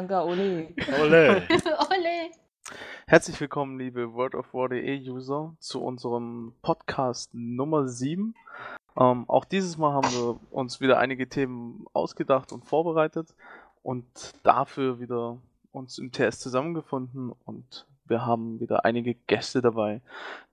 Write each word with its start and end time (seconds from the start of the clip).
Sanga, 0.00 0.24
ole. 0.24 0.74
Ole. 0.98 1.42
Ole. 1.90 2.30
Herzlich 3.06 3.38
willkommen, 3.38 3.78
liebe 3.78 4.14
World 4.14 4.34
of 4.34 4.54
War.de 4.54 5.10
User, 5.10 5.54
zu 5.58 5.82
unserem 5.82 6.54
Podcast 6.62 7.28
Nummer 7.34 7.86
7. 7.86 8.34
Ähm, 8.98 9.28
auch 9.28 9.44
dieses 9.44 9.76
Mal 9.76 9.92
haben 9.92 10.10
wir 10.10 10.40
uns 10.50 10.80
wieder 10.80 10.98
einige 10.98 11.28
Themen 11.28 11.84
ausgedacht 11.92 12.50
und 12.50 12.64
vorbereitet 12.64 13.34
und 13.82 14.06
dafür 14.42 15.00
wieder 15.00 15.36
uns 15.70 15.98
im 15.98 16.12
TS 16.12 16.38
zusammengefunden 16.38 17.32
und 17.44 17.86
wir 18.06 18.24
haben 18.24 18.58
wieder 18.58 18.86
einige 18.86 19.12
Gäste 19.26 19.60
dabei. 19.60 20.00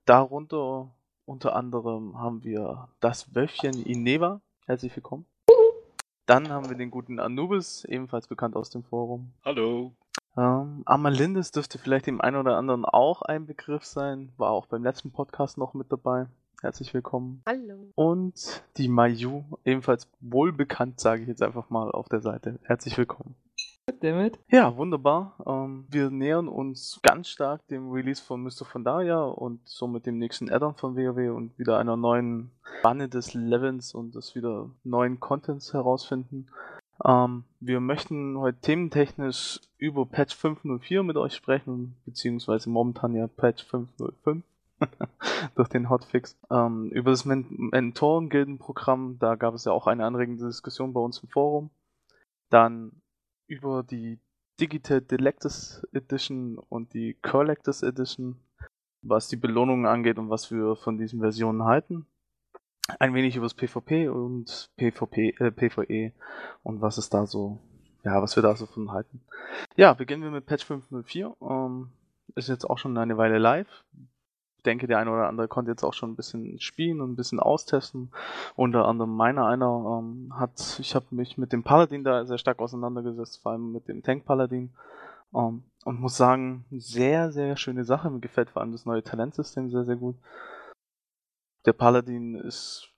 Darunter 0.04 0.90
unter 1.24 1.56
anderem 1.56 2.18
haben 2.18 2.44
wir 2.44 2.88
das 3.00 3.34
Wölfchen 3.34 3.82
Ineva. 3.86 4.42
Herzlich 4.66 4.94
willkommen. 4.94 5.24
Dann 6.28 6.50
haben 6.50 6.68
wir 6.68 6.76
den 6.76 6.90
guten 6.90 7.20
Anubis, 7.20 7.86
ebenfalls 7.86 8.26
bekannt 8.26 8.54
aus 8.54 8.68
dem 8.68 8.82
Forum. 8.84 9.32
Hallo. 9.46 9.92
Ähm, 10.36 10.82
Amalindis 10.84 11.52
dürfte 11.52 11.78
vielleicht 11.78 12.06
dem 12.06 12.20
einen 12.20 12.36
oder 12.36 12.58
anderen 12.58 12.84
auch 12.84 13.22
ein 13.22 13.46
Begriff 13.46 13.86
sein, 13.86 14.28
war 14.36 14.50
auch 14.50 14.66
beim 14.66 14.84
letzten 14.84 15.10
Podcast 15.10 15.56
noch 15.56 15.72
mit 15.72 15.90
dabei. 15.90 16.26
Herzlich 16.60 16.92
willkommen. 16.92 17.40
Hallo. 17.46 17.78
Und 17.94 18.62
die 18.76 18.88
Mayu, 18.88 19.42
ebenfalls 19.64 20.06
wohl 20.20 20.52
bekannt, 20.52 21.00
sage 21.00 21.22
ich 21.22 21.28
jetzt 21.28 21.42
einfach 21.42 21.70
mal 21.70 21.90
auf 21.90 22.10
der 22.10 22.20
Seite. 22.20 22.58
Herzlich 22.62 22.98
willkommen. 22.98 23.34
Damit. 24.00 24.38
Ja, 24.48 24.76
wunderbar. 24.76 25.36
Ähm, 25.46 25.86
wir 25.88 26.10
nähern 26.10 26.48
uns 26.48 27.00
ganz 27.02 27.28
stark 27.28 27.66
dem 27.68 27.90
Release 27.90 28.22
von 28.22 28.42
Mr. 28.42 28.64
Pandaria 28.70 29.22
und 29.22 29.60
somit 29.64 30.06
dem 30.06 30.18
nächsten 30.18 30.50
Addon 30.50 30.74
von 30.74 30.94
WoW 30.94 31.34
und 31.34 31.58
wieder 31.58 31.78
einer 31.78 31.96
neuen 31.96 32.50
Banne 32.82 33.08
des 33.08 33.34
Levels 33.34 33.94
und 33.94 34.14
des 34.14 34.34
wieder 34.34 34.70
neuen 34.84 35.20
Contents 35.20 35.72
herausfinden. 35.72 36.48
Ähm, 37.04 37.44
wir 37.60 37.80
möchten 37.80 38.38
heute 38.38 38.60
thementechnisch 38.60 39.60
über 39.78 40.04
Patch 40.06 40.36
504 40.36 41.02
mit 41.02 41.16
euch 41.16 41.34
sprechen, 41.34 41.96
beziehungsweise 42.04 42.70
momentan 42.70 43.14
ja 43.14 43.26
Patch 43.26 43.64
505 43.64 44.44
durch 45.54 45.68
den 45.68 45.88
Hotfix. 45.88 46.36
Ähm, 46.50 46.90
über 46.90 47.10
das 47.10 47.24
Men 47.24 47.46
Mentoren-Gildenprogramm, 47.72 49.18
da 49.18 49.34
gab 49.34 49.54
es 49.54 49.64
ja 49.64 49.72
auch 49.72 49.86
eine 49.86 50.04
anregende 50.04 50.46
Diskussion 50.46 50.92
bei 50.92 51.00
uns 51.00 51.18
im 51.22 51.28
Forum. 51.28 51.70
Dann 52.50 52.92
über 53.48 53.82
die 53.82 54.18
Digital 54.60 55.00
Delectors 55.00 55.86
Edition 55.92 56.58
und 56.58 56.94
die 56.94 57.14
Collectors 57.22 57.82
Edition, 57.82 58.36
was 59.02 59.28
die 59.28 59.36
Belohnungen 59.36 59.86
angeht 59.86 60.18
und 60.18 60.30
was 60.30 60.50
wir 60.50 60.76
von 60.76 60.98
diesen 60.98 61.20
Versionen 61.20 61.64
halten. 61.64 62.06
Ein 62.98 63.14
wenig 63.14 63.36
über 63.36 63.46
das 63.46 63.54
PvP 63.54 64.08
und 64.08 64.70
PvP, 64.76 65.34
äh, 65.38 65.50
PvE 65.50 66.12
und 66.62 66.80
was 66.80 66.98
es 66.98 67.10
da 67.10 67.26
so, 67.26 67.58
ja, 68.04 68.22
was 68.22 68.36
wir 68.36 68.42
da 68.42 68.56
so 68.56 68.66
von 68.66 68.92
halten. 68.92 69.20
Ja, 69.76 69.92
beginnen 69.92 70.22
wir 70.22 70.30
mit 70.30 70.46
Patch 70.46 70.64
504. 70.64 71.36
Ähm, 71.42 71.90
ist 72.34 72.48
jetzt 72.48 72.64
auch 72.64 72.78
schon 72.78 72.96
eine 72.96 73.16
Weile 73.16 73.38
live. 73.38 73.84
Denke, 74.66 74.86
der 74.86 74.98
eine 74.98 75.10
oder 75.10 75.28
andere 75.28 75.48
konnte 75.48 75.70
jetzt 75.70 75.84
auch 75.84 75.94
schon 75.94 76.10
ein 76.10 76.16
bisschen 76.16 76.60
spielen 76.60 77.00
und 77.00 77.12
ein 77.12 77.16
bisschen 77.16 77.40
austesten. 77.40 78.10
Unter 78.56 78.86
anderem 78.86 79.14
meiner 79.14 79.46
einer 79.46 80.00
ähm, 80.00 80.32
hat, 80.34 80.78
ich 80.80 80.94
habe 80.94 81.06
mich 81.10 81.38
mit 81.38 81.52
dem 81.52 81.62
Paladin 81.62 82.04
da 82.04 82.24
sehr 82.26 82.38
stark 82.38 82.58
auseinandergesetzt, 82.58 83.40
vor 83.42 83.52
allem 83.52 83.72
mit 83.72 83.88
dem 83.88 84.02
Tank 84.02 84.24
Paladin. 84.24 84.70
Ähm, 85.34 85.62
und 85.84 86.00
muss 86.00 86.16
sagen, 86.16 86.64
sehr, 86.70 87.32
sehr 87.32 87.56
schöne 87.56 87.84
Sache. 87.84 88.10
Mir 88.10 88.20
gefällt 88.20 88.50
vor 88.50 88.62
allem 88.62 88.72
das 88.72 88.84
neue 88.84 89.02
Talentsystem 89.02 89.70
sehr, 89.70 89.84
sehr 89.84 89.96
gut. 89.96 90.16
Der 91.64 91.72
Paladin 91.72 92.34
ist 92.34 92.90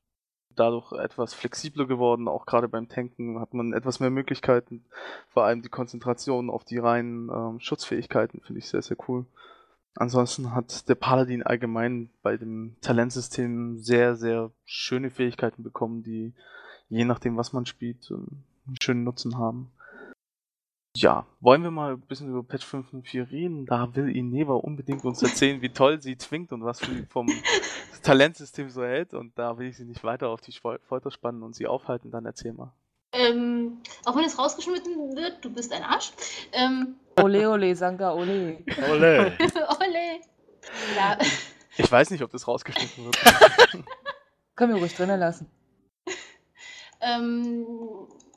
dadurch 0.56 0.93
etwas 0.93 1.34
flexibler 1.34 1.87
geworden. 1.87 2.28
Auch 2.28 2.47
gerade 2.47 2.69
beim 2.69 2.88
Tanken 2.88 3.41
hat 3.41 3.54
man 3.54 3.72
etwas 3.72 4.00
mehr 4.00 4.10
Möglichkeiten. 4.10 4.84
Vor 5.28 5.44
allem 5.44 5.62
die 5.62 5.69
Konzentration 5.69 6.50
auf 6.50 6.65
die 6.65 6.78
reinen 6.78 7.31
ähm, 7.31 7.60
Schutzfähigkeiten 7.60 8.41
finde 8.41 8.59
ich 8.59 8.69
sehr, 8.69 8.82
sehr 8.82 8.97
cool. 9.09 9.26
Ansonsten 9.97 10.55
hat 10.55 10.89
der 10.89 10.95
Paladin 10.95 11.43
allgemein 11.43 12.11
bei 12.23 12.37
dem 12.37 12.77
Talentsystem 12.81 13.78
sehr, 13.78 14.17
sehr 14.17 14.51
schöne 14.65 15.11
Fähigkeiten 15.11 15.62
bekommen, 15.62 16.03
die 16.03 16.33
je 16.89 17.05
nachdem, 17.05 17.37
was 17.37 17.53
man 17.53 17.67
spielt, 17.67 18.11
ähm, 18.11 18.45
einen 18.67 18.81
schönen 18.81 19.05
Nutzen 19.05 19.39
haben. 19.39 19.73
Ja, 20.97 21.27
wollen 21.41 21.62
wir 21.62 21.71
mal 21.71 21.93
ein 21.93 22.00
bisschen 22.00 22.29
über 22.29 22.43
Patch 22.43 22.67
5.4 22.67 23.31
reden? 23.31 23.67
Da 23.67 23.95
will 23.95 24.15
Ineva 24.15 24.55
unbedingt 24.55 25.05
uns 25.05 25.23
erzählen, 25.23 25.62
wie 25.62 25.69
toll 25.69 26.03
sie 26.03 26.17
zwingt 26.17 26.53
und 26.53 26.65
was 26.65 26.79
sie 26.79 27.06
vom 27.09 27.29
Talentsystem 28.03 28.71
so 28.71 28.83
hält. 28.83 29.15
Und 29.15 29.39
da 29.39 29.56
will 29.56 29.69
ich 29.69 29.77
sie 29.77 29.84
nicht 29.84 30.03
weiter 30.03 30.29
auf 30.29 30.41
die 30.41 30.53
Folter 30.53 31.11
spannen 31.12 31.45
und 31.45 31.55
sie 31.55 31.69
aufhalten. 31.69 32.11
Dann 32.11 32.27
erzähl 32.27 32.53
mal. 32.53 32.73
Ähm, 33.12 33.79
auch 34.05 34.17
wenn 34.17 34.25
es 34.25 34.39
rausgeschnitten 34.39 35.17
wird, 35.17 35.45
du 35.45 35.53
bist 35.53 35.73
ein 35.73 35.83
Arsch. 35.83 36.12
Ähm, 36.53 36.97
Ole, 37.22 37.48
ole, 37.50 37.75
Sanga, 37.76 38.12
ole. 38.12 38.58
Ole. 38.91 39.32
Ole. 39.81 40.20
Ja, 40.97 41.19
Ich 41.76 41.91
weiß 41.91 42.10
nicht, 42.10 42.22
ob 42.22 42.31
das 42.31 42.47
rausgeschnitten 42.47 43.04
wird. 43.06 43.16
Können 44.56 44.75
wir 44.75 44.81
ruhig 44.81 44.94
drinnen 44.94 45.19
lassen. 45.19 45.50
ähm, 47.00 47.66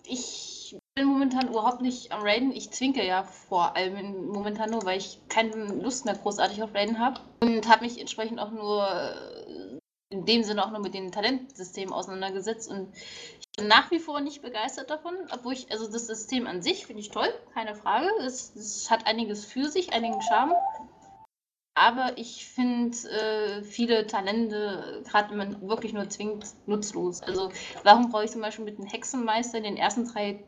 ich 0.05 0.77
bin 0.95 1.05
momentan 1.07 1.47
überhaupt 1.49 1.81
nicht 1.81 2.11
am 2.11 2.21
Raiden. 2.21 2.51
Ich 2.51 2.71
zwinke 2.71 3.05
ja 3.05 3.23
vor 3.23 3.75
allem 3.75 4.27
momentan 4.27 4.71
nur, 4.71 4.85
weil 4.85 4.97
ich 4.99 5.19
keine 5.29 5.65
Lust 5.81 6.05
mehr 6.05 6.15
großartig 6.15 6.63
auf 6.63 6.73
Raiden 6.73 6.99
habe. 6.99 7.19
Und 7.41 7.67
habe 7.67 7.83
mich 7.85 7.99
entsprechend 7.99 8.39
auch 8.39 8.51
nur 8.51 8.87
äh, 8.87 9.72
in 10.13 10.25
dem 10.25 10.43
Sinne 10.43 10.65
auch 10.65 10.71
nur 10.71 10.79
mit 10.79 10.93
den 10.93 11.11
Talentsystemen 11.11 11.93
auseinandergesetzt. 11.93 12.69
Und 12.69 12.95
ich 12.95 13.49
bin 13.57 13.67
nach 13.67 13.91
wie 13.91 13.99
vor 13.99 14.21
nicht 14.21 14.41
begeistert 14.41 14.89
davon, 14.89 15.15
obwohl 15.31 15.53
ich, 15.53 15.71
also 15.71 15.91
das 15.91 16.07
System 16.07 16.47
an 16.47 16.61
sich 16.61 16.85
finde 16.85 17.01
ich 17.01 17.09
toll, 17.09 17.33
keine 17.53 17.75
Frage. 17.75 18.07
Es, 18.21 18.55
es 18.55 18.89
hat 18.89 19.07
einiges 19.07 19.43
für 19.45 19.69
sich, 19.69 19.91
einigen 19.91 20.21
Charme. 20.21 20.53
Aber 21.75 22.17
ich 22.17 22.45
finde 22.45 22.95
äh, 23.09 23.63
viele 23.63 24.05
Talente, 24.05 25.03
gerade 25.09 25.35
man 25.35 25.67
wirklich 25.67 25.91
nur 25.91 26.07
zwingt, 26.07 26.45
nutzlos. 26.67 27.23
Also 27.23 27.51
warum 27.83 28.11
brauche 28.11 28.25
ich 28.25 28.31
zum 28.31 28.41
Beispiel 28.41 28.65
mit 28.65 28.77
dem 28.77 28.85
Hexenmeister 28.85 29.57
in 29.57 29.63
den 29.63 29.77
ersten 29.77 30.05
drei 30.05 30.43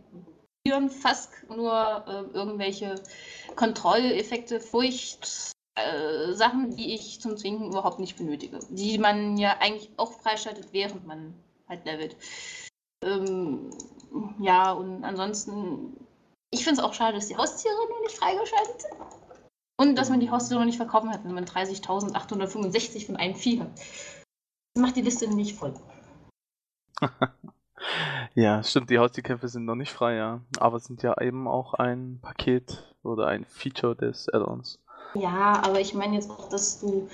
Tieren 0.63 0.89
fast 0.89 1.31
nur 1.49 2.05
äh, 2.07 2.37
irgendwelche 2.37 2.95
Kontrolleffekte, 3.55 4.59
Furcht, 4.59 5.54
äh, 5.75 6.33
Sachen, 6.33 6.75
die 6.75 6.95
ich 6.95 7.19
zum 7.19 7.37
Zwingen 7.37 7.69
überhaupt 7.69 7.99
nicht 7.99 8.17
benötige. 8.17 8.59
Die 8.69 8.97
man 8.97 9.37
ja 9.37 9.57
eigentlich 9.59 9.89
auch 9.97 10.13
freischaltet, 10.13 10.69
während 10.71 11.05
man 11.05 11.33
halt 11.67 11.85
levelt. 11.85 12.15
Ähm, 13.03 13.69
ja, 14.39 14.71
und 14.71 15.03
ansonsten, 15.03 15.97
ich 16.51 16.63
finde 16.63 16.81
es 16.81 16.85
auch 16.85 16.93
schade, 16.93 17.15
dass 17.15 17.27
die 17.27 17.37
Haustiere 17.37 17.75
noch 17.89 18.01
nicht 18.01 18.17
freigeschaltet 18.17 18.81
sind. 18.81 18.95
Und 19.77 19.95
dass 19.97 20.09
man 20.09 20.21
die 20.21 20.31
Haustiere 20.31 20.65
nicht 20.65 20.77
verkaufen 20.77 21.09
hat, 21.09 21.25
wenn 21.25 21.33
man 21.33 21.45
30.865 21.45 23.05
von 23.05 23.17
einem 23.17 23.35
Vieh 23.35 23.59
hat. 23.59 23.75
Das 23.75 24.81
macht 24.81 24.95
die 24.95 25.01
Liste 25.01 25.27
nicht 25.27 25.57
voll. 25.57 25.73
ja, 28.35 28.63
stimmt, 28.63 28.89
die 28.89 28.99
Haustierkämpfe 28.99 29.49
sind 29.49 29.65
noch 29.65 29.75
nicht 29.75 29.91
frei, 29.91 30.15
ja. 30.15 30.41
Aber 30.59 30.79
sind 30.79 31.03
ja 31.03 31.19
eben 31.21 31.49
auch 31.49 31.73
ein 31.73 32.19
Paket 32.21 32.95
oder 33.03 33.27
ein 33.27 33.43
Feature 33.43 33.97
des 33.97 34.29
Add-ons. 34.29 34.79
Ja, 35.15 35.61
aber 35.63 35.79
ich 35.79 35.93
meine 35.93 36.15
jetzt 36.15 36.29
auch, 36.29 36.49
dass 36.49 36.79
du. 36.79 37.09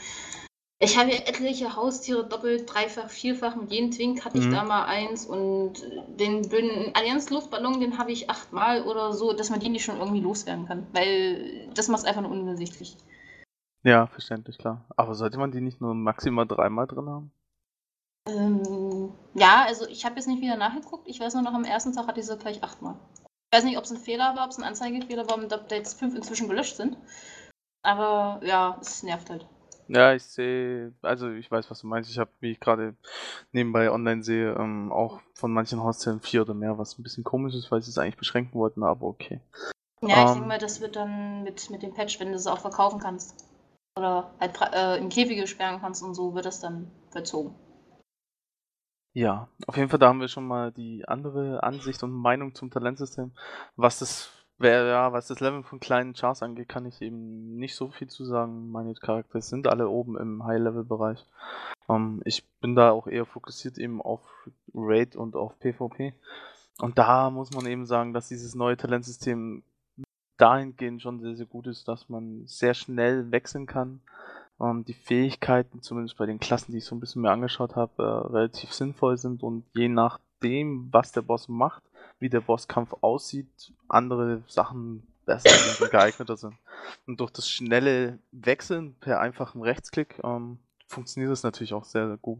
Ich 0.79 0.97
habe 0.97 1.11
ja 1.11 1.17
etliche 1.17 1.75
Haustiere 1.75 2.25
doppelt, 2.27 2.71
dreifach, 2.73 3.09
vierfach. 3.09 3.55
Mit 3.55 3.71
jedem 3.71 3.91
Twink 3.91 4.25
hatte 4.25 4.39
ich 4.39 4.45
Mhm. 4.45 4.51
da 4.51 4.63
mal 4.63 4.85
eins 4.85 5.27
und 5.27 5.73
den 6.19 6.41
blöden 6.49 6.95
Allianz-Luftballon, 6.95 7.79
den 7.79 7.99
habe 7.99 8.11
ich 8.11 8.31
achtmal 8.31 8.81
oder 8.87 9.13
so, 9.13 9.33
dass 9.33 9.51
man 9.51 9.59
die 9.59 9.69
nicht 9.69 9.85
schon 9.85 9.99
irgendwie 9.99 10.21
loswerden 10.21 10.65
kann. 10.67 10.87
Weil 10.91 11.69
das 11.75 11.87
macht 11.87 11.99
es 11.99 12.05
einfach 12.05 12.21
nur 12.23 12.31
unübersichtlich. 12.31 12.97
Ja, 13.83 14.07
verständlich, 14.07 14.57
klar. 14.57 14.85
Aber 14.95 15.13
sollte 15.13 15.37
man 15.37 15.51
die 15.51 15.61
nicht 15.61 15.81
nur 15.81 15.93
maximal 15.93 16.47
dreimal 16.47 16.87
drin 16.87 17.09
haben? 17.09 17.31
Ähm, 18.27 19.11
ja, 19.33 19.65
also 19.67 19.87
ich 19.87 20.05
habe 20.05 20.15
jetzt 20.15 20.27
nicht 20.27 20.41
wieder 20.41 20.55
nachgeguckt. 20.55 21.07
Ich 21.07 21.19
weiß 21.19 21.33
nur 21.33 21.43
noch, 21.43 21.53
am 21.53 21.63
ersten 21.63 21.93
Tag 21.93 22.07
hatte 22.07 22.19
ich 22.19 22.25
sie 22.25 22.37
gleich 22.37 22.63
achtmal. 22.63 22.95
Ich 23.51 23.57
weiß 23.57 23.65
nicht, 23.65 23.77
ob 23.77 23.83
es 23.83 23.91
ein 23.91 23.97
Fehler 23.97 24.35
war, 24.35 24.45
ob 24.45 24.51
es 24.51 24.57
ein 24.57 24.63
Anzeigefehler 24.63 25.29
war 25.29 25.37
ob 25.37 25.67
da 25.67 25.75
jetzt 25.75 25.99
fünf 25.99 26.15
inzwischen 26.15 26.47
gelöscht 26.47 26.77
sind. 26.77 26.97
Aber 27.83 28.39
ja, 28.43 28.77
es 28.81 29.03
nervt 29.03 29.29
halt. 29.29 29.45
Ja, 29.87 30.13
ich 30.13 30.23
sehe, 30.23 30.93
also 31.01 31.29
ich 31.31 31.51
weiß, 31.51 31.69
was 31.69 31.81
du 31.81 31.87
meinst. 31.87 32.09
Ich 32.09 32.17
habe, 32.17 32.31
wie 32.39 32.51
ich 32.51 32.59
gerade 32.59 32.95
nebenbei 33.51 33.91
online 33.91 34.23
sehe, 34.23 34.53
ähm, 34.53 34.91
auch 34.91 35.19
von 35.33 35.51
manchen 35.51 35.83
Haustieren 35.83 36.21
vier 36.21 36.43
oder 36.43 36.53
mehr, 36.53 36.77
was 36.77 36.97
ein 36.97 37.03
bisschen 37.03 37.23
komisch 37.23 37.55
ist, 37.55 37.71
weil 37.71 37.81
sie 37.81 37.89
es 37.89 37.97
eigentlich 37.97 38.17
beschränken 38.17 38.53
wollten, 38.57 38.83
aber 38.83 39.05
okay. 39.07 39.41
Ja, 40.01 40.23
ich 40.23 40.29
Ähm. 40.29 40.33
denke 40.33 40.47
mal, 40.47 40.57
das 40.57 40.81
wird 40.81 40.95
dann 40.95 41.43
mit, 41.43 41.69
mit 41.69 41.83
dem 41.83 41.93
Patch, 41.93 42.19
wenn 42.19 42.29
du 42.29 42.35
es 42.35 42.47
auch 42.47 42.59
verkaufen 42.59 42.99
kannst. 42.99 43.45
Oder 43.97 44.33
halt 44.39 44.57
äh, 44.73 44.97
in 44.97 45.09
Käfige 45.09 45.45
sperren 45.45 45.81
kannst 45.81 46.01
und 46.01 46.15
so, 46.15 46.33
wird 46.33 46.45
das 46.45 46.61
dann 46.61 46.89
verzogen. 47.09 47.53
Ja, 49.13 49.49
auf 49.67 49.75
jeden 49.75 49.89
Fall, 49.89 49.99
da 49.99 50.07
haben 50.07 50.21
wir 50.21 50.29
schon 50.29 50.47
mal 50.47 50.71
die 50.71 51.05
andere 51.05 51.63
Ansicht 51.63 52.01
und 52.01 52.11
Meinung 52.11 52.55
zum 52.55 52.71
Talentsystem. 52.71 53.33
Was 53.75 53.99
das 53.99 54.31
wer, 54.61 54.85
ja, 54.85 55.13
was 55.13 55.27
das 55.27 55.39
Level 55.39 55.63
von 55.63 55.79
kleinen 55.79 56.13
Chars 56.13 56.43
angeht, 56.43 56.69
kann 56.69 56.85
ich 56.85 57.01
eben 57.01 57.55
nicht 57.57 57.75
so 57.75 57.89
viel 57.89 58.07
zu 58.07 58.25
sagen. 58.25 58.71
Meine 58.71 58.93
Charaktere 58.93 59.41
sind 59.41 59.67
alle 59.67 59.89
oben 59.89 60.17
im 60.17 60.43
High-Level-Bereich. 60.43 61.25
Ähm, 61.89 62.21
ich 62.25 62.47
bin 62.59 62.75
da 62.75 62.91
auch 62.91 63.07
eher 63.07 63.25
fokussiert 63.25 63.77
eben 63.77 64.01
auf 64.01 64.21
Raid 64.73 65.15
und 65.15 65.35
auf 65.35 65.57
PvP. 65.59 66.13
Und 66.79 66.97
da 66.97 67.29
muss 67.29 67.51
man 67.51 67.65
eben 67.65 67.85
sagen, 67.85 68.13
dass 68.13 68.27
dieses 68.27 68.55
neue 68.55 68.77
Talentsystem 68.77 69.63
dahingehend 70.37 71.01
schon 71.01 71.19
sehr, 71.19 71.35
sehr 71.35 71.45
gut 71.45 71.67
ist, 71.67 71.87
dass 71.87 72.09
man 72.09 72.47
sehr 72.47 72.73
schnell 72.73 73.31
wechseln 73.31 73.67
kann. 73.67 74.01
Ähm, 74.59 74.85
die 74.85 74.93
Fähigkeiten, 74.93 75.81
zumindest 75.81 76.17
bei 76.17 76.25
den 76.25 76.39
Klassen, 76.39 76.71
die 76.71 76.79
ich 76.79 76.85
so 76.85 76.95
ein 76.95 76.99
bisschen 76.99 77.21
mehr 77.21 77.31
angeschaut 77.31 77.75
habe, 77.75 78.01
äh, 78.01 78.33
relativ 78.33 78.73
sinnvoll 78.73 79.17
sind 79.17 79.43
und 79.43 79.65
je 79.73 79.87
nachdem, 79.87 80.89
was 80.91 81.11
der 81.11 81.21
Boss 81.21 81.47
macht, 81.47 81.83
wie 82.21 82.29
der 82.29 82.41
Bosskampf 82.41 82.93
aussieht, 83.01 83.73
andere 83.89 84.43
Sachen 84.47 85.05
besser 85.25 85.49
sind 85.49 85.81
und 85.81 85.91
geeigneter 85.91 86.37
sind. 86.37 86.55
Und 87.07 87.19
durch 87.19 87.31
das 87.31 87.49
schnelle 87.49 88.19
Wechseln 88.31 88.95
per 88.99 89.19
einfachem 89.19 89.61
Rechtsklick 89.61 90.19
ähm, 90.23 90.59
funktioniert 90.87 91.33
es 91.33 91.43
natürlich 91.43 91.73
auch 91.73 91.83
sehr, 91.83 92.07
sehr 92.07 92.17
gut 92.17 92.39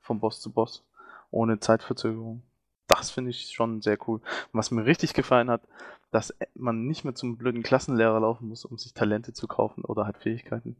vom 0.00 0.20
Boss 0.20 0.40
zu 0.40 0.50
Boss, 0.50 0.84
ohne 1.30 1.60
Zeitverzögerung. 1.60 2.42
Das 2.86 3.10
finde 3.10 3.30
ich 3.30 3.52
schon 3.52 3.82
sehr 3.82 3.98
cool. 4.08 4.18
Und 4.18 4.58
was 4.58 4.72
mir 4.72 4.84
richtig 4.84 5.14
gefallen 5.14 5.48
hat, 5.48 5.62
dass 6.10 6.34
man 6.54 6.86
nicht 6.86 7.04
mehr 7.04 7.14
zum 7.14 7.36
blöden 7.36 7.62
Klassenlehrer 7.62 8.18
laufen 8.18 8.48
muss, 8.48 8.64
um 8.64 8.78
sich 8.78 8.94
Talente 8.94 9.32
zu 9.32 9.46
kaufen 9.46 9.84
oder 9.84 10.06
halt 10.06 10.18
Fähigkeiten, 10.18 10.74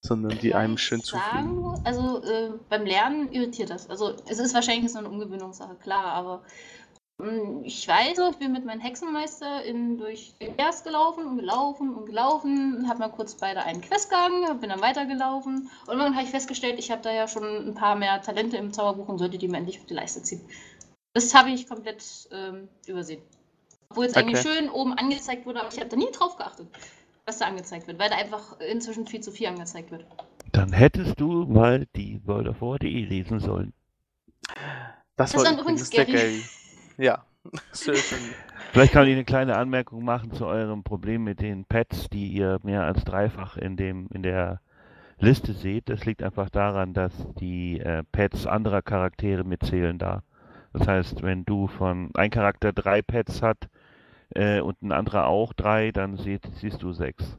sondern 0.00 0.38
die 0.38 0.54
einem 0.54 0.78
schön 0.78 1.00
sagen. 1.00 1.82
Also 1.84 2.22
äh, 2.22 2.52
beim 2.70 2.86
Lernen 2.86 3.30
irritiert 3.30 3.68
das. 3.68 3.90
Also 3.90 4.16
es 4.26 4.38
ist 4.38 4.54
wahrscheinlich 4.54 4.90
so 4.90 4.98
eine 4.98 5.10
Umgewöhnungssache, 5.10 5.74
klar, 5.74 6.06
aber 6.06 6.42
ich 7.64 7.88
weiß 7.88 8.16
so, 8.16 8.30
ich 8.30 8.36
bin 8.36 8.52
mit 8.52 8.64
meinem 8.64 8.80
Hexenmeister 8.80 9.64
in, 9.64 9.98
durch 9.98 10.34
den 10.40 10.54
Vers 10.54 10.84
gelaufen 10.84 11.26
und 11.26 11.36
gelaufen 11.38 11.94
und 11.94 12.06
gelaufen, 12.06 12.88
habe 12.88 13.00
mal 13.00 13.08
kurz 13.08 13.34
bei 13.34 13.54
der 13.54 13.66
einen 13.66 13.80
Quest 13.80 14.08
gegangen, 14.08 14.60
bin 14.60 14.70
dann 14.70 14.80
weitergelaufen 14.80 15.68
und 15.86 15.88
irgendwann 15.88 16.14
habe 16.14 16.24
ich 16.24 16.30
festgestellt, 16.30 16.78
ich 16.78 16.92
habe 16.92 17.02
da 17.02 17.12
ja 17.12 17.26
schon 17.26 17.42
ein 17.44 17.74
paar 17.74 17.96
mehr 17.96 18.22
Talente 18.22 18.56
im 18.56 18.72
Zauberbuch 18.72 19.08
und 19.08 19.18
sollte 19.18 19.36
die 19.36 19.48
mir 19.48 19.56
endlich 19.56 19.80
auf 19.80 19.86
die 19.86 19.94
Leiste 19.94 20.22
ziehen. 20.22 20.40
Das 21.12 21.34
habe 21.34 21.50
ich 21.50 21.68
komplett 21.68 22.04
ähm, 22.30 22.68
übersehen. 22.86 23.22
Obwohl 23.90 24.04
es 24.04 24.14
eigentlich 24.14 24.46
Okay. 24.46 24.60
schön 24.60 24.70
oben 24.70 24.92
angezeigt 24.92 25.44
wurde, 25.44 25.60
aber 25.60 25.72
ich 25.72 25.80
habe 25.80 25.88
da 25.88 25.96
nie 25.96 26.10
drauf 26.12 26.36
geachtet, 26.36 26.68
was 27.26 27.38
da 27.38 27.46
angezeigt 27.46 27.88
wird, 27.88 27.98
weil 27.98 28.10
da 28.10 28.16
einfach 28.16 28.60
inzwischen 28.60 29.06
viel 29.08 29.20
zu 29.20 29.32
viel 29.32 29.48
angezeigt 29.48 29.90
wird. 29.90 30.04
Dann 30.52 30.72
hättest 30.72 31.18
du 31.18 31.46
mal 31.46 31.86
die 31.96 32.20
World 32.26 32.48
of 32.48 32.60
War.de 32.60 33.04
lesen 33.04 33.40
sollen. 33.40 33.72
Das, 35.16 35.32
Das 35.32 35.44
war 35.44 35.52
übrigens 35.52 35.90
Gary. 35.90 36.12
Gary. 36.12 36.42
Ja. 36.98 37.24
Vielleicht 38.72 38.92
kann 38.92 39.06
ich 39.06 39.14
eine 39.14 39.24
kleine 39.24 39.56
Anmerkung 39.56 40.04
machen 40.04 40.32
zu 40.32 40.44
eurem 40.44 40.82
Problem 40.82 41.24
mit 41.24 41.40
den 41.40 41.64
Pads, 41.64 42.10
die 42.10 42.28
ihr 42.28 42.58
mehr 42.62 42.82
als 42.84 43.04
dreifach 43.04 43.56
in 43.56 43.76
dem 43.76 44.08
in 44.12 44.22
der 44.22 44.60
Liste 45.18 45.54
seht. 45.54 45.88
Das 45.88 46.04
liegt 46.04 46.22
einfach 46.22 46.50
daran, 46.50 46.92
dass 46.92 47.12
die 47.40 47.80
äh, 47.80 48.02
Pads 48.12 48.46
anderer 48.46 48.82
Charaktere 48.82 49.44
mitzählen 49.44 49.98
da. 49.98 50.22
Das 50.72 50.86
heißt, 50.86 51.22
wenn 51.22 51.44
du 51.44 51.66
von 51.68 52.10
ein 52.14 52.30
Charakter 52.30 52.72
drei 52.72 53.00
Pads 53.00 53.40
hat 53.40 53.68
äh, 54.34 54.60
und 54.60 54.82
ein 54.82 54.92
anderer 54.92 55.26
auch 55.26 55.54
drei, 55.54 55.90
dann 55.92 56.16
seht, 56.16 56.46
siehst 56.56 56.82
du 56.82 56.92
sechs. 56.92 57.38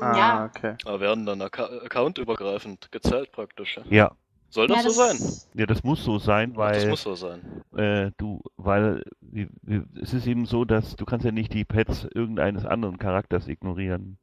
Ah, 0.00 0.16
ja, 0.16 0.44
okay. 0.44 0.74
Aber 0.84 1.00
werden 1.00 1.24
dann 1.24 1.40
accountübergreifend 1.40 2.92
gezählt 2.92 3.32
praktisch. 3.32 3.80
Ja, 3.88 4.12
Soll 4.50 4.66
das, 4.66 4.78
ja, 4.78 4.82
so 4.84 4.90
sein? 4.90 5.18
ja, 5.54 5.66
das 5.66 5.82
muss 5.84 6.02
so 6.04 6.18
sein, 6.18 6.54
Ach, 6.56 6.72
das 6.72 6.82
weil 6.82 6.88
muss 6.88 7.02
so 7.02 7.14
sein. 7.14 7.42
äh, 7.76 8.10
du, 8.16 8.40
weil 8.56 9.02
wie, 9.20 9.48
wie, 9.62 9.82
es 10.00 10.14
ist 10.14 10.26
eben 10.26 10.46
so, 10.46 10.64
dass 10.64 10.96
du 10.96 11.04
kannst 11.04 11.24
ja 11.26 11.32
nicht 11.32 11.52
die 11.52 11.64
Pads 11.64 12.06
irgendeines 12.14 12.64
anderen 12.64 12.98
Charakters 12.98 13.46
ignorieren. 13.46 14.18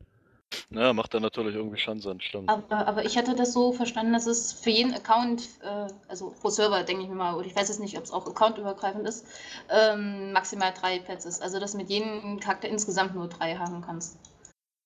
Ja, 0.69 0.94
macht 0.94 1.13
dann 1.13 1.22
natürlich 1.22 1.56
irgendwie 1.56 1.77
schon 1.80 2.00
Sinn, 2.00 2.22
stimmt. 2.22 2.50
Aber, 2.50 2.88
aber 2.88 3.06
ich 3.06 3.18
hatte 3.18 3.36
das 3.36 3.54
so 3.54 3.72
verstanden, 3.74 4.13
dass 4.13 4.25
es 4.25 4.54
für 4.54 4.69
jeden 4.69 4.94
Account, 4.94 5.44
äh, 5.62 5.88
also 6.07 6.33
pro 6.42 6.50
Server, 6.50 6.83
denke 6.83 7.04
ich 7.04 7.10
mir 7.10 7.16
mal, 7.16 7.36
oder 7.36 7.45
ich 7.45 7.56
weiß 7.56 7.68
jetzt 7.68 7.80
nicht, 7.80 7.98
ob 7.98 8.04
es 8.04 8.12
auch 8.12 8.25
accountübergreifend 8.27 9.07
ist, 9.07 9.25
ähm, 9.69 10.31
maximal 10.31 10.72
drei 10.74 11.00
Pads 11.00 11.25
ist. 11.25 11.42
Also, 11.42 11.60
dass 11.60 11.74
du 11.74 11.77
mit 11.77 11.89
jedem 11.89 12.39
Charakter 12.39 12.68
insgesamt 12.69 13.16
nur 13.16 13.27
drei 13.27 13.56
haben 13.57 13.81
kannst. 13.81 14.18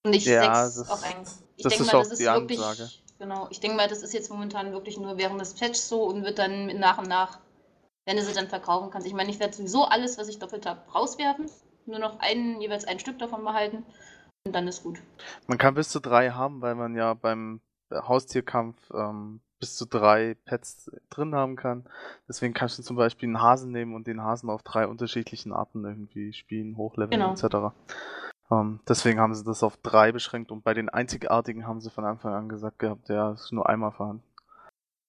Und 0.03 0.11
nicht 0.11 0.25
Ja, 0.25 0.41
sechs 0.69 0.75
das- 0.79 0.89
auf 0.89 1.03
einen. 1.03 1.25
Ich 1.57 1.63
das 1.63 1.71
denke 1.71 1.83
ist 1.83 1.91
mal, 1.93 1.99
auch 1.99 2.03
das 2.03 2.11
ist 2.13 2.19
die 2.19 2.25
wirklich. 2.25 2.59
Ansage. 2.59 2.89
Genau, 3.19 3.47
ich 3.49 3.59
denke 3.59 3.75
mal, 3.75 3.87
das 3.89 4.01
ist 4.01 4.13
jetzt 4.13 4.31
momentan 4.31 4.71
wirklich 4.71 4.97
nur 4.97 5.17
während 5.17 5.41
des 5.41 5.53
Patches 5.53 5.89
so 5.89 6.03
und 6.03 6.23
wird 6.23 6.39
dann 6.39 6.67
nach 6.79 6.97
und 6.97 7.07
nach, 7.09 7.39
wenn 8.05 8.15
du 8.15 8.23
sie 8.23 8.33
dann 8.33 8.47
verkaufen 8.47 8.91
kannst. 8.91 9.05
Ich 9.05 9.13
meine, 9.13 9.29
ich 9.29 9.39
werde 9.39 9.53
sowieso 9.53 9.83
alles, 9.83 10.17
was 10.17 10.29
ich 10.29 10.39
doppelt 10.39 10.65
habe, 10.65 10.79
rauswerfen. 10.91 11.49
Nur 11.85 11.99
noch 11.99 12.19
einen, 12.19 12.61
jeweils 12.61 12.85
ein 12.85 12.99
Stück 12.99 13.19
davon 13.19 13.43
behalten. 13.43 13.83
Und 14.45 14.53
dann 14.55 14.67
ist 14.67 14.83
gut. 14.83 15.01
Man 15.47 15.57
kann 15.57 15.73
bis 15.73 15.89
zu 15.89 15.99
drei 15.99 16.31
haben, 16.31 16.61
weil 16.61 16.75
man 16.75 16.95
ja 16.95 17.13
beim 17.13 17.59
Haustierkampf 17.91 18.77
ähm, 18.93 19.41
bis 19.59 19.75
zu 19.75 19.85
drei 19.85 20.35
Pets 20.45 20.89
drin 21.09 21.35
haben 21.35 21.57
kann. 21.57 21.85
Deswegen 22.29 22.53
kannst 22.53 22.79
du 22.79 22.83
zum 22.83 22.95
Beispiel 22.95 23.27
einen 23.27 23.41
Hasen 23.41 23.71
nehmen 23.71 23.95
und 23.95 24.07
den 24.07 24.23
Hasen 24.23 24.49
auf 24.49 24.63
drei 24.63 24.87
unterschiedlichen 24.87 25.51
Arten 25.51 25.83
irgendwie 25.83 26.31
spielen, 26.31 26.77
hochleveln 26.77 27.19
Genau. 27.19 27.33
etc. 27.33 27.75
Ähm, 28.51 28.79
deswegen 28.87 29.19
haben 29.19 29.35
sie 29.35 29.43
das 29.43 29.63
auf 29.63 29.77
drei 29.77 30.11
beschränkt 30.11 30.51
und 30.51 30.63
bei 30.63 30.73
den 30.73 30.89
einzigartigen 30.89 31.67
haben 31.67 31.81
sie 31.81 31.89
von 31.91 32.05
Anfang 32.05 32.33
an 32.33 32.49
gesagt 32.49 32.79
gehabt, 32.79 33.09
ja, 33.09 33.31
es 33.31 33.45
ist 33.45 33.51
nur 33.51 33.69
einmal 33.69 33.91
vorhanden. 33.91 34.23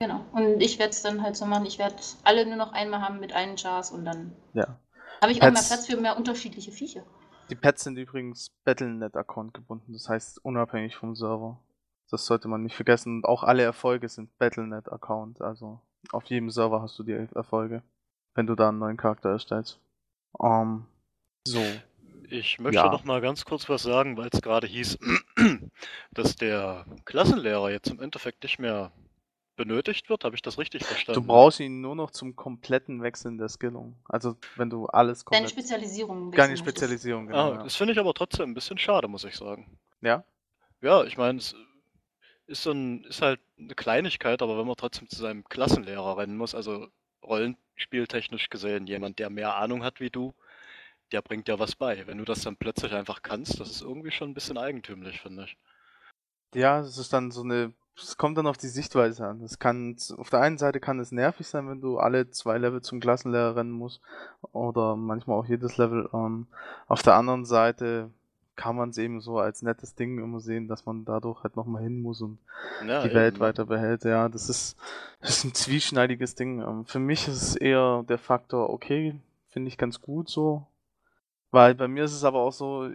Genau. 0.03 0.25
Und 0.33 0.61
ich 0.61 0.79
werde 0.79 0.91
es 0.91 1.03
dann 1.03 1.23
halt 1.23 1.37
so 1.37 1.45
machen. 1.47 1.67
Ich 1.67 1.79
werde 1.79 1.97
alle 2.25 2.47
nur 2.47 2.57
noch 2.57 2.73
einmal 2.73 3.03
haben 3.03 3.21
mit 3.21 3.33
einem 3.33 3.57
Chars 3.57 3.91
und 3.91 4.05
dann 4.05 4.35
Ja. 4.55 4.79
habe 5.23 5.33
ich 5.33 5.39
auch 5.39 5.47
mehr 5.47 5.53
Pets- 5.53 5.69
Platz 5.69 5.87
für 5.87 5.97
mehr 5.99 6.17
unterschiedliche 6.17 6.73
Viecher. 6.73 7.03
Die 7.51 7.55
Pets 7.55 7.85
sind 7.85 7.97
übrigens 7.99 8.47
Battlenet-Account 8.65 9.55
gebunden, 9.55 9.93
das 9.93 10.09
heißt 10.09 10.45
unabhängig 10.45 10.97
vom 10.97 11.15
Server. 11.17 11.59
Das 12.11 12.27
sollte 12.27 12.49
man 12.49 12.63
nicht 12.63 12.77
vergessen. 12.77 13.17
Und 13.17 13.25
auch 13.25 13.43
alle 13.43 13.63
Erfolge 13.63 14.09
sind 14.09 14.37
Battlenet-Account, 14.39 15.41
also 15.43 15.81
auf 16.13 16.25
jedem 16.25 16.51
Server 16.51 16.81
hast 16.81 16.99
du 16.99 17.03
die 17.03 17.13
Erfolge, 17.35 17.83
wenn 18.35 18.47
du 18.47 18.55
da 18.55 18.69
einen 18.69 18.79
neuen 18.79 18.97
Charakter 18.97 19.31
erstellst. 19.31 19.81
Ähm, 20.43 20.87
so. 21.47 21.63
Ich 22.31 22.59
möchte 22.61 22.77
Ja. 22.77 22.91
noch 22.91 23.05
mal 23.05 23.21
ganz 23.21 23.45
kurz 23.45 23.69
was 23.69 23.83
sagen, 23.83 24.17
weil 24.17 24.29
es 24.33 24.41
gerade 24.41 24.67
hieß, 24.67 24.99
dass 26.13 26.37
der 26.37 26.85
Klassenlehrer 27.05 27.71
jetzt 27.71 27.91
im 27.91 28.01
Endeffekt 28.01 28.43
nicht 28.45 28.59
mehr 28.59 28.93
benötigt 29.57 30.09
wird. 30.09 30.25
Habe 30.25 30.37
ich 30.37 30.43
das 30.43 30.57
richtig 30.59 30.83
Du 30.83 30.87
verstanden? 30.89 31.27
brauchst 31.27 31.61
ihn 31.61 31.81
nur 31.81 31.95
noch 31.97 32.11
zum 32.13 32.37
kompletten 32.37 33.03
Wechseln 33.03 33.37
der 33.37 33.49
Skillung. 33.49 33.97
Also 34.09 34.37
wenn 34.57 34.71
du 34.71 34.87
alles 34.87 35.25
Deine 35.25 35.43
komplett... 35.45 35.51
Spezialisierung. 35.51 36.17
Deine 36.19 36.33
wechseln 36.33 36.51
möchtest. 36.51 36.65
Spezialisierung, 36.65 37.27
genau. 37.27 37.53
Ah, 37.53 37.55
ja. 37.57 37.63
das 37.65 37.77
finde 37.77 37.93
ich 37.93 37.99
aber 37.99 38.15
trotzdem 38.15 38.51
ein 38.51 38.55
bisschen 38.55 38.79
schade, 38.79 39.09
muss 39.09 39.25
ich 39.25 39.37
sagen. 39.37 39.79
ja? 40.01 40.25
Ja, 40.83 41.05
ich 41.05 41.19
meine, 41.19 41.39
es 41.39 41.55
ist 42.47 42.63
so 42.63 42.71
ein, 42.71 43.05
ist 43.05 43.21
halt 43.21 43.39
eine 43.59 43.75
Kleinigkeit, 43.75 44.41
aber 44.41 44.57
wenn 44.59 44.67
man 44.67 44.77
trotzdem 44.77 45.11
zu 45.11 45.17
seinem 45.17 45.45
Klassenlehrer 45.45 46.17
rennen 46.17 46.39
muss, 46.39 46.55
also 46.55 46.87
rollenspieltechnisch 47.23 48.49
gesehen, 48.49 48.87
jemand, 48.87 49.19
der 49.19 49.29
mehr 49.29 49.57
Ahnung 49.57 49.85
hat 49.85 50.01
wie 50.01 50.09
du, 50.09 50.33
der 51.13 51.23
bringt 51.23 51.49
ja 51.49 51.59
was 51.59 51.75
bei. 51.77 52.07
Wenn 52.07 52.19
du 52.19 52.25
das 52.25 52.43
dann 52.43 52.57
plötzlich 52.57 52.93
einfach 52.93 53.23
kannst, 53.23 53.61
das 53.61 53.71
ist 53.71 53.83
irgendwie 53.83 54.11
schon 54.11 54.31
ein 54.31 54.35
bisschen 54.35 54.59
eigentümlich, 54.59 55.21
finde 55.21 55.45
ich. 55.45 55.57
Ja, 56.55 56.81
es 56.81 56.99
ist 56.99 57.13
dann 57.13 57.31
so 57.31 57.43
eine. 57.43 57.73
Es 57.97 58.17
kommt 58.17 58.39
dann 58.39 58.47
auf 58.47 58.57
die 58.57 58.69
Sichtweise 58.69 59.27
an. 59.27 59.43
Es 59.43 59.59
kann 59.59 59.97
auf 60.17 60.31
der 60.31 60.41
einen 60.41 60.57
Seite 60.57 60.81
kann 60.81 61.01
es 61.01 61.13
nervig 61.13 61.47
sein, 61.47 61.69
wenn 61.69 61.83
du 61.83 61.99
alle 61.99 62.31
zwei 62.31 62.57
Level 62.57 62.81
zum 62.81 62.99
Klassenlehrer 62.99 63.57
rennen 63.57 63.73
musst. 63.73 64.01
Oder 64.53 64.97
manchmal 64.97 65.39
auch 65.39 65.45
jedes 65.45 65.77
Level. 65.77 66.09
Ähm, 66.15 66.47
auf 66.87 67.03
der 67.03 67.15
anderen 67.17 67.45
Seite 67.45 68.11
kann 68.57 68.77
man 68.77 68.91
es 68.91 68.99
eben 68.99 69.21
so 69.21 69.39
als 69.39 69.63
nettes 69.63 69.95
Ding 69.95 70.23
immer 70.23 70.41
sehen, 70.41 70.69
dass 70.69 70.87
man 70.87 71.05
dadurch 71.05 71.43
halt 71.43 71.57
nochmal 71.57 71.83
hin 71.83 72.01
muss 72.01 72.21
und 72.21 72.39
Ja, 72.87 73.03
die 73.03 73.09
eben, 73.09 73.15
Welt 73.15 73.41
weiter 73.41 73.65
behält. 73.67 74.05
Ja, 74.05 74.29
das 74.29 74.49
ist, 74.49 74.77
das 75.21 75.31
ist 75.31 75.45
ein 75.45 75.55
zwieschneidiges 75.55 76.35
Ding. 76.35 76.61
Ähm, 76.61 76.85
für 76.87 76.99
mich 76.99 77.27
ist 77.29 77.43
es 77.43 77.57
eher 77.57 78.05
der 78.09 78.19
Faktor, 78.19 78.71
okay, 78.71 79.19
finde 79.49 79.69
ich 79.69 79.79
ganz 79.79 80.01
gut 80.01 80.29
so. 80.29 80.67
Weil 81.51 81.75
bei 81.75 81.89
mir 81.89 82.05
ist 82.05 82.13
es 82.13 82.25
aber 82.25 82.41
auch 82.41 82.53
so, 82.53 82.89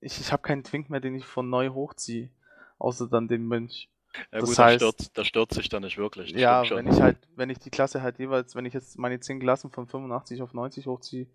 ich, 0.00 0.20
ich 0.20 0.32
habe 0.32 0.42
keinen 0.42 0.64
Twink 0.64 0.90
mehr, 0.90 1.00
den 1.00 1.14
ich 1.14 1.24
von 1.24 1.48
neu 1.50 1.70
hochziehe. 1.70 2.30
Außer 2.78 3.08
dann 3.08 3.26
den 3.28 3.46
Mönch. 3.46 3.88
Ja 4.32 4.40
das 4.40 4.48
gut, 4.48 4.58
das 4.58 4.64
heißt- 4.66 4.76
stört, 4.76 5.18
das 5.18 5.26
stört 5.26 5.52
sich 5.52 5.68
dann 5.68 5.82
nicht 5.82 5.98
wirklich. 5.98 6.32
Das 6.32 6.40
ja, 6.40 6.62
wenn 6.70 6.86
ich 6.86 7.00
halt, 7.00 7.18
wenn 7.36 7.50
ich 7.50 7.58
die 7.58 7.70
Klasse 7.70 8.02
halt 8.02 8.18
jeweils, 8.18 8.54
wenn 8.54 8.64
ich 8.64 8.72
jetzt 8.72 8.98
meine 8.98 9.20
10 9.20 9.40
Klassen 9.40 9.70
von 9.70 9.86
85 9.86 10.40
auf 10.42 10.54
90 10.54 10.86
hochziehe, 10.86 11.26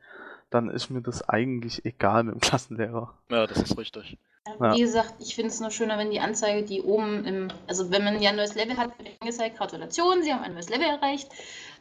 dann 0.49 0.69
ist 0.69 0.89
mir 0.89 1.01
das 1.01 1.27
eigentlich 1.27 1.85
egal 1.85 2.23
mit 2.23 2.33
dem 2.35 2.41
Klassenlehrer. 2.41 3.13
Ja, 3.29 3.45
das 3.47 3.59
ist 3.61 3.77
richtig. 3.77 4.17
Ja. 4.47 4.73
Wie 4.73 4.81
gesagt, 4.81 5.15
ich 5.19 5.35
finde 5.35 5.51
es 5.51 5.59
nur 5.59 5.69
schöner, 5.69 5.99
wenn 5.99 6.09
die 6.09 6.19
Anzeige, 6.19 6.63
die 6.63 6.81
oben 6.81 7.25
im, 7.25 7.49
also 7.67 7.91
wenn 7.91 8.03
man 8.03 8.19
ja 8.23 8.31
ein 8.31 8.37
neues 8.37 8.55
Level 8.55 8.75
hat, 8.75 8.97
wird 8.97 9.09
angezeigt, 9.19 9.57
Gratulation, 9.57 10.23
Sie 10.23 10.33
haben 10.33 10.41
ein 10.41 10.55
neues 10.55 10.69
Level 10.69 10.87
erreicht. 10.87 11.29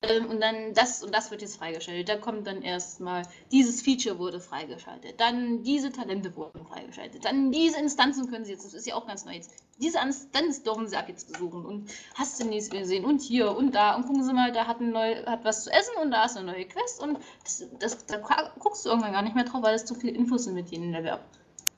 Ähm, 0.03 0.27
und 0.27 0.43
dann 0.43 0.75
das 0.75 1.03
und 1.03 1.15
das 1.15 1.31
wird 1.31 1.41
jetzt 1.41 1.57
freigeschaltet. 1.57 2.11
Da 2.11 2.17
kommt 2.17 2.47
dann 2.47 2.61
erstmal, 2.61 3.23
dieses 3.51 3.81
Feature 3.81 4.19
wurde 4.19 4.41
freigeschaltet. 4.41 5.19
Dann 5.19 5.63
diese 5.63 5.91
Talente 5.91 6.37
wurden 6.37 6.67
freigeschaltet. 6.67 7.25
Dann 7.25 7.51
diese 7.51 7.79
Instanzen 7.79 8.31
können 8.31 8.45
Sie 8.45 8.53
jetzt, 8.53 8.67
das 8.67 8.75
ist 8.75 8.87
ja 8.87 8.95
auch 8.95 9.07
ganz 9.07 9.25
neu 9.25 9.33
jetzt, 9.33 9.53
diese 9.79 9.99
Instanz 9.99 10.63
dürfen 10.63 10.87
Sie 10.87 10.97
ab 10.97 11.09
jetzt 11.09 11.33
besuchen. 11.33 11.65
Und 11.65 11.91
hast 12.15 12.39
du 12.41 12.47
nichts 12.47 12.69
gesehen 12.69 13.07
und 13.07 13.23
hier 13.23 13.57
und 13.57 13.75
da. 13.75 13.95
Und 13.97 14.07
gucken 14.07 14.23
Sie 14.23 14.35
mal, 14.35 14.53
da 14.53 14.67
hat, 14.67 14.81
ein 14.81 14.91
neu, 14.91 15.25
hat 15.25 15.47
was 15.47 15.65
zu 15.65 15.71
essen 15.71 15.95
und 16.03 16.11
da 16.11 16.27
ist 16.27 16.37
eine 16.37 16.53
neue 16.53 16.67
Quest. 16.67 17.01
Und 17.03 17.19
das, 17.43 17.65
das, 17.79 18.05
da 18.05 18.19
guckst 18.59 18.85
du 18.85 18.91
irgendwann 18.91 19.13
gar 19.13 19.23
nicht 19.23 19.35
mehr 19.35 19.45
drauf, 19.45 19.63
weil 19.63 19.75
es 19.75 19.87
zu 19.87 19.95
viele 19.95 20.13
Infos 20.13 20.45
sind 20.45 20.55
mit 20.55 20.69
jedem 20.69 20.93
Level 20.93 21.13
ab. 21.13 21.25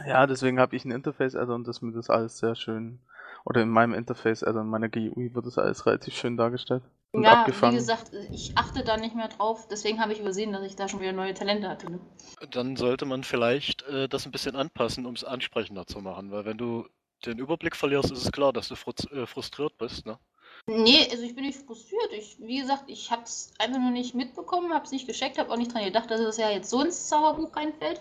Ja, 0.07 0.27
deswegen 0.27 0.59
habe 0.61 0.77
ich 0.77 0.85
ein 0.85 0.91
Interface-Add-on, 0.91 1.65
das 1.65 1.81
mir 1.83 1.93
das 1.93 2.11
alles 2.11 2.39
sehr 2.39 2.55
schön 2.55 2.99
Oder 3.45 3.63
in 3.63 3.71
meinem 3.71 3.95
Interface, 3.95 4.43
also 4.45 4.61
in 4.61 4.69
meiner 4.69 4.89
GUI 4.89 5.35
wird 5.35 5.47
das 5.47 5.59
alles 5.59 5.87
relativ 5.87 6.15
schön 6.15 6.37
dargestellt. 6.37 6.83
Und 7.13 7.25
Ja, 7.25 7.33
abgefangen. 7.41 7.75
wie 7.75 7.79
gesagt, 7.79 8.13
ich 8.33 8.57
achte 8.57 8.85
da 8.85 8.97
nicht 8.97 9.15
mehr 9.15 9.29
drauf. 9.29 9.67
Deswegen 9.69 10.01
habe 10.01 10.13
ich 10.13 10.21
übersehen, 10.21 10.53
dass 10.53 10.65
ich 10.65 10.77
da 10.77 10.89
schon 10.89 11.01
wieder 11.01 11.13
neue 11.13 11.35
Talente 11.35 11.69
hatte. 11.69 11.91
Ne? 11.91 12.01
Dann 12.51 12.77
sollte 12.77 13.05
man 13.05 13.25
vielleicht 13.25 13.83
äh, 13.83 14.09
das 14.09 14.27
ein 14.27 14.33
bisschen 14.33 14.57
anpassen, 14.57 15.07
um 15.07 15.15
es 15.15 15.25
ansprechender 15.25 15.87
zu 15.87 16.01
machen, 16.01 16.31
weil 16.31 16.45
wenn 16.45 16.59
du 16.59 16.87
den 17.27 17.39
Überblick 17.39 17.77
verlierst, 17.77 18.11
ist 18.11 18.25
es 18.25 18.33
klar, 18.33 18.53
dass 18.53 18.69
du 18.69 18.75
äh, 18.75 19.27
frustriert 19.27 19.79
bist, 19.79 20.07
ne? 20.07 20.19
Nee, 20.67 21.09
also 21.11 21.25
ich 21.25 21.35
bin 21.35 21.45
nicht 21.45 21.59
frustriert. 21.59 22.13
Ich, 22.13 22.37
wie 22.39 22.61
gesagt, 22.61 22.85
ich 22.87 23.11
habe 23.11 23.23
es 23.23 23.53
einfach 23.59 23.81
nur 23.81 23.91
nicht 23.91 24.15
mitbekommen, 24.15 24.73
habe 24.73 24.85
es 24.85 24.93
nicht 24.93 25.07
gecheckt, 25.07 25.39
habe 25.39 25.51
auch 25.51 25.57
nicht 25.57 25.73
dran 25.75 25.85
gedacht, 25.85 26.11
dass 26.11 26.21
es 26.21 26.37
ja 26.37 26.51
jetzt 26.51 26.71
so 26.71 26.83
ins 26.83 27.09
Zauberbuch 27.09 27.55
reinfällt. 27.57 28.01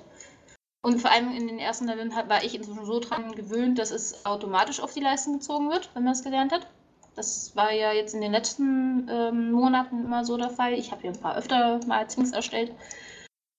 Und 0.84 1.00
vor 1.00 1.12
allem 1.12 1.32
in 1.32 1.48
den 1.48 1.60
ersten 1.60 1.88
Leveln 1.88 2.12
war 2.12 2.44
ich 2.44 2.56
inzwischen 2.56 2.86
so 2.86 3.00
dran 3.00 3.34
gewöhnt, 3.34 3.78
dass 3.78 3.92
es 3.92 4.26
automatisch 4.26 4.80
auf 4.80 4.94
die 4.94 5.00
Leisten 5.00 5.34
gezogen 5.34 5.70
wird, 5.70 5.92
wenn 5.94 6.04
man 6.04 6.14
es 6.14 6.24
gelernt 6.24 6.52
hat. 6.52 6.68
Das 7.16 7.56
war 7.56 7.72
ja 7.72 7.92
jetzt 7.92 8.16
in 8.16 8.22
den 8.22 8.32
letzten 8.32 9.08
ähm, 9.10 9.52
Monaten 9.52 10.06
immer 10.06 10.26
so 10.26 10.38
der 10.38 10.50
Fall. 10.50 10.74
Ich 10.74 10.92
habe 10.92 11.04
ja 11.04 11.12
ein 11.12 11.20
paar 11.20 11.38
öfter 11.38 11.80
mal 11.86 12.08
Things 12.08 12.32
erstellt. 12.32 12.72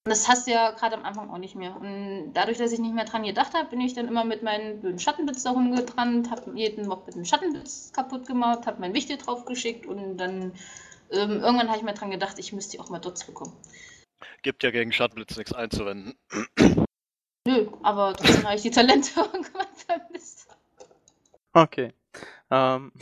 Und 0.04 0.10
das 0.10 0.26
hast 0.26 0.48
du 0.48 0.50
ja 0.50 0.72
gerade 0.72 0.96
am 0.96 1.04
Anfang 1.04 1.30
auch 1.30 1.38
nicht 1.38 1.54
mehr. 1.54 1.76
Und 1.76 2.32
dadurch, 2.32 2.58
dass 2.58 2.72
ich 2.72 2.80
nicht 2.80 2.94
mehr 2.94 3.04
dran 3.04 3.22
gedacht 3.22 3.54
habe, 3.54 3.68
bin 3.68 3.80
ich 3.80 3.94
dann 3.94 4.08
immer 4.08 4.24
mit 4.24 4.42
meinen 4.42 4.80
blöden 4.80 4.98
Schattenblitz 4.98 5.44
da 5.44 5.52
rumgetrannt, 5.52 6.28
habe 6.28 6.58
jeden 6.58 6.88
Mob 6.88 7.06
mit 7.06 7.14
einem 7.14 7.24
Schattenblitz 7.24 7.92
kaputt 7.92 8.26
gemacht, 8.26 8.66
habe 8.66 8.80
mein 8.80 8.94
Wichtel 8.94 9.16
draufgeschickt 9.16 9.86
und 9.86 10.16
dann 10.16 10.54
ähm, 11.12 11.40
irgendwann 11.40 11.68
habe 11.68 11.76
ich 11.76 11.84
mir 11.84 11.94
dran 11.94 12.10
gedacht, 12.10 12.40
ich 12.40 12.52
müsste 12.52 12.80
auch 12.80 12.88
mal 12.88 12.98
Dots 12.98 13.24
bekommen. 13.24 13.52
Gibt 14.42 14.64
ja 14.64 14.72
gegen 14.72 14.92
Schattenblitz 14.92 15.36
nichts 15.36 15.52
einzuwenden. 15.52 16.14
Nö, 17.46 17.66
aber 17.82 18.14
trotzdem 18.14 18.44
habe 18.44 18.54
ich 18.54 18.62
die 18.62 18.70
Talente 18.70 19.10
irgendwann 19.20 19.66
vermisst. 19.74 20.56
Okay. 21.52 21.92
Ähm, 22.50 22.92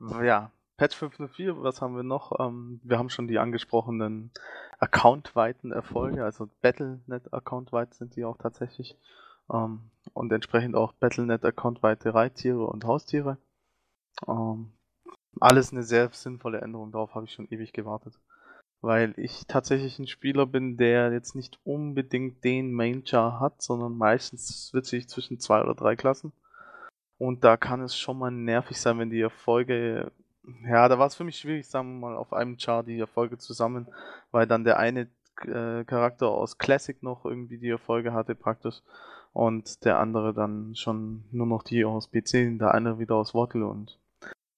ja, 0.22 0.50
Patch 0.76 0.96
504, 0.96 1.62
was 1.62 1.80
haben 1.80 1.96
wir 1.96 2.02
noch? 2.02 2.38
Ähm, 2.38 2.80
wir 2.84 2.98
haben 2.98 3.08
schon 3.08 3.28
die 3.28 3.38
angesprochenen 3.38 4.30
accountweiten 4.78 5.72
Erfolge, 5.72 6.22
also 6.22 6.50
Battlenet-accountweit 6.60 7.94
sind 7.94 8.14
die 8.16 8.24
auch 8.24 8.36
tatsächlich. 8.36 8.98
Ähm, 9.50 9.90
und 10.12 10.32
entsprechend 10.32 10.76
auch 10.76 10.92
Battlenet-accountweite 10.92 12.14
Reittiere 12.14 12.66
und 12.66 12.84
Haustiere. 12.84 13.38
Ähm, 14.28 14.72
alles 15.40 15.72
eine 15.72 15.82
sehr 15.82 16.10
sinnvolle 16.12 16.60
Änderung, 16.60 16.92
darauf 16.92 17.14
habe 17.14 17.24
ich 17.26 17.32
schon 17.32 17.48
ewig 17.48 17.72
gewartet. 17.72 18.18
Weil 18.80 19.14
ich 19.16 19.46
tatsächlich 19.46 19.98
ein 19.98 20.06
Spieler 20.06 20.46
bin, 20.46 20.76
der 20.76 21.12
jetzt 21.12 21.34
nicht 21.34 21.58
unbedingt 21.64 22.44
den 22.44 22.72
Main-Char 22.72 23.40
hat, 23.40 23.62
sondern 23.62 23.96
meistens 23.96 24.68
switche 24.68 24.96
ich 24.96 25.08
zwischen 25.08 25.40
zwei 25.40 25.62
oder 25.62 25.74
drei 25.74 25.96
Klassen. 25.96 26.32
Und 27.18 27.44
da 27.44 27.56
kann 27.56 27.80
es 27.80 27.96
schon 27.96 28.18
mal 28.18 28.30
nervig 28.30 28.80
sein, 28.80 28.98
wenn 28.98 29.10
die 29.10 29.20
Erfolge. 29.20 30.12
Ja, 30.68 30.88
da 30.88 30.98
war 30.98 31.06
es 31.06 31.14
für 31.14 31.24
mich 31.24 31.38
schwierig, 31.38 31.66
sagen 31.66 31.98
wir 31.98 32.08
mal, 32.08 32.16
auf 32.16 32.32
einem 32.32 32.58
Char 32.58 32.84
die 32.84 32.98
Erfolge 32.98 33.38
zusammen, 33.38 33.88
weil 34.30 34.46
dann 34.46 34.64
der 34.64 34.78
eine 34.78 35.08
äh, 35.42 35.84
Charakter 35.84 36.28
aus 36.28 36.58
Classic 36.58 37.02
noch 37.02 37.24
irgendwie 37.24 37.58
die 37.58 37.68
Erfolge 37.68 38.12
hatte 38.12 38.34
praktisch 38.34 38.82
und 39.32 39.84
der 39.84 39.98
andere 39.98 40.32
dann 40.32 40.74
schon 40.76 41.24
nur 41.30 41.46
noch 41.46 41.62
die 41.62 41.84
aus 41.84 42.10
PC, 42.10 42.58
der 42.58 42.74
andere 42.74 42.98
wieder 42.98 43.16
aus 43.16 43.34
Wortel 43.34 43.64
und 43.64 43.98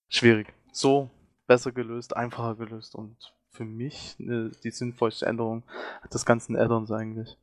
schwierig. 0.08 0.54
So 0.72 1.10
besser 1.48 1.72
gelöst, 1.72 2.16
einfacher 2.16 2.54
gelöst 2.54 2.94
und 2.94 3.34
für 3.50 3.64
mich 3.64 4.19
äh, 4.21 4.50
die 4.62 4.71
sinnvollste 4.71 5.26
Änderung 5.26 5.64
des 6.12 6.25
ganzen 6.25 6.57
Add-ons 6.57 6.90
eigentlich. 6.90 7.37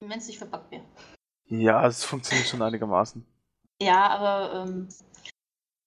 Wenn 0.00 0.18
es 0.18 0.26
nicht 0.26 0.38
verbuggt 0.38 0.70
wäre. 0.70 0.84
Ja, 1.46 1.86
es 1.86 2.04
funktioniert 2.04 2.48
schon 2.48 2.62
einigermaßen. 2.62 3.24
Ja, 3.80 4.08
aber 4.08 4.66
ähm, 4.66 4.88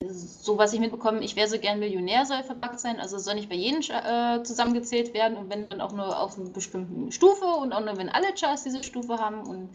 so 0.03 0.57
was 0.57 0.73
ich 0.73 0.79
mitbekomme, 0.79 1.23
ich 1.23 1.35
wäre 1.35 1.47
so 1.47 1.59
gern 1.59 1.79
Millionär, 1.79 2.25
soll 2.25 2.43
verbuggt 2.43 2.79
sein. 2.79 2.99
Also 2.99 3.17
soll 3.17 3.35
nicht 3.35 3.49
bei 3.49 3.55
jedem 3.55 3.81
äh, 3.81 4.43
zusammengezählt 4.43 5.13
werden 5.13 5.37
und 5.37 5.49
wenn 5.49 5.69
dann 5.69 5.81
auch 5.81 5.93
nur 5.93 6.19
auf 6.19 6.37
einer 6.37 6.49
bestimmten 6.49 7.11
Stufe 7.11 7.45
und 7.45 7.73
auch 7.73 7.81
nur 7.81 7.97
wenn 7.97 8.09
alle 8.09 8.33
Chars 8.33 8.63
diese 8.63 8.83
Stufe 8.83 9.17
haben 9.17 9.41
und 9.41 9.69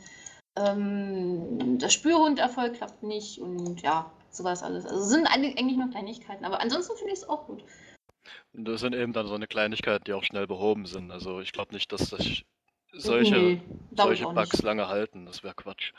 ähm, 0.57 1.79
das 1.79 1.93
Spürhunderfolg 1.93 2.75
klappt 2.75 3.03
nicht 3.03 3.41
und 3.41 3.83
ja, 3.83 4.11
sowas 4.31 4.63
alles. 4.63 4.87
Also 4.87 5.03
sind 5.03 5.27
eigentlich 5.27 5.77
nur 5.77 5.91
Kleinigkeiten, 5.91 6.45
aber 6.45 6.61
ansonsten 6.61 6.97
finde 6.97 7.13
ich 7.13 7.21
es 7.21 7.29
auch 7.29 7.47
gut. 7.47 7.65
Und 8.53 8.65
das 8.67 8.81
sind 8.81 8.95
eben 8.95 9.13
dann 9.13 9.27
so 9.27 9.35
eine 9.35 9.47
Kleinigkeiten, 9.47 10.05
die 10.05 10.13
auch 10.13 10.25
schnell 10.25 10.47
behoben 10.47 10.87
sind. 10.87 11.11
Also 11.11 11.41
ich 11.41 11.53
glaube 11.53 11.73
nicht, 11.75 11.91
dass 11.93 12.09
sich 12.11 12.47
solche, 12.93 13.35
Nee, 13.37 13.63
solche 13.97 14.25
Bugs 14.25 14.53
nicht. 14.53 14.63
lange 14.63 14.89
halten. 14.89 15.27
Das 15.27 15.43
wäre 15.43 15.55
Quatsch. 15.55 15.93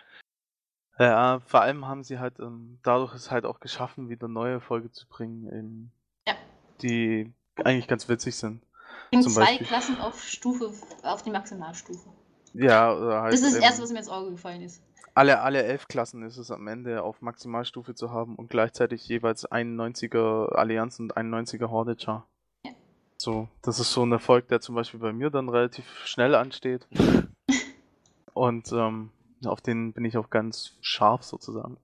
Ja, 1.00 1.40
vor 1.48 1.62
allem 1.62 1.88
haben 1.88 2.04
sie 2.04 2.20
halt 2.20 2.40
ähm, 2.40 2.80
dadurch 2.84 3.16
es 3.16 3.32
halt 3.32 3.46
auch 3.46 3.60
geschaffen, 3.60 4.10
wieder 4.10 4.28
neue 4.28 4.62
Folge 4.62 4.92
zu 4.92 5.08
bringen, 5.08 5.92
Ja. 6.28 6.36
die 6.82 7.34
eigentlich 7.64 7.88
ganz 7.88 8.08
witzig 8.10 8.36
sind. 8.36 8.62
Bringt 9.10 9.30
zwei 9.32 9.42
Beispiel. 9.46 9.68
Klassen 9.68 10.00
auf 10.00 10.24
Stufe, 10.24 10.72
auf 11.02 11.24
die 11.24 11.32
Maximalstufe. 11.32 12.10
Ja, 12.54 12.94
oder 12.96 13.22
halt 13.22 13.34
Das 13.34 13.42
ist 13.42 13.56
das 13.56 13.64
erste, 13.64 13.84
was 13.84 13.92
mir 13.92 14.00
ins 14.00 14.10
Auge 14.10 14.32
gefallen 14.32 14.62
ist. 14.62 14.82
alle, 15.16 15.42
alle 15.42 15.64
elf 15.64 15.88
Klassen 15.88 16.24
ist 16.24 16.38
es 16.38 16.52
am 16.52 16.68
Ende 16.68 17.04
auf 17.04 17.22
Maximalstufe 17.22 17.96
zu 17.96 18.12
haben 18.12 18.36
und 18.36 18.50
gleichzeitig 18.50 19.08
jeweils 19.08 19.50
91er 19.50 20.54
Allianz 20.54 21.00
und 21.00 21.16
91er 21.18 21.70
Horde 21.70 21.96
Char. 21.98 22.28
Ja. 22.66 22.72
So, 23.18 23.48
das 23.62 23.80
ist 23.80 23.92
so 23.92 24.06
ein 24.06 24.12
Erfolg, 24.12 24.48
der 24.50 24.62
zum 24.62 24.76
Beispiel 24.76 25.00
bei 25.00 25.14
mir 25.14 25.30
dann 25.30 25.50
relativ 25.50 25.86
schnell 26.06 26.36
ansteht. 26.36 26.88
und 28.34 28.72
ähm, 28.72 29.12
auf 29.46 29.62
den 29.62 29.94
bin 29.94 30.06
ich 30.06 30.18
auch 30.18 30.30
ganz 30.30 30.78
scharf 30.82 31.24
sozusagen. 31.24 31.78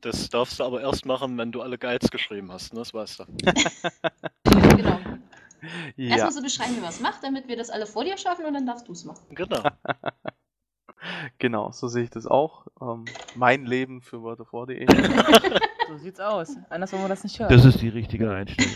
Das 0.00 0.28
darfst 0.28 0.60
du 0.60 0.64
aber 0.64 0.82
erst 0.82 1.04
machen, 1.04 1.36
wenn 1.38 1.52
du 1.52 1.62
alle 1.62 1.78
Guides 1.78 2.10
geschrieben 2.10 2.52
hast, 2.52 2.72
ne? 2.72 2.78
Das 2.80 2.94
weißt 2.94 3.20
du. 3.20 3.24
Genau. 5.96 6.10
Erst 6.10 6.18
ja, 6.18 6.24
musst 6.26 6.38
du 6.38 6.42
beschreiben, 6.42 6.76
wie 6.76 6.80
man 6.80 6.90
es 6.90 7.00
macht, 7.00 7.22
damit 7.22 7.48
wir 7.48 7.56
das 7.56 7.70
alle 7.70 7.86
vor 7.86 8.04
dir 8.04 8.16
schaffen 8.18 8.44
und 8.44 8.54
dann 8.54 8.66
darfst 8.66 8.88
du 8.88 8.92
es 8.92 9.04
machen. 9.04 9.24
Genau. 9.30 9.62
genau, 11.38 11.72
so 11.72 11.88
sehe 11.88 12.04
ich 12.04 12.10
das 12.10 12.26
auch. 12.26 12.66
Ähm, 12.80 13.04
mein 13.34 13.66
Leben 13.66 14.00
für 14.02 14.22
wordofwar.de. 14.22 14.86
So 15.88 15.96
sieht's 15.98 16.20
aus. 16.20 16.56
Anders 16.68 16.92
wollen 16.92 17.04
wir 17.04 17.08
das 17.08 17.22
nicht 17.22 17.38
hören. 17.38 17.50
Das 17.50 17.64
ist 17.64 17.80
die 17.80 17.88
richtige 17.88 18.30
Einstellung. 18.30 18.74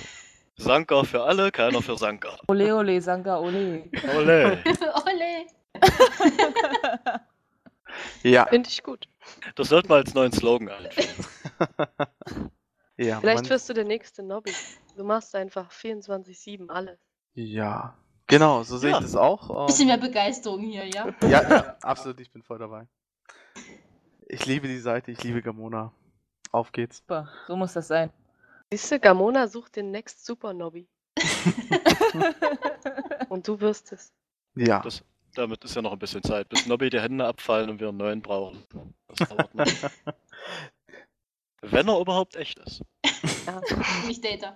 Sanka 0.57 1.03
für 1.05 1.25
alle, 1.25 1.51
keiner 1.51 1.81
für 1.83 1.97
Sanka. 1.97 2.37
ole, 2.49 2.75
ole, 2.77 3.01
Sanka, 3.01 3.39
ole. 3.39 3.89
Ole. 4.17 4.59
Ole! 5.07 5.47
ja, 8.23 8.47
Finde 8.47 8.69
ich 8.69 8.83
gut. 8.83 9.09
Das 9.55 9.69
sollten 9.69 9.89
wir 9.89 9.97
als 9.97 10.15
neuen 10.15 10.33
Slogan 10.33 10.69
einführen. 10.69 11.27
ja, 13.01 13.21
Vielleicht 13.21 13.49
wirst 13.51 13.69
du 13.69 13.75
der 13.75 13.85
nächste 13.85 14.23
Nobby. 14.23 14.53
Du 14.97 15.05
machst 15.05 15.35
einfach 15.35 15.71
24-7 15.71 16.69
alles. 16.69 16.99
ja, 17.35 17.97
genau, 18.27 18.63
so 18.63 18.77
sehe 18.79 18.91
Ja. 18.91 18.99
ich 18.99 19.03
das 19.05 19.17
auch. 19.17 19.67
Bisschen 19.67 19.89
Ähm, 19.89 19.99
mehr 20.01 20.09
Begeisterung 20.09 20.61
hier, 20.61 20.87
ja? 20.87 21.09
ja, 21.23 21.29
ja, 21.29 21.77
absolut, 21.83 22.21
ich 22.21 22.31
bin 22.31 22.43
voll 22.43 22.59
dabei. 22.59 22.87
Ich 24.27 24.47
liebe 24.47 24.69
die 24.69 24.79
Seite, 24.79 25.11
ich 25.11 25.23
liebe 25.25 25.43
Gamona. 25.43 25.93
Auf 26.53 26.73
geht's. 26.73 26.99
Super, 26.99 27.29
so 27.47 27.57
muss 27.57 27.73
das 27.73 27.89
sein. 27.89 28.11
Siehst 28.71 28.91
du, 28.93 29.01
Gamona 29.01 29.49
sucht 29.49 29.77
den 29.77 29.91
Next 29.91 30.25
Super 30.27 30.53
Nobby. 30.53 30.89
Und 33.29 33.47
du 33.47 33.61
wirst 33.61 33.93
es. 33.93 34.13
Ja, 34.57 34.81
Das, 34.81 35.03
damit 35.35 35.63
ist 35.65 35.75
ja 35.77 35.83
noch 35.83 35.93
ein 35.93 35.99
bisschen 35.99 36.23
Zeit, 36.23 36.49
bis 36.49 36.67
Nobby 36.67 36.91
die 36.91 37.01
Hände 37.01 37.25
abfallen 37.27 37.71
und 37.71 37.81
wir 37.81 37.89
einen 37.89 37.99
neuen 37.99 38.23
brauchen. 38.23 38.63
Das 39.09 39.29
dauert 39.29 39.55
noch. 39.55 39.67
Wenn 41.63 41.89
er 41.89 41.99
überhaupt 42.01 42.37
echt 42.37 42.59
ist. 42.61 42.83
Ja. 43.47 43.61
Nicht 44.07 44.25
Data. 44.25 44.55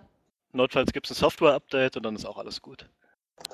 Notfalls 0.52 0.92
gibt 0.92 1.06
es 1.10 1.12
ein 1.16 1.20
Software-Update 1.20 1.96
und 1.96 2.02
dann 2.04 2.14
ist 2.14 2.24
auch 2.26 2.36
alles 2.38 2.60
gut. 2.62 2.88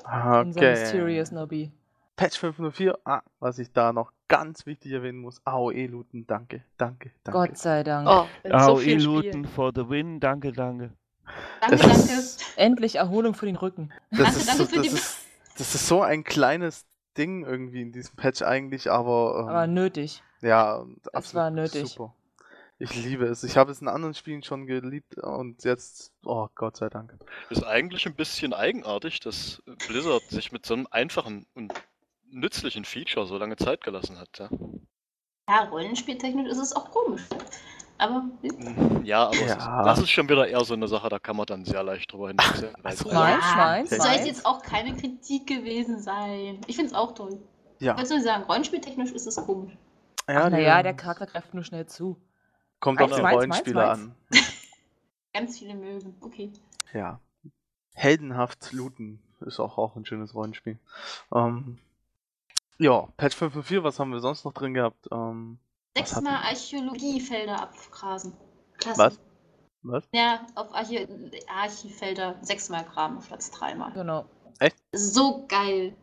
Unser 0.03 0.59
okay. 0.59 0.71
Mysterious 0.71 1.31
Nobby. 1.31 1.71
Patch 2.15 2.37
504, 2.37 2.99
ah, 3.05 3.21
was 3.39 3.57
ich 3.57 3.71
da 3.71 3.93
noch 3.93 4.11
ganz 4.27 4.65
wichtig 4.65 4.91
erwähnen 4.91 5.19
muss, 5.19 5.41
AOE-Looten, 5.45 6.27
danke, 6.27 6.63
danke, 6.77 7.11
danke. 7.23 7.31
Gott 7.47 7.57
sei 7.57 7.83
Dank. 7.83 8.07
Oh, 8.07 8.27
in 8.43 8.99
so 8.99 9.19
Spielen. 9.21 9.45
for 9.45 9.71
the 9.73 9.87
win, 9.89 10.19
danke, 10.19 10.51
danke. 10.51 10.91
Danke, 11.61 11.77
Das 11.77 11.81
danke. 11.81 12.13
ist- 12.13 12.43
Endlich 12.57 12.95
Erholung 12.95 13.33
für 13.33 13.45
den 13.45 13.55
Rücken. 13.55 13.91
Das 14.11 14.19
Danke, 14.19 14.37
ist, 14.39 14.47
danke 14.49 14.63
so, 14.63 14.69
für 14.69 14.75
das, 14.75 14.87
die- 14.87 14.93
ist, 14.93 15.17
das 15.57 15.75
ist 15.75 15.87
so 15.87 16.01
ein 16.01 16.23
kleines 16.23 16.85
Ding 17.17 17.43
irgendwie 17.45 17.81
in 17.81 17.91
diesem 17.91 18.15
Patch 18.17 18.41
eigentlich, 18.43 18.91
aber, 18.91 19.39
ähm, 19.43 19.47
Aber 19.49 19.67
nötig. 19.67 20.21
ja, 20.41 20.83
es 21.03 21.07
absolut 21.13 21.35
war 21.43 21.49
nötig. 21.51 21.87
super. 21.89 22.13
Ich 22.81 22.95
liebe 22.95 23.25
es. 23.25 23.43
Ich 23.43 23.57
habe 23.57 23.71
es 23.71 23.79
in 23.81 23.87
anderen 23.87 24.15
Spielen 24.15 24.41
schon 24.41 24.65
geliebt 24.65 25.17
und 25.19 25.63
jetzt, 25.63 26.11
oh 26.25 26.47
Gott 26.55 26.77
sei 26.77 26.89
Dank. 26.89 27.13
Ist 27.51 27.63
eigentlich 27.63 28.05
ein 28.07 28.15
bisschen 28.15 28.53
eigenartig, 28.53 29.19
dass 29.19 29.61
Blizzard 29.87 30.23
sich 30.29 30.51
mit 30.51 30.65
so 30.65 30.73
einem 30.73 30.87
einfachen 30.89 31.45
und 31.53 31.73
nützlichen 32.31 32.83
Feature 32.85 33.27
so 33.27 33.37
lange 33.37 33.55
Zeit 33.55 33.83
gelassen 33.83 34.17
hat. 34.17 34.29
Ja, 34.39 34.49
Ja, 35.47 35.63
rollenspieltechnisch 35.65 36.47
ist 36.49 36.57
es 36.57 36.75
auch 36.75 36.89
komisch. 36.91 37.21
Aber 37.99 38.23
ja 39.03 39.25
aber 39.27 39.35
Es 39.35 39.41
ist, 39.41 39.49
Ja. 39.59 39.83
das 39.83 39.99
ist 39.99 40.09
schon 40.09 40.27
wieder 40.27 40.47
eher 40.47 40.65
so 40.65 40.73
eine 40.73 40.87
Sache, 40.87 41.07
da 41.09 41.19
kann 41.19 41.35
man 41.35 41.45
dann 41.45 41.65
sehr 41.65 41.83
leicht 41.83 42.11
drüber 42.11 42.29
hinwegsehen. 42.29 42.73
Also, 42.83 43.11
Meins, 43.13 43.45
meins, 43.55 43.91
es 43.91 44.01
soll 44.03 44.25
jetzt 44.25 44.43
auch 44.43 44.63
keine 44.63 44.95
Kritik 44.97 45.45
gewesen 45.45 45.99
sein. 46.01 46.61
Ich 46.65 46.75
finde 46.77 46.89
es 46.91 46.95
auch 46.97 47.13
toll. 47.13 47.37
Ja, 47.77 47.93
Ich 48.01 48.09
würde 48.09 48.23
sagen, 48.23 48.43
rollenspieltechnisch 48.45 49.11
ist 49.11 49.27
es 49.27 49.35
komisch. 49.35 49.73
ja, 50.27 50.49
naja, 50.49 50.81
der 50.81 50.95
Charakter 50.95 51.27
greift 51.27 51.53
nur 51.53 51.63
schnell 51.63 51.85
zu. 51.85 52.17
Kommt 52.81 53.01
auf 53.01 53.09
Meins, 53.09 53.15
den 53.15 53.23
meins, 53.23 53.35
Rollenspieler 53.35 53.87
meins, 53.87 53.99
an. 53.99 54.15
Ganz 55.33 55.59
viele 55.59 55.75
mögen. 55.75 56.17
Okay. 56.19 56.51
Ja. 56.93 57.21
Heldenhaft 57.93 58.73
looten 58.73 59.21
ist 59.39 59.59
auch, 59.59 59.77
auch 59.77 59.95
ein 59.95 60.05
schönes 60.05 60.33
Rollenspiel. 60.33 60.77
Ähm, 61.33 61.77
ja, 62.77 63.07
Patch 63.17 63.37
5.4, 63.37 63.83
was 63.83 63.99
haben 63.99 64.11
wir 64.11 64.19
sonst 64.19 64.43
noch 64.43 64.53
drin 64.53 64.73
gehabt? 64.73 65.07
Ähm, 65.11 65.59
Sechsmal 65.95 66.43
Archäologiefelder 66.43 67.61
abgrasen. 67.61 68.33
Klasse. 68.77 68.99
Was? 68.99 69.19
was? 69.83 70.03
Ja, 70.13 70.45
auf 70.55 70.73
Archivfelder 70.73 72.39
sechsmal 72.41 72.83
graben 72.85 73.21
statt 73.21 73.43
dreimal. 73.53 73.91
Genau. 73.93 74.25
So 74.93 75.45
geil. 75.47 75.95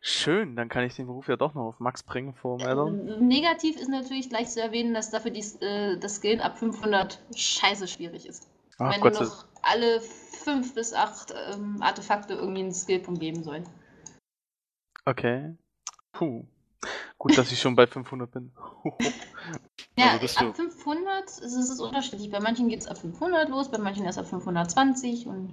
Schön, 0.00 0.56
dann 0.56 0.68
kann 0.68 0.84
ich 0.84 0.94
den 0.94 1.06
Beruf 1.06 1.28
ja 1.28 1.36
doch 1.36 1.54
noch 1.54 1.64
auf 1.66 1.80
Max 1.80 2.02
bringen 2.02 2.34
vor 2.34 2.60
Addon. 2.62 3.08
Ähm, 3.08 3.26
Negativ 3.28 3.76
ist 3.80 3.88
natürlich 3.88 4.28
gleich 4.28 4.48
zu 4.48 4.60
erwähnen, 4.62 4.94
dass 4.94 5.10
dafür 5.10 5.30
die, 5.30 5.44
äh, 5.64 5.98
das 5.98 6.16
Skillen 6.16 6.40
ab 6.40 6.58
500 6.58 7.20
scheiße 7.34 7.88
schwierig 7.88 8.26
ist. 8.26 8.48
Ach 8.78 8.92
Wenn 8.92 9.00
Gott 9.00 9.14
noch 9.14 9.46
alle 9.62 10.00
5 10.00 10.74
bis 10.74 10.92
8 10.92 11.34
ähm, 11.52 11.78
Artefakte 11.80 12.34
irgendwie 12.34 12.60
einen 12.60 12.72
Skillpunkt 12.74 13.20
geben 13.20 13.42
sollen. 13.42 13.66
Okay. 15.04 15.54
Puh. 16.12 16.44
Gut, 17.18 17.36
dass 17.38 17.50
ich 17.50 17.58
schon 17.60 17.74
bei 17.74 17.86
500 17.86 18.30
bin. 18.30 18.52
Ja, 19.98 20.18
Also 20.20 20.46
ab 20.48 20.54
du- 20.56 20.62
500 20.62 21.24
ist 21.24 21.42
es 21.42 21.80
unterschiedlich. 21.80 22.30
Bei 22.30 22.40
manchen 22.40 22.68
geht 22.68 22.80
es 22.80 22.86
ab 22.86 22.98
500 22.98 23.48
los, 23.48 23.70
bei 23.70 23.78
manchen 23.78 24.04
erst 24.04 24.18
ab 24.18 24.26
520 24.26 25.26
und 25.26 25.52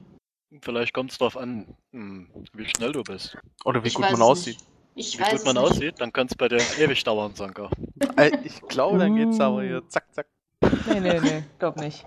Vielleicht 0.62 0.93
kommt 0.93 1.12
es 1.12 1.17
darauf 1.17 1.38
an, 1.38 1.75
hm, 1.91 2.29
wie 2.53 2.65
schnell 2.65 2.91
du 2.91 3.03
bist. 3.03 3.38
Oder 3.65 3.83
wie 3.83 3.88
ich 3.88 3.95
gut 3.95 4.10
man 4.12 4.22
aussieht. 4.22 4.57
Nicht. 4.57 4.67
Ich 4.95 5.17
Wie 5.17 5.24
weiß 5.24 5.43
gut 5.43 5.45
man 5.45 5.63
nicht. 5.63 5.72
aussieht, 5.72 5.95
dann 6.00 6.13
kann 6.13 6.27
es 6.27 6.36
bei 6.36 6.48
dir 6.48 6.62
ewig 6.77 7.03
dauern, 7.03 7.33
Sanka. 7.33 7.69
Äh, 8.17 8.31
ich 8.43 8.62
glaube, 8.67 9.00
dann 9.00 9.15
geht's 9.15 9.39
aber 9.39 9.63
hier 9.63 9.81
zack, 9.89 10.05
zack. 10.13 10.27
Nee, 10.86 11.00
nee, 11.00 11.19
nee, 11.19 11.43
glaub 11.57 11.77
nicht. 11.77 12.05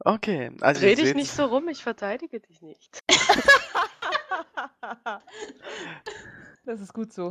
Okay, 0.00 0.50
also 0.60 0.80
Dreh 0.80 0.94
dich 0.94 1.14
nicht 1.14 1.30
so 1.30 1.44
rum, 1.46 1.68
ich 1.68 1.82
verteidige 1.82 2.40
dich 2.40 2.62
nicht. 2.62 3.00
Das 6.64 6.80
ist 6.80 6.92
gut 6.92 7.12
so. 7.12 7.30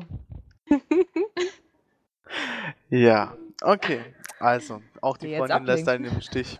Ja, 2.89 3.35
okay. 3.61 4.15
Also, 4.39 4.81
auch 5.01 5.17
die 5.17 5.35
Freundin 5.35 5.65
lässt 5.65 5.87
einen 5.87 6.05
im 6.05 6.21
Stich. 6.21 6.59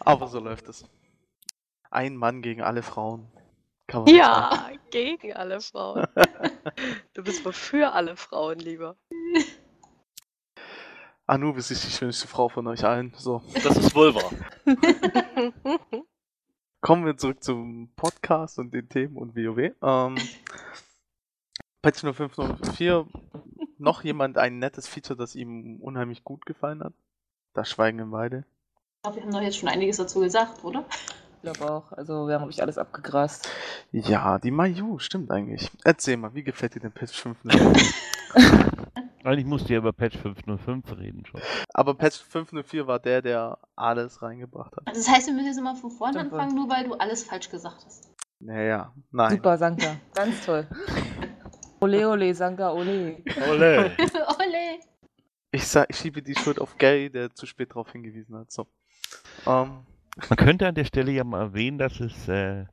Aber 0.00 0.28
so 0.28 0.38
läuft 0.38 0.68
es. 0.68 0.84
Ein 1.90 2.16
Mann 2.16 2.42
gegen 2.42 2.62
alle 2.62 2.82
Frauen. 2.82 3.30
Ja, 4.06 4.70
gegen 4.90 5.32
alle 5.34 5.60
Frauen. 5.60 6.06
Du 7.14 7.22
bist 7.22 7.44
wohl 7.44 7.52
für 7.52 7.92
alle 7.92 8.16
Frauen 8.16 8.58
lieber. 8.58 8.96
Anubis 11.26 11.70
ist 11.70 11.84
die 11.84 11.90
schönste 11.90 12.26
Frau 12.26 12.48
von 12.48 12.66
euch 12.66 12.84
allen. 12.84 13.12
So, 13.16 13.42
Das 13.62 13.76
ist 13.76 13.94
wohl 13.94 14.14
wahr. 14.14 14.30
kommen 16.84 17.06
wir 17.06 17.16
zurück 17.16 17.42
zum 17.42 17.88
Podcast 17.96 18.58
und 18.58 18.74
den 18.74 18.90
Themen 18.90 19.16
und 19.16 19.34
WoW. 19.34 19.72
Ähm, 19.82 20.16
Patch 21.80 22.02
0504, 22.02 23.06
noch 23.84 24.02
jemand 24.02 24.38
ein 24.38 24.58
nettes 24.58 24.88
Feature, 24.88 25.16
das 25.16 25.36
ihm 25.36 25.76
unheimlich 25.80 26.24
gut 26.24 26.46
gefallen 26.46 26.82
hat? 26.82 26.94
Das 27.52 27.70
Schweigen 27.70 28.00
im 28.00 28.10
Weide. 28.10 28.44
Ich 28.96 29.02
glaube, 29.02 29.16
wir 29.16 29.22
haben 29.22 29.32
doch 29.32 29.42
jetzt 29.42 29.58
schon 29.58 29.68
einiges 29.68 29.98
dazu 29.98 30.20
gesagt, 30.20 30.64
oder? 30.64 30.84
Ich 31.36 31.42
glaube 31.52 31.70
auch. 31.70 31.92
Also, 31.92 32.26
wir 32.26 32.34
haben, 32.34 32.40
glaube 32.40 32.50
ich, 32.50 32.62
alles 32.62 32.78
abgegrast. 32.78 33.48
Ja, 33.92 34.38
die 34.38 34.50
Mayu, 34.50 34.98
stimmt 34.98 35.30
eigentlich. 35.30 35.70
Erzähl 35.84 36.16
mal, 36.16 36.34
wie 36.34 36.42
gefällt 36.42 36.74
dir 36.74 36.80
denn 36.80 36.92
Patch 36.92 37.20
504? 37.20 37.72
Eigentlich 39.24 39.46
musst 39.46 39.68
du 39.68 39.72
ja 39.72 39.78
über 39.78 39.92
Patch 39.92 40.18
505 40.18 40.98
reden 40.98 41.24
schon. 41.24 41.40
Aber 41.72 41.94
Patch 41.94 42.22
504 42.22 42.86
war 42.86 42.98
der, 42.98 43.22
der 43.22 43.58
alles 43.74 44.20
reingebracht 44.20 44.76
hat. 44.76 44.86
Also 44.86 45.00
das 45.00 45.08
heißt, 45.08 45.26
wir 45.28 45.34
müssen 45.34 45.46
jetzt 45.46 45.58
immer 45.58 45.74
von 45.76 45.90
vorne 45.90 46.20
anfangen, 46.20 46.54
nur 46.54 46.68
weil 46.68 46.84
du 46.84 46.94
alles 46.94 47.24
falsch 47.24 47.48
gesagt 47.48 47.84
hast. 47.86 48.12
Naja, 48.40 48.92
nein. 49.10 49.30
Super, 49.30 49.56
Sanka. 49.56 49.96
Ganz 50.14 50.44
toll. 50.44 50.66
Ole, 51.84 52.08
ole, 52.08 52.34
Sanka, 52.34 52.72
ole. 52.72 53.16
Ole. 53.50 53.90
Ole! 54.38 54.80
Ich, 55.50 55.66
sag, 55.66 55.86
ich 55.90 55.96
schiebe 55.96 56.22
die 56.22 56.34
Schuld 56.34 56.58
auf 56.58 56.78
Gary, 56.78 57.10
der 57.10 57.30
zu 57.34 57.44
spät 57.46 57.70
darauf 57.70 57.92
hingewiesen 57.92 58.36
hat. 58.36 58.50
So. 58.50 58.66
Ähm, 59.46 59.84
Man 60.28 60.36
könnte 60.38 60.66
an 60.66 60.74
der 60.74 60.86
Stelle 60.86 61.12
ja 61.12 61.24
mal 61.24 61.40
erwähnen, 61.42 61.76
dass 61.78 62.00
es 62.00 62.26
äh, 62.26 62.64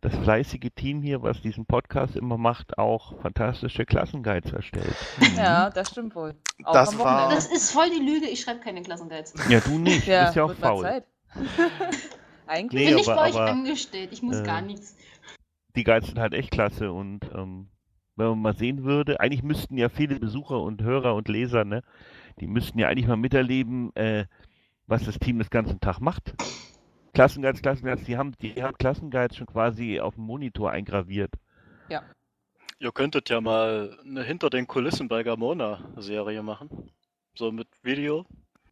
das 0.00 0.16
fleißige 0.16 0.70
Team 0.74 1.00
hier, 1.00 1.22
was 1.22 1.40
diesen 1.42 1.64
Podcast 1.64 2.16
immer 2.16 2.36
macht, 2.38 2.76
auch 2.76 3.20
fantastische 3.22 3.86
Klassenguides 3.86 4.52
erstellt. 4.52 4.96
Ja, 5.36 5.70
das 5.70 5.90
stimmt 5.90 6.14
wohl. 6.16 6.34
Auch 6.64 6.72
Das 6.72 6.88
am 6.94 6.98
war-. 6.98 7.30
Das 7.30 7.46
ist 7.46 7.70
voll 7.70 7.88
die 7.90 8.04
Lüge, 8.04 8.26
ich 8.26 8.40
schreibe 8.40 8.58
keine 8.60 8.82
Klassenguides. 8.82 9.32
Ja, 9.48 9.60
du 9.60 9.78
nicht, 9.78 10.06
du 10.06 10.10
Ja, 10.10 10.24
bist 10.24 10.36
ja 10.36 10.44
auch 10.44 10.54
faul. 10.54 10.82
Zeit. 10.82 11.04
Eigentlich. 12.48 12.82
Nee, 12.84 12.90
Bin 12.90 12.98
ich 12.98 13.08
aber- 13.08 13.22
bei 13.22 13.28
euch 13.30 13.36
angestellt, 13.36 14.08
ich 14.12 14.22
muss 14.22 14.38
äh, 14.38 14.42
gar 14.42 14.60
nichts. 14.60 14.96
Die 15.76 15.84
Guides 15.84 16.08
sind 16.08 16.18
halt 16.18 16.34
echt 16.34 16.50
klasse 16.50 16.90
und 16.92 17.20
ähm, 17.32 17.68
wenn 18.20 18.28
man 18.28 18.42
mal 18.42 18.56
sehen 18.56 18.84
würde, 18.84 19.18
eigentlich 19.18 19.42
müssten 19.42 19.76
ja 19.76 19.88
viele 19.88 20.20
Besucher 20.20 20.60
und 20.60 20.82
Hörer 20.82 21.14
und 21.16 21.28
Leser, 21.28 21.64
ne, 21.64 21.82
die 22.38 22.46
müssten 22.46 22.78
ja 22.78 22.88
eigentlich 22.88 23.08
mal 23.08 23.16
miterleben, 23.16 23.94
äh, 23.96 24.26
was 24.86 25.04
das 25.04 25.18
Team 25.18 25.38
den 25.38 25.48
ganzen 25.50 25.80
Tag 25.80 26.00
macht. 26.00 26.34
Klassenguides, 27.14 27.62
Klassenguides, 27.62 28.04
die 28.04 28.16
haben, 28.16 28.32
die 28.40 28.62
haben 28.62 28.76
Klassenguides 28.78 29.36
schon 29.36 29.48
quasi 29.48 29.98
auf 29.98 30.14
dem 30.14 30.24
Monitor 30.24 30.70
eingraviert. 30.70 31.34
Ihr 32.82 32.92
könntet 32.92 33.28
ja 33.28 33.42
mal 33.42 33.94
eine 34.06 34.22
Hinter 34.22 34.48
den 34.48 34.66
Kulissen 34.66 35.06
bei 35.06 35.22
Gamona-Serie 35.22 36.42
machen. 36.42 36.90
So 37.34 37.52
mit 37.52 37.68
Video. 37.82 38.24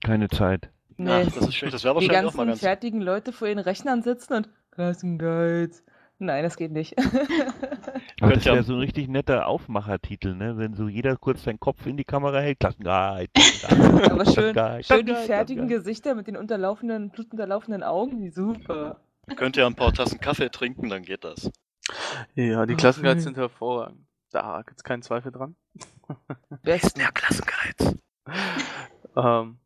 Keine 0.03 0.29
Zeit. 0.29 0.71
Nee. 0.97 1.27
Ach, 1.27 1.33
das 1.33 1.49
ist 1.49 1.55
schön. 1.55 1.71
Das 1.71 1.85
wäre 1.85 2.01
die 2.01 2.09
wahrscheinlich 2.09 2.33
auch 2.33 2.35
mal 2.35 2.47
ganzen 2.47 2.53
ganz. 2.53 2.61
fertigen 2.61 3.03
Leute 3.03 3.35
vor 3.35 3.49
ihren 3.49 3.59
Rechnern 3.59 4.03
sitzen 4.03 4.33
und 4.33 4.49
Klassenguides. 4.71 5.85
Nein, 6.19 6.43
das 6.43 6.57
geht 6.57 6.73
nicht. 6.73 6.97
Aber 7.93 8.01
Könnt 8.31 8.37
das 8.37 8.45
ja- 8.45 8.55
wäre 8.55 8.63
so 8.65 8.75
ein 8.75 8.79
richtig 8.81 9.09
netter 9.09 9.47
Aufmachertitel, 9.47 10.35
ne? 10.35 10.57
Wenn 10.59 10.75
so 10.75 10.89
jeder 10.89 11.17
kurz 11.17 11.45
seinen 11.45 11.61
Kopf 11.61 11.87
in 11.87 11.97
die 11.97 12.05
Kamera 12.05 12.41
hält, 12.41 12.61
Klassenguide, 12.61 13.31
Klassenguide. 13.35 14.11
Aber 14.13 14.25
schön, 14.27 14.83
schön 14.85 15.07
die 15.07 15.15
fertigen. 15.15 15.69
Gesichter 15.69 16.15
mit 16.15 16.27
den 16.27 16.37
unterlaufenden, 16.37 17.11
blutunterlaufenden 17.11 17.83
Augen. 17.83 18.23
Wie 18.23 18.31
super. 18.31 19.01
Könnt 19.37 19.57
ihr 19.57 19.67
ein 19.67 19.75
paar 19.75 19.93
Tassen 19.93 20.21
Kaffee 20.21 20.49
trinken, 20.51 20.89
dann 20.89 21.03
geht 21.03 21.25
das. 21.25 21.51
ja, 22.35 22.65
die 22.67 22.75
Klassenguides 22.75 23.25
sind 23.25 23.37
hervorragend. 23.37 24.07
Da 24.31 24.63
gibt's 24.67 24.85
keinen 24.85 25.03
Zweifel 25.03 25.33
dran. 25.33 25.57
Besten. 26.63 27.01
Klassenguides. 27.15 27.97
Ähm, 29.17 29.59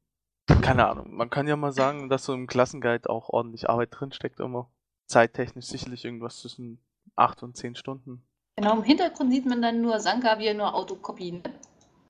keine 0.62 0.88
Ahnung. 0.88 1.14
Man 1.14 1.28
kann 1.28 1.46
ja 1.46 1.56
mal 1.56 1.72
sagen, 1.72 2.08
dass 2.08 2.24
so 2.24 2.32
im 2.32 2.46
Klassenguide 2.46 3.10
auch 3.10 3.28
ordentlich 3.28 3.68
Arbeit 3.68 3.88
drinsteckt 3.92 4.40
immer. 4.40 4.70
Zeittechnisch 5.06 5.66
sicherlich 5.66 6.04
irgendwas 6.06 6.38
zwischen 6.40 6.78
8 7.16 7.42
und 7.42 7.56
10 7.56 7.74
Stunden. 7.74 8.22
Genau, 8.56 8.76
im 8.76 8.82
Hintergrund 8.82 9.32
sieht 9.32 9.46
man 9.46 9.62
dann 9.62 9.80
nur 9.80 9.98
Sanka, 10.00 10.38
wie 10.38 10.46
er 10.46 10.54
nur 10.54 10.74
Autokopien. 10.74 11.42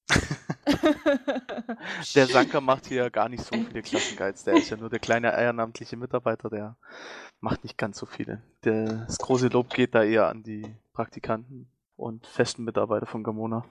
Der 2.15 2.27
Sanka 2.27 2.61
macht 2.61 2.87
hier 2.87 3.05
ja 3.05 3.09
gar 3.09 3.29
nicht 3.29 3.45
so 3.45 3.57
viele 3.57 3.83
Klassenguides. 3.83 4.45
Der 4.45 4.55
ist 4.55 4.71
ja 4.71 4.77
nur 4.77 4.91
der 4.91 4.99
kleine 4.99 5.33
ehrenamtliche 5.33 5.97
Mitarbeiter, 5.97 6.51
der 6.51 6.77
macht 7.41 7.65
nicht 7.65 7.79
ganz 7.79 7.99
so 7.99 8.07
viele. 8.07 8.43
Das 8.63 9.19
große 9.19 9.49
Lob 9.49 9.71
geht 9.71 9.95
da 9.95 10.03
eher 10.03 10.29
an 10.29 10.43
die 10.43 10.75
Praktikanten 10.93 11.71
und 11.97 12.27
festen 12.27 12.65
Mitarbeiter 12.65 13.07
von 13.07 13.25
Gamona. 13.25 13.65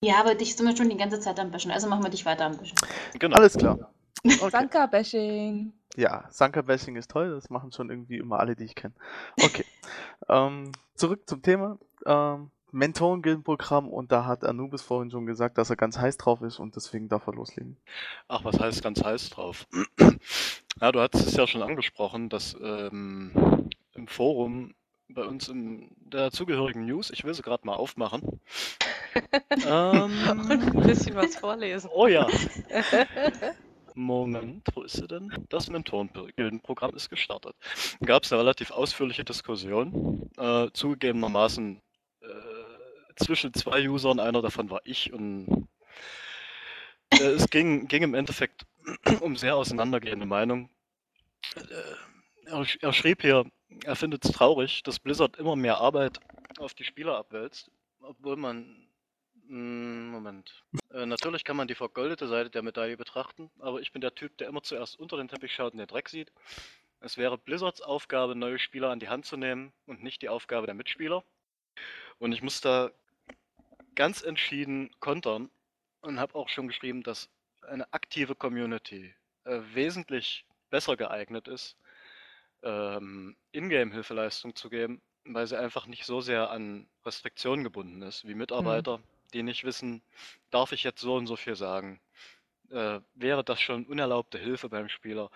Ja, 0.00 0.20
aber 0.20 0.34
dich 0.34 0.56
sind 0.56 0.66
wir 0.66 0.76
schon 0.76 0.90
die 0.90 0.96
ganze 0.96 1.20
Zeit 1.20 1.40
am 1.40 1.50
Bischen, 1.50 1.70
also 1.70 1.88
machen 1.88 2.04
wir 2.04 2.10
dich 2.10 2.24
weiter 2.24 2.46
am 2.46 2.56
Bischen. 2.56 2.76
Genau. 3.18 3.36
Alles 3.36 3.56
klar. 3.56 3.92
Okay. 4.24 4.50
Sanka-Bashing. 4.50 5.72
Ja, 5.96 6.26
Sanka-Bashing 6.30 6.96
ist 6.96 7.10
toll, 7.10 7.30
das 7.30 7.50
machen 7.50 7.72
schon 7.72 7.90
irgendwie 7.90 8.18
immer 8.18 8.40
alle, 8.40 8.56
die 8.56 8.64
ich 8.64 8.74
kenne. 8.74 8.94
Okay. 9.40 9.64
ähm, 10.28 10.72
zurück 10.94 11.28
zum 11.28 11.42
Thema. 11.42 11.78
Ähm, 12.04 12.50
Mentoren-Gildenprogramm 12.70 13.88
und 13.88 14.12
da 14.12 14.26
hat 14.26 14.44
Anubis 14.44 14.82
vorhin 14.82 15.10
schon 15.10 15.26
gesagt, 15.26 15.56
dass 15.56 15.70
er 15.70 15.76
ganz 15.76 15.98
heiß 15.98 16.18
drauf 16.18 16.42
ist 16.42 16.58
und 16.58 16.76
deswegen 16.76 17.08
darf 17.08 17.26
er 17.26 17.32
loslegen. 17.32 17.78
Ach, 18.28 18.44
was 18.44 18.60
heißt 18.60 18.82
ganz 18.82 19.02
heiß 19.02 19.30
drauf? 19.30 19.66
Ja, 20.80 20.92
du 20.92 21.00
hattest 21.00 21.26
es 21.26 21.34
ja 21.34 21.44
schon 21.48 21.62
angesprochen, 21.62 22.28
dass 22.28 22.56
ähm, 22.62 23.68
im 23.94 24.06
Forum 24.06 24.76
bei 25.08 25.24
uns 25.24 25.48
in 25.48 25.90
der 25.98 26.30
zugehörigen 26.30 26.86
News, 26.86 27.10
ich 27.10 27.24
will 27.24 27.34
sie 27.34 27.42
gerade 27.42 27.66
mal 27.66 27.74
aufmachen. 27.74 28.22
Und 29.50 29.64
ähm, 29.66 30.50
ein 30.50 30.82
bisschen 30.82 31.16
was 31.16 31.34
vorlesen. 31.34 31.90
oh 31.92 32.06
ja, 32.06 32.28
Moment, 33.98 34.68
wo 34.74 34.82
ist 34.82 34.94
sie 34.94 35.08
denn? 35.08 35.32
Das 35.48 35.68
Mentoren-Gildenprogramm 35.68 36.94
ist 36.94 37.10
gestartet. 37.10 37.56
Da 37.98 38.06
gab 38.06 38.22
es 38.22 38.32
eine 38.32 38.40
relativ 38.40 38.70
ausführliche 38.70 39.24
Diskussion, 39.24 40.30
äh, 40.36 40.68
zugegebenermaßen 40.72 41.82
äh, 42.20 42.26
zwischen 43.16 43.52
zwei 43.54 43.88
Usern, 43.88 44.20
einer 44.20 44.40
davon 44.40 44.70
war 44.70 44.80
ich 44.84 45.12
und 45.12 45.68
äh, 47.10 47.24
es 47.24 47.50
ging, 47.50 47.88
ging 47.88 48.04
im 48.04 48.14
Endeffekt 48.14 48.66
um 49.20 49.36
sehr 49.36 49.56
auseinandergehende 49.56 50.26
Meinungen. 50.26 50.70
Äh, 51.56 52.50
er, 52.50 52.66
er 52.80 52.92
schrieb 52.92 53.22
hier, 53.22 53.50
er 53.84 53.96
findet 53.96 54.24
es 54.24 54.30
traurig, 54.30 54.84
dass 54.84 55.00
Blizzard 55.00 55.36
immer 55.38 55.56
mehr 55.56 55.78
Arbeit 55.78 56.20
auf 56.58 56.74
die 56.74 56.84
Spieler 56.84 57.16
abwälzt, 57.16 57.70
obwohl 58.00 58.36
man 58.36 58.87
Moment. 59.50 60.62
Äh, 60.92 61.06
natürlich 61.06 61.42
kann 61.42 61.56
man 61.56 61.68
die 61.68 61.74
vergoldete 61.74 62.28
Seite 62.28 62.50
der 62.50 62.62
Medaille 62.62 62.98
betrachten, 62.98 63.50
aber 63.58 63.80
ich 63.80 63.92
bin 63.92 64.02
der 64.02 64.14
Typ, 64.14 64.36
der 64.36 64.48
immer 64.48 64.62
zuerst 64.62 64.98
unter 64.98 65.16
den 65.16 65.28
Teppich 65.28 65.54
schaut 65.54 65.72
und 65.72 65.78
den 65.78 65.86
Dreck 65.86 66.10
sieht. 66.10 66.30
Es 67.00 67.16
wäre 67.16 67.38
Blizzards 67.38 67.80
Aufgabe, 67.80 68.34
neue 68.34 68.58
Spieler 68.58 68.90
an 68.90 69.00
die 69.00 69.08
Hand 69.08 69.24
zu 69.24 69.36
nehmen 69.36 69.72
und 69.86 70.02
nicht 70.02 70.20
die 70.20 70.28
Aufgabe 70.28 70.66
der 70.66 70.74
Mitspieler. 70.74 71.24
Und 72.18 72.32
ich 72.32 72.42
muss 72.42 72.60
da 72.60 72.90
ganz 73.94 74.22
entschieden 74.22 74.90
kontern 75.00 75.50
und 76.02 76.20
habe 76.20 76.34
auch 76.34 76.48
schon 76.48 76.68
geschrieben, 76.68 77.02
dass 77.02 77.30
eine 77.62 77.90
aktive 77.92 78.34
Community 78.34 79.14
äh, 79.44 79.60
wesentlich 79.72 80.44
besser 80.70 80.96
geeignet 80.96 81.48
ist, 81.48 81.76
ähm, 82.62 83.36
Ingame-Hilfeleistung 83.52 84.54
zu 84.54 84.68
geben, 84.68 85.00
weil 85.24 85.46
sie 85.46 85.58
einfach 85.58 85.86
nicht 85.86 86.04
so 86.04 86.20
sehr 86.20 86.50
an 86.50 86.86
Restriktionen 87.06 87.64
gebunden 87.64 88.02
ist, 88.02 88.26
wie 88.26 88.34
Mitarbeiter, 88.34 89.00
die 89.32 89.42
nicht 89.42 89.64
wissen, 89.64 90.02
darf 90.50 90.72
ich 90.72 90.84
jetzt 90.84 91.00
so 91.00 91.14
und 91.14 91.26
so 91.26 91.36
viel 91.36 91.56
sagen? 91.56 92.00
Äh, 92.70 93.00
wäre 93.14 93.44
das 93.44 93.60
schon 93.60 93.86
unerlaubte 93.86 94.38
Hilfe 94.38 94.68
beim 94.68 94.88
Spieler? 94.88 95.30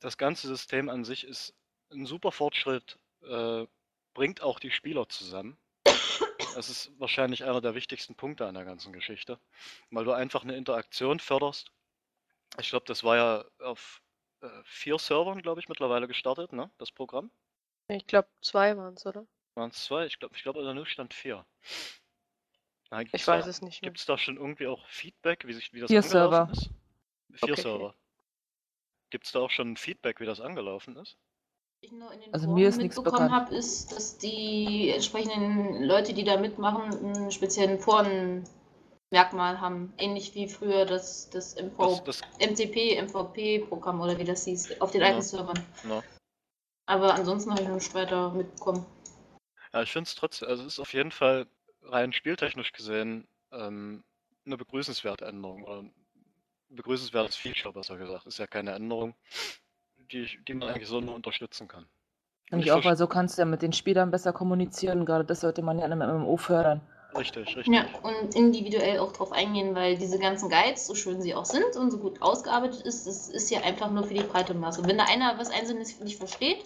Das 0.00 0.16
ganze 0.16 0.46
System 0.46 0.88
an 0.88 1.04
sich 1.04 1.24
ist 1.24 1.54
ein 1.90 2.06
super 2.06 2.32
Fortschritt, 2.32 2.98
äh, 3.22 3.66
bringt 4.14 4.42
auch 4.42 4.58
die 4.58 4.70
Spieler 4.70 5.08
zusammen. 5.08 5.58
Das 6.54 6.68
ist 6.68 6.90
wahrscheinlich 6.98 7.44
einer 7.44 7.60
der 7.60 7.74
wichtigsten 7.74 8.14
Punkte 8.14 8.46
an 8.46 8.54
der 8.54 8.64
ganzen 8.64 8.92
Geschichte, 8.92 9.38
weil 9.90 10.04
du 10.04 10.12
einfach 10.12 10.42
eine 10.42 10.56
Interaktion 10.56 11.20
förderst. 11.20 11.70
Ich 12.58 12.70
glaube, 12.70 12.86
das 12.86 13.04
war 13.04 13.16
ja 13.16 13.44
auf 13.60 14.02
äh, 14.40 14.48
vier 14.64 14.98
Servern, 14.98 15.42
glaube 15.42 15.60
ich, 15.60 15.68
mittlerweile 15.68 16.08
gestartet, 16.08 16.52
ne? 16.52 16.70
Das 16.78 16.90
Programm. 16.90 17.30
Ich 17.88 18.06
glaube, 18.06 18.28
zwei 18.40 18.76
waren 18.76 18.94
es, 18.94 19.06
oder? 19.06 19.26
Waren 19.54 19.70
es 19.70 19.84
zwei? 19.84 20.06
Ich 20.06 20.18
glaube, 20.18 20.34
ich 20.36 20.42
glaube, 20.42 20.60
in 20.60 20.64
der 20.64 20.74
News 20.74 20.88
stand 20.88 21.14
vier. 21.14 21.44
Na, 22.90 23.02
Ich 23.02 23.26
weiß 23.26 23.44
da, 23.44 23.50
es 23.50 23.62
nicht. 23.62 23.82
Gibt 23.82 23.98
es 23.98 24.06
da 24.06 24.18
schon 24.18 24.36
irgendwie 24.36 24.66
auch 24.66 24.84
Feedback, 24.86 25.46
wie, 25.46 25.52
sich, 25.52 25.72
wie 25.72 25.80
das 25.80 25.90
Vier 25.90 26.02
angelaufen 26.02 26.52
Server. 26.52 26.52
ist? 26.52 26.70
Vier 27.44 27.52
Okay. 27.54 27.62
Server. 27.62 27.94
Gibt 29.10 29.26
es 29.26 29.32
da 29.32 29.40
auch 29.40 29.50
schon 29.50 29.76
Feedback, 29.76 30.20
wie 30.20 30.26
das 30.26 30.40
angelaufen 30.40 30.96
ist? 30.96 31.16
ich 31.82 31.92
nur 31.92 32.12
in 32.12 32.20
den 32.20 32.32
Also 32.34 32.46
Foren 32.46 32.54
mir 32.54 32.68
ist 32.68 32.76
nichts 32.76 32.96
mitbekommen 32.96 33.30
habe, 33.32 33.54
ist, 33.54 33.92
dass 33.92 34.18
die 34.18 34.90
entsprechenden 34.90 35.82
Leute, 35.84 36.12
die 36.12 36.24
da 36.24 36.36
mitmachen, 36.36 36.92
einen 36.92 37.30
speziellen 37.30 37.78
Forenmerkmal 37.78 39.60
haben. 39.60 39.92
Ähnlich 39.96 40.34
wie 40.34 40.46
früher 40.48 40.84
das, 40.84 41.30
das, 41.30 41.54
Das, 41.54 41.64
MV, 41.64 42.04
das, 42.04 42.20
MCP, 42.38 43.00
MVP-Programm 43.00 44.00
oder 44.00 44.18
wie 44.18 44.24
das 44.24 44.44
hieß, 44.44 44.80
auf 44.80 44.90
den 44.90 45.00
Ja. 45.00 45.08
alten 45.08 45.22
Servern. 45.22 45.64
na. 45.84 46.02
Aber 46.86 47.14
ansonsten 47.14 47.50
habe 47.52 47.62
ich 47.62 47.68
noch 47.68 47.76
nicht 47.76 47.94
weiter 47.94 48.30
mitbekommen. 48.32 48.84
Ja, 49.72 49.82
ich 49.82 49.92
finde 49.92 50.08
es 50.08 50.14
trotzdem, 50.16 50.48
also 50.48 50.62
es 50.64 50.74
ist 50.74 50.80
auf 50.80 50.92
jeden 50.92 51.12
Fall 51.12 51.46
rein 51.82 52.12
spieltechnisch 52.12 52.72
gesehen 52.72 53.26
ähm, 53.52 54.02
eine 54.46 54.56
begrüßenswerte 54.56 55.24
Änderung 55.26 55.64
oder 55.64 55.82
ein 55.82 55.94
begrüßenswertes 56.70 57.36
Feature, 57.36 57.74
besser 57.74 57.96
gesagt. 57.96 58.26
Ist 58.26 58.38
ja 58.38 58.46
keine 58.46 58.72
Änderung, 58.72 59.14
die, 60.12 60.20
ich- 60.22 60.38
die 60.46 60.54
man 60.54 60.68
eigentlich 60.70 60.88
so 60.88 61.00
nur 61.00 61.14
unterstützen 61.14 61.68
kann. 61.68 61.86
Finde 62.48 62.64
Ich 62.64 62.72
auch, 62.72 62.84
weil 62.84 62.96
so 62.96 63.06
kannst 63.06 63.38
du 63.38 63.42
ja 63.42 63.46
mit 63.46 63.62
den 63.62 63.72
Spielern 63.72 64.10
besser 64.10 64.32
kommunizieren. 64.32 65.04
Gerade 65.06 65.24
das 65.24 65.40
sollte 65.40 65.62
man 65.62 65.78
ja 65.78 65.86
in 65.86 65.92
einem 65.92 66.02
MMO 66.02 66.36
fördern. 66.36 66.80
Richtig, 67.16 67.56
richtig. 67.56 67.66
Ja, 67.74 67.84
und 68.02 68.34
individuell 68.36 68.98
auch 69.00 69.12
drauf 69.12 69.32
eingehen, 69.32 69.74
weil 69.74 69.98
diese 69.98 70.18
ganzen 70.18 70.48
Guides, 70.48 70.86
so 70.86 70.94
schön 70.94 71.20
sie 71.22 71.34
auch 71.34 71.44
sind 71.44 71.76
und 71.76 71.90
so 71.90 71.98
gut 71.98 72.22
ausgearbeitet 72.22 72.82
ist, 72.82 73.06
das 73.06 73.28
ist 73.28 73.50
ja 73.50 73.60
einfach 73.62 73.90
nur 73.90 74.04
für 74.04 74.14
die 74.14 74.22
breite 74.22 74.54
Masse. 74.54 74.84
Wenn 74.86 74.98
da 74.98 75.04
einer 75.04 75.36
was 75.38 75.50
Einzelnes 75.50 75.98
nicht 76.00 76.18
versteht, 76.18 76.64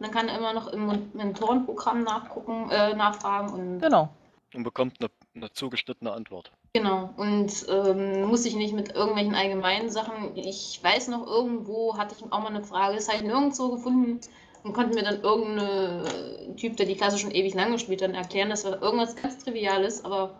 dann 0.00 0.10
kann 0.10 0.28
er 0.28 0.38
immer 0.38 0.52
noch 0.52 0.68
im 0.68 1.10
Mentorenprogramm 1.12 2.02
nachgucken, 2.02 2.70
äh, 2.70 2.94
nachfragen 2.94 3.52
und 3.52 3.78
Genau. 3.80 4.08
Und 4.52 4.64
bekommt 4.64 4.96
eine, 5.00 5.10
eine 5.36 5.52
zugeschnittene 5.52 6.12
Antwort. 6.12 6.50
genau. 6.72 7.10
Und 7.16 7.66
ähm, 7.68 8.22
muss 8.22 8.42
sich 8.42 8.56
nicht 8.56 8.74
mit 8.74 8.92
irgendwelchen 8.92 9.34
allgemeinen 9.34 9.90
Sachen. 9.90 10.36
Ich 10.36 10.80
weiß 10.82 11.08
noch, 11.08 11.26
irgendwo 11.26 11.96
hatte 11.96 12.16
ich 12.18 12.32
auch 12.32 12.40
mal 12.40 12.48
eine 12.48 12.64
Frage, 12.64 12.96
das 12.96 13.08
habe 13.08 13.18
ich 13.18 13.24
nirgendwo 13.24 13.70
gefunden 13.70 14.20
und 14.64 14.72
konnte 14.72 14.94
mir 14.94 15.04
dann 15.04 15.22
irgendein 15.22 16.56
Typ, 16.56 16.76
der 16.76 16.86
die 16.86 16.96
Klasse 16.96 17.18
schon 17.18 17.30
ewig 17.30 17.54
lang 17.54 17.72
gespielt 17.72 18.02
hat, 18.02 18.12
erklären, 18.12 18.50
dass 18.50 18.62
das 18.62 18.80
irgendwas 18.80 19.16
ganz 19.16 19.38
Triviales, 19.38 20.04
aber 20.04 20.34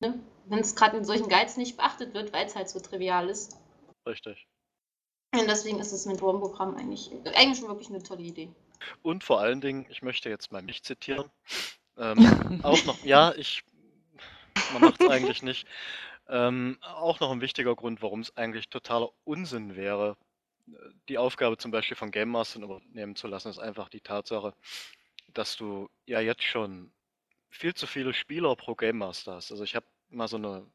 ne, 0.00 0.18
wenn 0.46 0.58
es 0.58 0.74
gerade 0.74 0.96
in 0.96 1.04
solchen 1.04 1.28
Guides 1.28 1.56
nicht 1.56 1.76
beachtet 1.76 2.14
wird, 2.14 2.32
weil 2.32 2.46
es 2.46 2.56
halt 2.56 2.68
so 2.68 2.80
trivial 2.80 3.28
ist. 3.28 3.56
Richtig. 4.06 4.46
Und 5.34 5.48
deswegen 5.48 5.78
ist 5.78 5.92
das 5.92 6.04
Mentorenprogramm 6.04 6.76
eigentlich, 6.76 7.10
eigentlich 7.34 7.58
schon 7.58 7.68
wirklich 7.68 7.88
eine 7.88 8.02
tolle 8.02 8.22
Idee. 8.22 8.50
Und 9.02 9.24
vor 9.24 9.40
allen 9.40 9.60
Dingen, 9.60 9.86
ich 9.90 10.02
möchte 10.02 10.28
jetzt 10.28 10.52
mal 10.52 10.62
mich 10.62 10.82
zitieren, 10.82 11.30
ähm, 11.96 12.18
auch 12.62 12.84
noch, 12.84 13.02
ja, 13.04 13.32
ich, 13.36 13.62
man 14.72 14.82
macht 14.82 15.00
es 15.00 15.08
eigentlich 15.08 15.42
nicht, 15.42 15.66
ähm, 16.28 16.78
auch 16.80 17.20
noch 17.20 17.30
ein 17.30 17.40
wichtiger 17.40 17.74
Grund, 17.74 18.02
warum 18.02 18.20
es 18.20 18.36
eigentlich 18.36 18.68
totaler 18.68 19.10
Unsinn 19.24 19.76
wäre, 19.76 20.16
äh, 20.68 20.72
die 21.08 21.18
Aufgabe 21.18 21.58
zum 21.58 21.70
Beispiel 21.70 21.96
von 21.96 22.10
Game 22.10 22.30
Mastern 22.30 22.62
übernehmen 22.62 23.16
zu 23.16 23.26
lassen, 23.26 23.48
ist 23.48 23.58
einfach 23.58 23.88
die 23.88 24.00
Tatsache, 24.00 24.54
dass 25.28 25.56
du 25.56 25.88
ja 26.06 26.20
jetzt 26.20 26.44
schon 26.44 26.92
viel 27.50 27.74
zu 27.74 27.86
viele 27.86 28.14
Spieler 28.14 28.56
pro 28.56 28.74
Game 28.74 28.98
Master 28.98 29.34
hast. 29.34 29.50
Also 29.50 29.64
ich 29.64 29.76
habe 29.76 29.86
mal 30.08 30.28
so 30.28 30.36
eine, 30.36 30.66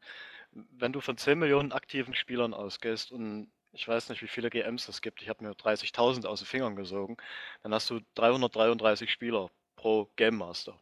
wenn 0.52 0.94
du 0.94 1.02
von 1.02 1.18
10 1.18 1.40
Millionen 1.40 1.72
aktiven 1.72 2.14
Spielern 2.14 2.54
ausgehst 2.54 3.12
und 3.12 3.52
ich 3.78 3.88
weiß 3.88 4.10
nicht, 4.10 4.22
wie 4.24 4.28
viele 4.28 4.50
GMs 4.50 4.88
es 4.88 5.02
gibt, 5.02 5.22
ich 5.22 5.30
habe 5.30 5.44
mir 5.44 5.52
30.000 5.52 6.26
aus 6.26 6.40
den 6.40 6.48
Fingern 6.48 6.76
gesogen, 6.76 7.16
dann 7.62 7.74
hast 7.74 7.90
du 7.90 8.02
333 8.16 9.12
Spieler 9.12 9.52
pro 9.76 10.12
Game 10.16 10.36
Master. 10.38 10.80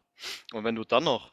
Und 0.53 0.63
wenn 0.63 0.75
du 0.75 0.85
dann 0.85 1.03
noch 1.03 1.31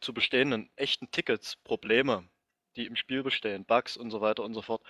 zu 0.00 0.12
bestehenden 0.12 0.68
echten 0.76 1.10
Tickets, 1.12 1.56
Probleme, 1.56 2.28
die 2.74 2.86
im 2.86 2.96
Spiel 2.96 3.22
bestehen, 3.22 3.64
Bugs 3.64 3.96
und 3.96 4.10
so 4.10 4.20
weiter 4.20 4.42
und 4.42 4.54
so 4.54 4.62
fort, 4.62 4.82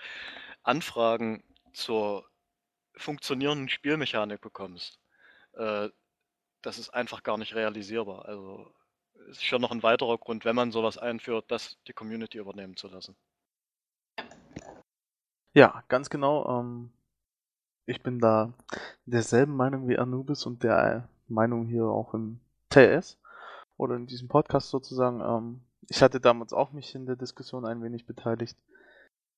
Anfragen 0.63 1.43
zur 1.73 2.27
funktionierenden 2.95 3.69
Spielmechanik 3.69 4.41
bekommst, 4.41 4.99
äh, 5.53 5.89
das 6.63 6.79
ist 6.79 6.89
einfach 6.89 7.21
gar 7.21 7.37
nicht 7.37 7.53
realisierbar. 7.53 8.25
Also 8.25 8.73
ist 9.27 9.43
schon 9.45 9.61
noch 9.61 9.71
ein 9.71 9.83
weiterer 9.83 10.17
Grund, 10.17 10.43
wenn 10.43 10.55
man 10.55 10.71
sowas 10.71 10.97
einführt, 10.97 11.51
das 11.51 11.77
die 11.87 11.93
Community 11.93 12.39
übernehmen 12.39 12.75
zu 12.75 12.87
lassen. 12.87 13.15
Ja, 15.57 15.83
ganz 15.87 16.11
genau. 16.11 16.59
Ähm, 16.59 16.91
ich 17.87 18.03
bin 18.03 18.19
da 18.19 18.53
derselben 19.07 19.55
Meinung 19.55 19.87
wie 19.87 19.97
Anubis 19.97 20.45
und 20.45 20.61
der 20.61 21.09
Meinung 21.27 21.65
hier 21.65 21.85
auch 21.85 22.13
im 22.13 22.39
TS 22.69 23.17
oder 23.75 23.95
in 23.95 24.05
diesem 24.05 24.27
Podcast 24.27 24.69
sozusagen. 24.69 25.19
Ähm, 25.19 25.61
ich 25.89 26.03
hatte 26.03 26.19
damals 26.19 26.53
auch 26.53 26.73
mich 26.73 26.93
in 26.93 27.07
der 27.07 27.15
Diskussion 27.15 27.65
ein 27.65 27.81
wenig 27.81 28.05
beteiligt 28.05 28.55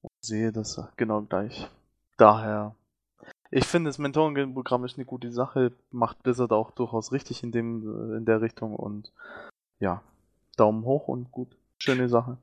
und 0.01 0.12
sehe 0.19 0.51
das 0.51 0.82
genau 0.97 1.21
gleich. 1.21 1.69
Daher, 2.17 2.75
ich 3.49 3.65
finde, 3.65 3.88
das 3.88 3.97
Mentorenprogramm 3.97 4.84
ist 4.84 4.97
eine 4.97 5.05
gute 5.05 5.32
Sache, 5.32 5.71
macht 5.89 6.21
Blizzard 6.21 6.51
auch 6.51 6.71
durchaus 6.71 7.13
richtig 7.13 7.43
in 7.43 7.53
dem 7.53 8.17
in 8.17 8.25
der 8.25 8.41
Richtung 8.41 8.75
und 8.75 9.13
ja, 9.79 10.03
Daumen 10.58 10.84
hoch 10.84 11.08
und 11.08 11.32
gut, 11.32 11.55
schöne 11.77 12.10
Sache. 12.10 12.38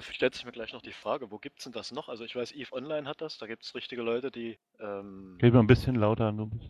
Äh, 0.00 0.12
stellt 0.12 0.34
sich 0.34 0.44
mir 0.44 0.52
gleich 0.52 0.72
noch 0.72 0.82
die 0.82 0.92
Frage, 0.92 1.30
wo 1.30 1.38
gibt's 1.38 1.64
denn 1.64 1.72
das 1.72 1.92
noch? 1.92 2.08
Also 2.08 2.24
ich 2.24 2.34
weiß, 2.34 2.52
EVE 2.52 2.72
Online 2.72 3.08
hat 3.08 3.20
das, 3.20 3.38
da 3.38 3.46
gibt 3.46 3.64
es 3.64 3.74
richtige 3.74 4.02
Leute, 4.02 4.30
die 4.30 4.58
ähm, 4.78 5.38
Red 5.42 5.52
mal 5.54 5.60
ein 5.60 5.66
bisschen 5.66 5.94
lauter, 5.96 6.32
Nubis. 6.32 6.62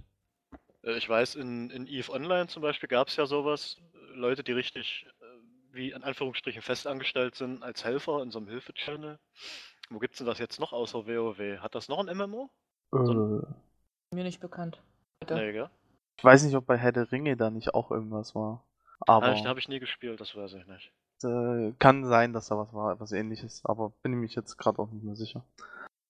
Äh, 0.83 0.97
Ich 0.97 1.09
weiß, 1.09 1.37
in, 1.37 1.71
in 1.71 1.87
EVE 1.87 2.11
Online 2.13 2.47
zum 2.49 2.63
Beispiel 2.63 2.89
gab 2.89 3.09
es 3.09 3.17
ja 3.17 3.27
sowas, 3.27 3.77
äh, 3.95 4.17
Leute, 4.17 4.43
die 4.43 4.53
richtig, 4.53 5.07
äh, 5.21 5.25
wie 5.73 5.91
in 5.91 6.03
Anführungsstrichen 6.03 6.63
festangestellt 6.63 7.35
sind, 7.35 7.63
als 7.63 7.85
Helfer 7.85 8.23
in 8.23 8.31
so 8.31 8.39
einem 8.39 8.49
Hilfe-Channel. 8.49 9.19
Wo 9.91 9.99
gibt's 9.99 10.19
denn 10.19 10.27
das 10.27 10.39
jetzt 10.39 10.61
noch 10.61 10.73
außer 10.73 11.07
WoW? 11.07 11.61
Hat 11.61 11.75
das 11.75 11.89
noch 11.89 11.99
ein 11.99 12.17
MMO? 12.17 12.51
Äh, 12.93 14.15
Mir 14.15 14.25
nicht 14.25 14.41
bekannt. 14.41 14.81
Bitte. 15.21 15.35
Nee, 15.35 15.53
gell? 15.53 15.71
ich 16.17 16.25
weiß 16.25 16.45
nicht, 16.45 16.55
ob 16.55 16.67
bei 16.67 16.77
Herr 16.77 16.93
der 16.93 17.11
Ringe 17.13 17.37
da 17.37 17.51
nicht 17.51 17.75
auch 17.75 17.91
irgendwas 17.91 18.35
war. 18.35 18.65
Aber 19.01 19.27
Ah, 19.27 19.33
ich, 19.33 19.45
habe 19.47 19.59
ich 19.59 19.69
nie 19.69 19.81
gespielt, 19.81 20.21
das 20.21 20.37
weiß 20.37 20.55
ich 20.55 20.67
nicht. 20.67 20.93
Äh, 21.25 21.73
kann 21.79 22.05
sein, 22.05 22.33
dass 22.33 22.49
da 22.49 22.59
was 22.59 22.73
war, 22.73 22.99
was 23.01 23.13
ähnliches, 23.13 23.63
aber 23.65 23.93
bin 24.03 24.13
ich 24.13 24.19
mich 24.19 24.35
jetzt 24.35 24.57
gerade 24.57 24.79
auch 24.79 24.91
nicht 24.91 25.05
mehr 25.05 25.17
sicher. 25.17 25.43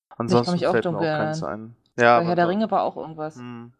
kann 0.08 0.18
Ansonsten 0.18 0.52
mich 0.52 0.66
auch 0.66 0.72
fällt 0.72 0.84
mir 0.84 0.92
dunkel 0.92 1.08
auch 1.08 1.18
keins 1.18 1.42
ein. 1.42 1.76
Ja, 1.96 2.04
Bei 2.04 2.16
aber 2.16 2.26
Herr 2.26 2.36
der 2.36 2.48
Ringe 2.48 2.70
war 2.70 2.82
auch 2.82 2.96
irgendwas. 2.96 3.36
Hm. 3.36 3.72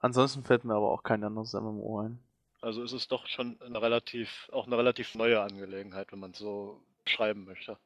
Ansonsten 0.00 0.42
fällt 0.42 0.64
mir 0.64 0.74
aber 0.74 0.90
auch 0.90 1.02
kein 1.02 1.22
anderes 1.22 1.52
MMO 1.52 2.00
ein. 2.00 2.18
Also 2.60 2.82
ist 2.82 2.92
es 2.92 3.08
doch 3.08 3.26
schon 3.26 3.60
eine 3.60 3.80
relativ, 3.82 4.48
auch 4.52 4.66
eine 4.66 4.78
relativ 4.78 5.14
neue 5.14 5.40
Angelegenheit, 5.40 6.12
wenn 6.12 6.20
man 6.20 6.30
es 6.30 6.38
so 6.38 6.80
schreiben 7.06 7.44
möchte. 7.44 7.76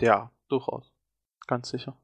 Ja, 0.00 0.30
durchaus. 0.48 0.90
Ganz 1.46 1.70
sicher. 1.70 1.96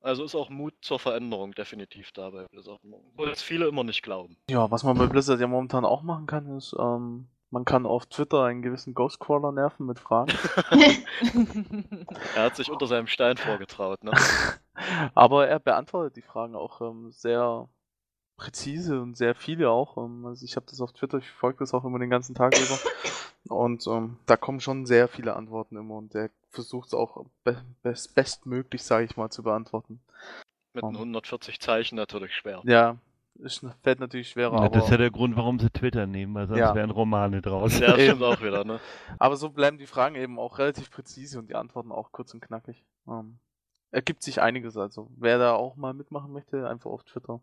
Also 0.00 0.24
ist 0.24 0.34
auch 0.34 0.50
Mut 0.50 0.74
zur 0.82 0.98
Veränderung 0.98 1.52
definitiv 1.52 2.12
dabei. 2.12 2.46
Obwohl 2.54 3.30
es 3.30 3.42
viele 3.42 3.66
immer 3.66 3.84
nicht 3.84 4.02
glauben. 4.02 4.36
Ja, 4.48 4.70
was 4.70 4.84
man 4.84 4.96
bei 4.96 5.06
Blizzard 5.06 5.40
ja 5.40 5.46
momentan 5.46 5.84
auch 5.84 6.02
machen 6.02 6.26
kann, 6.26 6.56
ist, 6.56 6.76
ähm, 6.78 7.28
man 7.50 7.64
kann 7.64 7.86
auf 7.86 8.06
Twitter 8.06 8.44
einen 8.44 8.62
gewissen 8.62 8.94
Ghostcrawler 8.94 9.52
nerven 9.52 9.86
mit 9.86 9.98
Fragen. 9.98 10.32
Er 12.34 12.44
hat 12.44 12.56
sich 12.56 12.70
unter 12.70 12.86
seinem 12.86 13.06
Stein 13.06 13.36
vorgetraut, 13.36 14.04
ne? 14.04 14.12
Aber 15.14 15.48
er 15.48 15.58
beantwortet 15.58 16.16
die 16.16 16.22
Fragen 16.22 16.54
auch 16.54 16.80
ähm, 16.80 17.10
sehr 17.10 17.68
präzise 18.36 19.00
und 19.00 19.16
sehr 19.16 19.34
viele 19.34 19.70
auch. 19.70 19.96
Ähm, 19.96 20.26
also 20.26 20.44
ich 20.44 20.56
habe 20.56 20.66
das 20.68 20.80
auf 20.80 20.92
Twitter, 20.92 21.18
ich 21.18 21.30
folge 21.30 21.60
das 21.60 21.72
auch 21.72 21.84
immer 21.84 21.98
den 21.98 22.10
ganzen 22.10 22.34
Tag 22.34 22.54
über. 22.58 22.78
Und 23.48 23.86
ähm, 23.86 24.18
da 24.26 24.36
kommen 24.36 24.60
schon 24.60 24.86
sehr 24.86 25.08
viele 25.08 25.36
Antworten 25.36 25.76
immer 25.76 25.94
und 25.94 26.14
der 26.14 26.30
versucht 26.50 26.88
es 26.88 26.94
auch 26.94 27.24
be 27.44 27.62
best 27.82 28.14
bestmöglich, 28.14 28.82
sage 28.82 29.04
ich 29.04 29.16
mal, 29.16 29.30
zu 29.30 29.42
beantworten. 29.42 30.00
Mit 30.74 30.82
Um. 30.82 30.92
den 30.92 30.98
140 30.98 31.60
Zeichen 31.60 31.96
natürlich 31.96 32.34
schwer. 32.34 32.60
Ja, 32.64 32.96
ist, 33.40 33.64
fällt 33.82 34.00
natürlich 34.00 34.28
schwerer, 34.30 34.52
Ja, 34.54 34.58
aber, 34.60 34.68
das 34.70 34.84
ist 34.84 34.90
ja 34.90 34.96
der 34.96 35.10
Grund, 35.10 35.36
warum 35.36 35.58
sie 35.58 35.70
Twitter 35.70 36.06
nehmen, 36.06 36.34
weil 36.34 36.46
sonst 36.46 36.58
Ja. 36.60 36.74
wären 36.74 36.90
Romane 36.90 37.42
draus. 37.42 37.78
Ja, 37.78 37.96
Eben. 37.96 38.02
stimmt 38.16 38.22
auch 38.22 38.40
wieder, 38.42 38.64
ne? 38.64 38.80
aber 39.18 39.36
so 39.36 39.50
bleiben 39.50 39.78
die 39.78 39.86
Fragen 39.86 40.14
eben 40.16 40.38
auch 40.38 40.58
relativ 40.58 40.90
präzise 40.90 41.38
und 41.38 41.48
die 41.48 41.54
Antworten 41.54 41.92
auch 41.92 42.12
kurz 42.12 42.32
und 42.34 42.40
knackig. 42.40 42.84
Ähm, 43.08 43.38
ergibt 43.90 44.22
sich 44.22 44.40
einiges 44.42 44.76
also. 44.76 45.10
Wer 45.16 45.38
da 45.38 45.54
auch 45.54 45.76
mal 45.76 45.94
mitmachen 45.94 46.32
möchte, 46.32 46.68
einfach 46.68 46.90
auf 46.90 47.04
Twitter. 47.04 47.40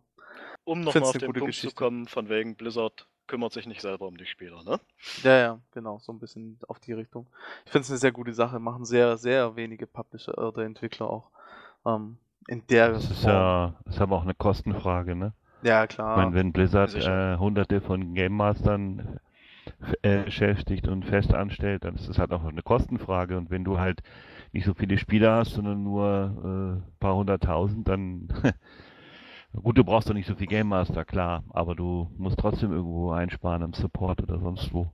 Um 0.63 0.82
nochmal 0.82 1.03
auf 1.03 1.12
den 1.13 1.27
gute 1.27 1.39
Punkt 1.41 1.53
zu 1.56 1.62
Geschichte. 1.62 1.75
kommen, 1.75 2.08
von 2.08 2.29
wegen 2.29 2.56
Blizzard 2.56 3.08
kümmert 3.27 3.53
sich 3.53 3.67
nicht 3.67 3.82
selber 3.82 4.08
um 4.08 4.17
die 4.17 4.25
Spieler, 4.25 4.63
ne? 4.63 4.79
Ja, 5.23 5.38
ja, 5.38 5.60
genau, 5.71 5.99
so 5.99 6.12
ein 6.12 6.19
bisschen 6.19 6.60
auf 6.67 6.79
die 6.79 6.93
Richtung. 6.93 7.27
Ich 7.65 7.71
finde 7.71 7.84
es 7.84 7.89
eine 7.91 7.99
sehr 7.99 8.12
gute 8.12 8.34
Sache, 8.34 8.60
machen 8.60 8.84
sehr, 8.86 9.17
sehr 9.17 9.56
wenige 9.56 9.88
Publisher 9.88 10.38
oder 10.38 10.63
Entwickler 10.63 11.10
auch. 11.10 11.29
Ähm, 11.86 12.17
in 12.47 12.65
der 12.67 12.89
Das 12.91 13.10
ist 13.10 13.21
Form. 13.21 13.32
ja 13.32 13.73
ist 13.86 14.01
aber 14.01 14.17
auch 14.17 14.23
eine 14.23 14.34
Kostenfrage, 14.34 15.15
ne? 15.15 15.34
Ja, 15.63 15.88
Ich 15.88 15.88
klar. 15.88 16.15
meine, 16.15 16.34
wenn 16.34 16.54
Blizzard 16.54 16.91
Sicher. 16.91 17.19
äh, 17.36 17.38
hunderte 17.38 17.82
von 17.82 18.13
Game 18.13 18.34
Mastern 18.34 19.19
äh, 20.04 20.23
beschäftigt 20.26 20.88
und 20.88 21.06
fest 21.06 21.34
anstellt, 21.34 21.86
dann 21.86 21.95
ist 21.95 22.08
es 22.10 22.19
halt 22.19 22.32
auch 22.34 22.43
eine 22.45 22.63
Kostenfrage. 22.63 23.38
Und 23.38 23.49
wenn 23.52 23.63
du 23.63 23.80
halt 23.80 24.02
nicht 24.54 24.65
so 24.65 24.73
viele 24.73 24.97
Spieler 24.97 25.38
hast, 25.38 25.54
sondern 25.54 25.84
nur 25.84 26.82
äh, 26.84 26.88
ein 26.88 26.99
paar 26.99 27.15
hunderttausend, 27.15 27.88
dann 27.88 28.30
gut, 29.54 29.78
du 29.78 29.84
brauchst 29.84 30.10
doch 30.10 30.13
nicht 30.13 30.28
so 30.28 30.36
viel 30.36 30.47
Game 30.47 30.67
Master, 30.67 31.06
klar, 31.06 31.43
aber 31.52 31.76
du 31.76 32.10
musst 32.17 32.39
trotzdem 32.39 32.71
irgendwo 32.71 33.12
einsparen 33.12 33.63
am 33.63 33.73
Support 33.73 34.21
oder 34.23 34.39
sonst 34.39 34.73
wo. 34.73 34.91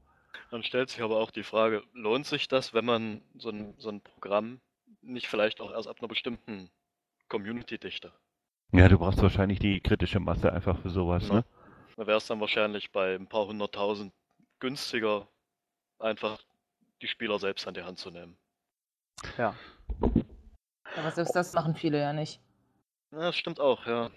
Dann 0.51 0.61
stellt 0.61 0.89
sich 0.89 1.01
aber 1.01 1.17
auch 1.19 1.31
die 1.31 1.41
Frage, 1.43 1.83
lohnt 1.93 2.27
sich 2.27 2.47
das, 2.47 2.73
wenn 2.75 2.85
man 2.85 3.23
so 3.35 3.49
ein, 3.49 3.73
so 3.79 3.89
ein 3.89 4.01
Programm 4.01 4.61
nicht 5.01 5.27
vielleicht 5.27 5.59
auch 5.59 5.71
erst 5.71 5.87
ab 5.87 5.97
einer 5.99 6.07
bestimmten 6.07 6.69
Community-Dichte? 7.29 8.13
Ja, 8.71 8.87
du 8.87 8.97
brauchst 8.99 9.21
wahrscheinlich 9.21 9.59
die 9.59 9.79
kritische 9.81 10.19
Masse 10.19 10.51
einfach 10.53 10.77
für 10.79 10.89
sowas, 10.89 11.27
Ja. 11.27 11.35
ne? 11.35 11.45
Da 11.97 12.07
wäre 12.07 12.17
es 12.17 12.27
dann 12.27 12.39
wahrscheinlich 12.39 12.91
bei 12.91 13.15
ein 13.15 13.27
paar 13.27 13.45
hunderttausend 13.47 14.13
günstiger, 14.59 15.27
einfach 15.99 16.39
die 17.01 17.07
Spieler 17.07 17.39
selbst 17.39 17.67
an 17.67 17.73
die 17.73 17.83
Hand 17.83 17.97
zu 17.97 18.09
nehmen. 18.11 18.37
Ja. 19.37 19.53
Aber 20.95 21.11
selbst 21.11 21.35
das 21.35 21.53
machen 21.53 21.75
viele 21.75 21.99
ja 21.99 22.13
nicht. 22.13 22.39
Ja, 23.11 23.19
das 23.19 23.35
stimmt 23.35 23.59
auch, 23.59 23.85
ja. 23.85 24.09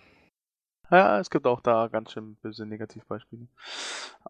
Ja, 0.91 1.19
es 1.19 1.31
gibt 1.31 1.47
auch 1.47 1.61
da 1.61 1.89
ganz 1.89 2.13
schön 2.13 2.37
böse 2.37 2.67
Negativbeispiele. 2.67 3.47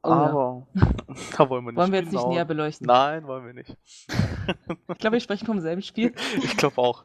Oh 0.02 0.08
ja. 0.08 0.14
Aber 0.30 0.66
da 1.36 1.48
wollen 1.50 1.64
wir 1.64 1.72
nicht 1.72 1.76
Wollen 1.80 1.92
wir 1.92 1.98
jetzt 2.00 2.12
nicht 2.12 2.20
genau- 2.22 2.32
näher 2.32 2.44
beleuchten? 2.44 2.86
Nein, 2.86 3.26
wollen 3.26 3.44
wir 3.44 3.52
nicht. 3.54 3.76
Ich 4.88 4.98
glaube, 4.98 5.14
wir 5.14 5.20
sprechen 5.20 5.46
vom 5.46 5.60
selben 5.60 5.82
Spiel. 5.82 6.14
ich 6.42 6.56
glaube 6.56 6.78
auch. 6.78 7.04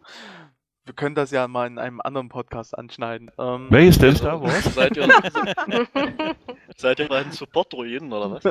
Wir 0.87 0.93
können 0.93 1.15
das 1.15 1.31
ja 1.31 1.49
mal 1.49 1.67
in 1.67 1.79
einem 1.79 1.99
anderen 1.99 2.29
Podcast 2.29 2.77
anschneiden. 2.77 3.29
Ähm, 3.37 3.67
Welches 3.69 3.97
denn 3.97 4.11
Also, 4.11 4.23
Star 4.23 4.41
Wars? 4.45 4.63
Seid 4.73 4.95
ihr, 4.95 5.09
seid 6.77 6.99
ihr 6.99 7.09
beiden 7.09 7.33
Support-Druiden 7.33 8.13
oder 8.13 8.31
was? 8.31 8.43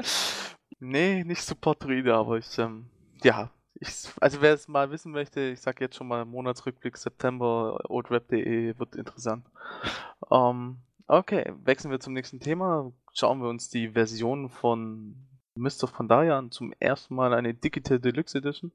nee, 0.80 1.22
nicht 1.22 1.42
Support-Druide, 1.42 2.14
aber 2.14 2.38
ich, 2.38 2.58
ähm, 2.58 2.86
ja, 3.22 3.50
ich, 3.74 3.90
also 4.20 4.40
wer 4.40 4.54
es 4.54 4.68
mal 4.68 4.90
wissen 4.90 5.12
möchte, 5.12 5.42
ich 5.42 5.60
sag 5.60 5.82
jetzt 5.82 5.96
schon 5.96 6.08
mal 6.08 6.24
Monatsrückblick 6.24 6.96
September, 6.96 7.78
oldweb.de 7.90 8.78
wird 8.78 8.96
interessant. 8.96 9.44
Ähm, 10.30 10.78
okay, 11.08 11.52
wechseln 11.62 11.90
wir 11.90 12.00
zum 12.00 12.14
nächsten 12.14 12.40
Thema. 12.40 12.90
Schauen 13.12 13.42
wir 13.42 13.50
uns 13.50 13.68
die 13.68 13.90
Version 13.90 14.48
von 14.48 15.14
Mr. 15.56 15.88
Pandaria 15.92 16.38
an. 16.38 16.50
Zum 16.50 16.72
ersten 16.80 17.14
Mal 17.14 17.34
eine 17.34 17.52
Digital 17.52 18.00
Deluxe 18.00 18.38
Edition. 18.38 18.72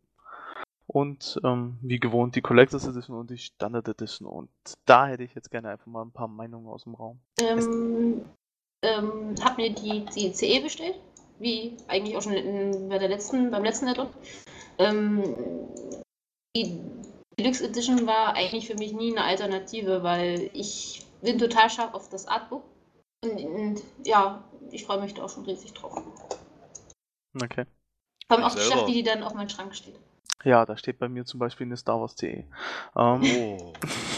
Und 0.88 1.40
ähm, 1.44 1.78
wie 1.82 2.00
gewohnt 2.00 2.36
die 2.36 2.42
Collectors 2.42 2.88
Edition 2.88 3.18
und 3.18 3.30
die 3.30 3.38
Standard 3.38 3.88
Edition. 3.88 4.28
Und 4.28 4.50
da 4.86 5.08
hätte 5.08 5.24
ich 5.24 5.34
jetzt 5.34 5.50
gerne 5.50 5.70
einfach 5.70 5.88
mal 5.88 6.04
ein 6.04 6.12
paar 6.12 6.28
Meinungen 6.28 6.68
aus 6.68 6.84
dem 6.84 6.96
Raum. 6.96 7.20
Ähm, 7.40 8.26
ähm, 8.84 9.36
hab 9.44 9.58
mir 9.58 9.74
die, 9.74 10.06
die 10.06 10.34
CE 10.34 10.62
bestellt, 10.62 11.00
wie 11.40 11.78
eigentlich 11.88 12.18
auch 12.18 12.22
schon 12.22 12.34
in, 12.34 12.90
bei 12.90 13.00
der 13.00 13.10
letzten, 13.10 13.50
beim 13.50 13.64
letzten 13.64 13.88
Addon. 13.88 14.10
Ähm, 14.78 15.24
die 16.56 16.80
Deluxe 17.40 17.66
Edition 17.66 18.06
war 18.06 18.36
eigentlich 18.36 18.68
für 18.68 18.76
mich 18.76 18.94
nie 18.94 19.12
eine 19.12 19.24
Alternative, 19.24 20.04
weil 20.04 20.50
ich 20.54 21.06
bin 21.22 21.40
total 21.40 21.70
scharf 21.70 21.94
auf 21.94 22.10
das 22.10 22.28
Artbook. 22.28 22.64
Und, 23.24 23.40
und 23.40 23.82
ja, 24.04 24.44
ich 24.72 24.86
freue 24.86 25.02
mich 25.02 25.14
da 25.14 25.24
auch 25.24 25.30
schon 25.30 25.46
riesig 25.46 25.74
drauf. 25.74 25.96
Okay. 27.42 27.66
Vor 28.28 28.38
allem 28.38 28.46
auch 28.46 28.56
die 28.56 28.88
wie 28.88 28.94
die 28.94 29.04
dann 29.04 29.24
auf 29.24 29.34
meinem 29.34 29.50
Schrank 29.50 29.76
steht. 29.76 30.00
Ja, 30.44 30.66
da 30.66 30.76
steht 30.78 31.00
bei 31.00 31.08
mir 31.10 31.26
zum 31.26 31.40
Beispiel 31.40 31.66
eine 31.66 31.78
Star 31.78 32.00
Wars 32.02 32.16
CE. 32.16 32.44
Ähm, 32.96 33.22
Oh, 33.24 33.74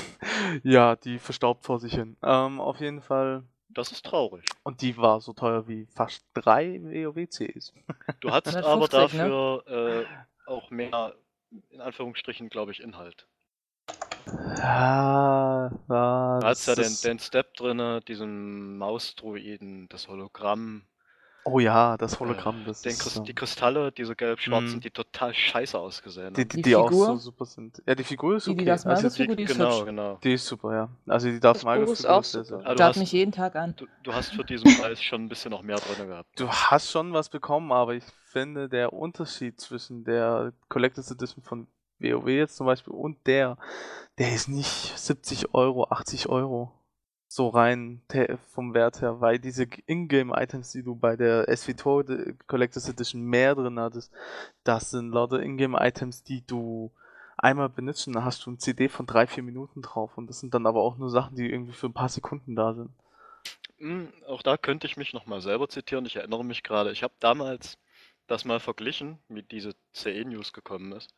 ja, 0.64 0.96
die 0.96 1.20
verstaubt 1.20 1.66
vor 1.66 1.80
sich 1.80 1.94
hin. 1.94 2.18
Ähm, 2.24 2.60
auf 2.60 2.80
jeden 2.80 3.02
Fall. 3.02 3.44
das 3.70 3.92
ist 3.92 4.06
traurig. 4.06 4.46
Und 4.64 4.82
die 4.82 4.98
war 4.98 5.22
so 5.22 5.34
teuer 5.34 5.68
wie 5.68 5.86
fast 5.94 6.26
drei 6.34 6.80
WoW-CEs. 6.82 7.74
Du 8.22 8.32
hattest 8.32 8.58
150, 8.58 9.20
aber 9.20 9.24
ne? 9.24 9.30
dafür 9.30 10.06
äh, 10.08 10.50
auch 10.50 10.70
mehr, 10.72 11.14
in 11.70 11.82
Anführungsstrichen, 11.82 12.50
glaube 12.50 12.72
ich, 12.72 12.82
Inhalt. 12.82 13.28
Ja, 14.58 15.72
ja, 15.90 16.40
Da 16.40 16.48
hat's 16.48 16.66
ja 16.66 16.76
den, 16.76 16.96
den 17.04 17.20
Step 17.20 17.54
drin, 17.56 18.02
diesen 18.08 18.78
Mausdruiden, 18.78 19.88
das 19.90 20.08
Hologramm, 20.08 20.84
Oh 21.48 21.60
ja, 21.60 21.96
das 21.98 22.20
Hologramm, 22.20 22.64
das 22.66 22.82
den 22.82 22.94
ist. 22.94 23.22
Die 23.28 23.36
Kristalle, 23.36 23.92
diese 23.92 24.16
gelb-schwarzen, 24.16 24.78
Mhm. 24.78 24.82
die 24.82 24.90
total 24.90 25.32
scheiße 25.32 25.78
ausgesehen 25.78 26.34
die, 26.34 26.42
haben. 26.42 26.50
die, 26.50 26.56
Die 26.58 26.62
die 26.64 26.76
auch 26.76 26.92
so 26.92 27.04
Figur? 27.06 27.18
super 27.20 27.46
sind. 27.46 27.84
Ja, 27.86 27.94
die 27.94 28.04
Figur 28.04 28.36
ist 28.38 28.48
Die, 28.48 28.52
okay. 28.52 28.60
die 28.62 28.66
das 28.66 28.86
also 28.86 29.04
Magus-Figur, 29.04 29.36
die 29.36 29.44
ist 29.44 29.54
Genau, 29.56 29.72
hübsch. 29.76 29.86
genau. 29.86 30.16
die 30.24 30.34
ist 30.34 30.46
super, 30.48 30.74
ja. 30.74 30.90
Also 31.08 31.28
die 31.30 31.40
Magus 31.40 31.64
Buch 31.64 31.94
ist 31.94 32.02
Figur 32.02 32.16
auch 32.16 32.24
super. 32.24 32.58
du 32.58 32.62
Starrt 32.64 32.80
hast- 32.82 32.98
mich 32.98 33.12
jeden 33.12 33.32
Tag 33.32 33.56
an. 33.56 33.76
Du, 33.78 33.86
du 34.02 34.14
hast 34.14 34.34
für 34.34 34.44
diesen 34.44 34.76
Preis 34.80 35.00
schon 35.04 35.26
ein 35.26 35.30
bisschen 35.30 35.52
noch 35.52 35.62
mehr 35.62 35.76
drin 35.78 36.08
gehabt. 36.08 36.28
Du 36.40 36.50
hast 36.50 36.90
schon 36.90 37.14
was 37.14 37.30
bekommen, 37.30 37.72
aber 37.72 37.94
ich 37.94 38.04
finde, 38.26 38.68
der 38.68 38.92
Unterschied 38.92 39.62
zwischen 39.62 40.04
der 40.04 40.52
Collectors 40.68 41.12
Edition 41.12 41.44
von 41.44 41.68
WoW 42.00 42.28
jetzt 42.28 42.56
zum 42.58 42.66
Beispiel 42.66 42.92
und 42.94 43.18
der, 43.28 43.58
der 44.18 44.34
ist 44.34 44.50
nicht 44.50 44.98
70 44.98 45.54
Euro, 45.54 45.86
80 45.92 46.28
Euro. 46.28 46.72
So 47.36 47.50
rein 47.50 48.02
vom 48.54 48.74
Wert 48.74 49.02
her, 49.02 49.20
weil 49.20 49.40
diese 49.40 49.68
Ingame-Items, 49.88 50.72
die 50.72 50.84
du 50.84 50.96
bei 50.96 51.18
der 51.18 51.50
SVTOR 51.54 52.06
de- 52.06 52.34
Collectors 52.48 52.88
Edition 52.88 53.24
mehr 53.24 53.56
drin 53.56 53.78
hattest, 53.78 54.14
das 54.64 54.92
sind 54.92 55.12
lauter 55.12 55.42
Ingame-Items, 55.44 56.24
die 56.24 56.48
du 56.48 56.92
einmal 57.36 57.68
benutzt 57.68 58.08
und 58.08 58.14
dann 58.14 58.24
hast 58.24 58.46
du 58.46 58.52
ein 58.52 58.60
CD 58.60 58.88
von 58.88 59.06
drei, 59.06 59.28
vier 59.28 59.44
Minuten 59.44 59.82
drauf 59.82 60.18
und 60.18 60.28
das 60.28 60.40
sind 60.40 60.54
dann 60.54 60.66
aber 60.66 60.80
auch 60.80 60.96
nur 60.96 61.10
Sachen, 61.10 61.36
die 61.36 61.52
irgendwie 61.52 61.74
für 61.74 61.88
ein 61.88 61.94
paar 61.94 62.08
Sekunden 62.08 62.56
da 62.56 62.74
sind. 62.74 62.92
Hm, 63.80 64.14
auch 64.28 64.42
da 64.42 64.56
könnte 64.56 64.88
ich 64.88 64.96
mich 64.96 65.12
nochmal 65.12 65.42
selber 65.42 65.68
zitieren. 65.68 66.06
Ich 66.06 66.16
erinnere 66.16 66.46
mich 66.46 66.64
gerade, 66.64 66.94
ich 66.94 67.04
habe 67.04 67.16
damals 67.20 67.78
das 68.28 68.46
mal 68.46 68.62
verglichen, 68.62 69.20
wie 69.28 69.44
diese 69.44 69.76
CE-News 69.94 70.54
gekommen 70.54 70.94
ist. 70.94 71.14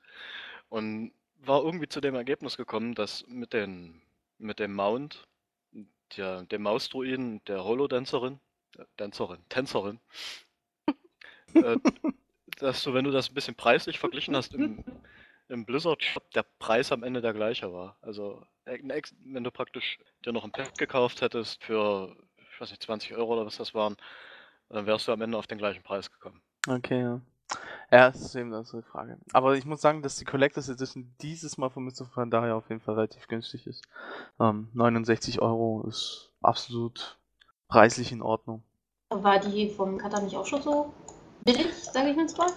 Und 0.69 1.11
war 1.45 1.63
irgendwie 1.63 1.87
zu 1.87 2.01
dem 2.01 2.15
Ergebnis 2.15 2.57
gekommen, 2.57 2.95
dass 2.95 3.23
mit, 3.27 3.53
den, 3.53 4.01
mit 4.39 4.57
dem 4.57 4.73
Mount, 4.73 5.27
der, 6.15 6.43
dem 6.43 6.61
Mausdruiden, 6.63 7.43
der 7.45 7.63
Holodänzerin, 7.63 8.39
äh, 8.77 8.85
Tänzerin, 8.97 9.43
Tänzerin, 9.49 9.99
äh, 11.53 11.77
dass 12.59 12.83
du, 12.83 12.93
wenn 12.93 13.05
du 13.05 13.11
das 13.11 13.29
ein 13.29 13.33
bisschen 13.33 13.55
preislich 13.55 13.99
verglichen 13.99 14.35
hast, 14.35 14.53
im, 14.53 14.83
im 15.49 15.65
Blizzard 15.65 16.03
Shop 16.03 16.29
der 16.31 16.45
Preis 16.59 16.91
am 16.91 17.03
Ende 17.03 17.21
der 17.21 17.33
gleiche 17.33 17.71
war. 17.73 17.97
Also, 18.01 18.45
wenn 18.65 19.43
du 19.43 19.51
praktisch 19.51 19.99
dir 20.25 20.33
noch 20.33 20.43
ein 20.43 20.51
Pack 20.51 20.77
gekauft 20.77 21.21
hättest 21.21 21.63
für, 21.63 22.15
ich 22.51 22.61
weiß 22.61 22.71
nicht, 22.71 22.83
20 22.83 23.15
Euro 23.15 23.33
oder 23.33 23.45
was 23.45 23.57
das 23.57 23.73
waren, 23.73 23.95
dann 24.69 24.85
wärst 24.85 25.07
du 25.07 25.11
am 25.13 25.21
Ende 25.21 25.37
auf 25.37 25.47
den 25.47 25.57
gleichen 25.57 25.83
Preis 25.83 26.11
gekommen. 26.11 26.41
Okay, 26.67 27.01
ja. 27.01 27.21
Ja, 27.91 28.11
das 28.11 28.21
ist 28.21 28.35
eben 28.35 28.51
das 28.51 28.69
so 28.69 28.81
die 28.81 28.87
Frage. 28.87 29.17
Aber 29.31 29.55
ich 29.55 29.65
muss 29.65 29.79
sagen, 29.79 30.01
dass 30.01 30.17
die 30.17 30.25
Collectors 30.25 30.67
Edition 30.67 31.13
dieses 31.21 31.57
Mal 31.57 31.69
von 31.69 31.85
Mr. 31.85 32.05
Pandaria 32.13 32.53
auf 32.53 32.67
jeden 32.69 32.81
Fall 32.81 32.95
relativ 32.95 33.27
günstig 33.27 33.65
ist. 33.65 33.83
Ähm, 34.39 34.69
69 34.73 35.41
Euro 35.41 35.85
ist 35.87 36.31
absolut 36.41 37.17
preislich 37.69 38.11
in 38.11 38.21
Ordnung. 38.21 38.63
War 39.09 39.39
die 39.39 39.69
vom 39.69 39.97
Kata 39.97 40.19
nicht 40.19 40.35
auch 40.35 40.45
schon 40.45 40.61
so 40.61 40.93
billig, 41.45 41.73
sage 41.73 42.09
ich 42.09 42.17
jetzt 42.17 42.37
mal? 42.37 42.51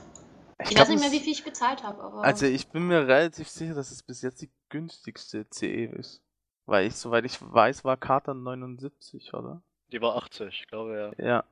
Ich, 0.63 0.71
glaub, 0.71 0.81
weiß 0.81 0.89
nicht 0.89 1.01
mehr, 1.01 1.13
wie 1.13 1.21
viel 1.21 1.33
ich 1.33 1.45
bezahlt 1.45 1.85
habe, 1.85 2.03
aber. 2.03 2.25
Also 2.25 2.47
ich 2.47 2.69
bin 2.69 2.89
mir 2.89 3.07
relativ 3.07 3.49
sicher, 3.49 3.75
dass 3.75 3.93
es 3.93 4.03
bis 4.03 4.23
jetzt 4.23 4.43
die 4.43 4.51
günstigste 4.69 5.47
CE 5.49 5.87
ist. 5.87 6.23
Weil 6.67 6.87
ich, 6.87 6.97
soweit 6.97 7.25
ich 7.25 7.39
weiß, 7.41 7.85
war 7.85 7.97
Kata 7.97 8.35
79, 8.35 9.33
oder? 9.35 9.63
Die 9.93 10.01
war 10.01 10.17
80, 10.17 10.49
ich 10.49 10.67
glaube 10.69 11.15
ja. 11.19 11.25
Ja. 11.25 11.45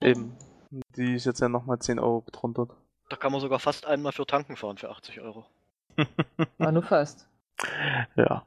Eben. 0.00 0.36
Die 0.96 1.14
ist 1.14 1.26
jetzt 1.26 1.40
ja 1.40 1.48
nochmal 1.48 1.78
10 1.78 1.98
Euro 1.98 2.24
drunter. 2.32 2.68
Da 3.08 3.16
kann 3.16 3.32
man 3.32 3.40
sogar 3.40 3.58
fast 3.58 3.86
einmal 3.86 4.12
für 4.12 4.26
tanken 4.26 4.56
fahren 4.56 4.78
für 4.78 4.90
80 4.90 5.20
Euro. 5.20 5.46
War 6.58 6.72
nur 6.72 6.82
fast. 6.82 7.28
ja. 8.16 8.44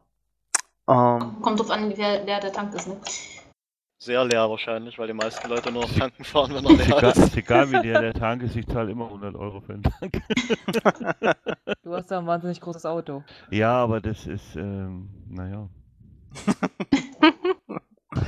Ähm, 0.88 1.42
Kommt 1.42 1.60
drauf 1.60 1.70
an, 1.70 1.94
wer, 1.96 2.26
wer 2.26 2.40
der 2.40 2.52
Tank 2.52 2.74
ist, 2.74 2.88
ne? 2.88 3.00
Sehr 4.02 4.24
leer 4.24 4.50
wahrscheinlich, 4.50 4.98
weil 4.98 5.08
die 5.08 5.14
meisten 5.14 5.48
Leute 5.50 5.72
nur 5.72 5.82
noch 5.84 5.94
tanken 5.94 6.24
fahren, 6.24 6.54
wenn 6.54 6.66
er 6.66 6.72
leer 6.72 6.88
egal, 6.88 7.12
ist. 7.12 7.18
ist 7.18 7.38
egal 7.38 7.72
wie 7.72 7.82
der, 7.82 8.02
der 8.02 8.14
Tank 8.14 8.42
ist, 8.44 8.56
ich 8.56 8.66
zahle 8.66 8.92
immer 8.92 9.06
100 9.06 9.36
Euro 9.36 9.62
für 9.62 9.74
den 9.74 9.84
Tank. 9.84 10.22
Du 11.84 11.96
hast 11.96 12.12
da 12.12 12.20
ein 12.20 12.28
wahnsinnig 12.28 12.62
großes 12.62 12.86
Auto. 12.86 13.24
Ja, 13.50 13.72
aber 13.74 14.00
das 14.00 14.28
ist, 14.28 14.56
ähm, 14.56 15.10
naja. 15.28 15.68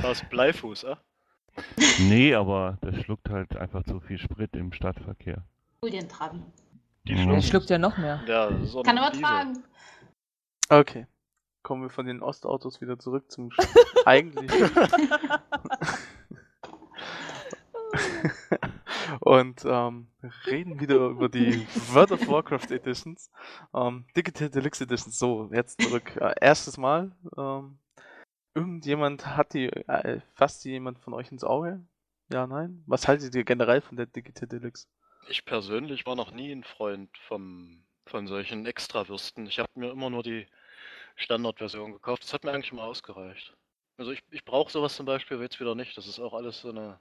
Aus 0.02 0.22
Bleifuß, 0.28 0.84
ah? 0.86 0.98
Nee, 2.00 2.34
aber 2.34 2.78
das 2.80 2.96
schluckt 3.02 3.28
halt 3.30 3.56
einfach 3.56 3.84
zu 3.84 4.00
viel 4.00 4.18
Sprit 4.18 4.56
im 4.56 4.72
Stadtverkehr. 4.72 5.44
Hol 5.84 5.90
dir 5.90 5.98
einen 5.98 6.08
Trabi. 6.08 6.38
Die 7.08 7.12
Mhm. 7.14 7.16
Der 7.16 7.24
schluckt. 7.24 7.44
schluckt 7.44 7.70
ja 7.70 7.78
noch 7.78 7.98
mehr. 7.98 8.22
Ja, 8.28 8.46
auch 8.46 8.84
Kann 8.84 8.98
aber 8.98 9.18
tragen. 9.18 9.64
Okay. 10.68 11.08
Kommen 11.64 11.82
wir 11.82 11.90
von 11.90 12.06
den 12.06 12.22
Ostautos 12.22 12.80
wieder 12.80 13.00
zurück 13.00 13.28
zum 13.32 13.48
Sch- 13.48 13.56
eigentlichen. 14.06 14.70
Und 19.20 19.64
ähm, 19.64 20.06
reden 20.46 20.78
wieder 20.80 21.06
über 21.08 21.28
die 21.28 21.66
World 21.92 22.12
of 22.12 22.28
Warcraft 22.28 22.70
Editions. 22.70 23.32
Ähm, 23.74 24.06
Digital 24.16 24.50
Deluxe 24.50 24.84
Editions. 24.84 25.18
So, 25.18 25.50
jetzt 25.52 25.82
zurück. 25.82 26.16
Äh, 26.16 26.34
erstes 26.40 26.76
Mal. 26.78 27.10
Ähm, 27.36 27.78
irgendjemand 28.54 29.26
hat 29.36 29.52
die, 29.54 29.66
äh, 29.68 30.20
fasst 30.34 30.64
die 30.64 30.70
jemand 30.70 31.00
von 31.00 31.12
euch 31.12 31.32
ins 31.32 31.42
Auge? 31.42 31.80
Ja, 32.32 32.46
nein? 32.46 32.84
Was 32.86 33.08
haltet 33.08 33.34
ihr 33.34 33.42
generell 33.44 33.80
von 33.80 33.96
der 33.96 34.06
Digital 34.06 34.46
Deluxe? 34.48 34.86
Ich 35.28 35.44
persönlich 35.44 36.06
war 36.06 36.16
noch 36.16 36.32
nie 36.32 36.52
ein 36.52 36.64
Freund 36.64 37.10
vom, 37.28 37.84
von 38.06 38.26
solchen 38.26 38.66
Extrawürsten. 38.66 39.46
Ich 39.46 39.58
habe 39.58 39.70
mir 39.74 39.90
immer 39.90 40.10
nur 40.10 40.22
die 40.22 40.46
Standardversion 41.16 41.92
gekauft. 41.92 42.24
Das 42.24 42.34
hat 42.34 42.44
mir 42.44 42.52
eigentlich 42.52 42.72
immer 42.72 42.84
ausgereicht. 42.84 43.54
Also 43.98 44.12
ich, 44.12 44.22
ich 44.30 44.44
brauche 44.44 44.72
sowas 44.72 44.96
zum 44.96 45.06
Beispiel 45.06 45.40
jetzt 45.40 45.60
wieder 45.60 45.74
nicht. 45.74 45.96
Das 45.96 46.06
ist 46.06 46.18
auch 46.18 46.34
alles 46.34 46.60
so 46.60 46.70
eine, 46.70 46.98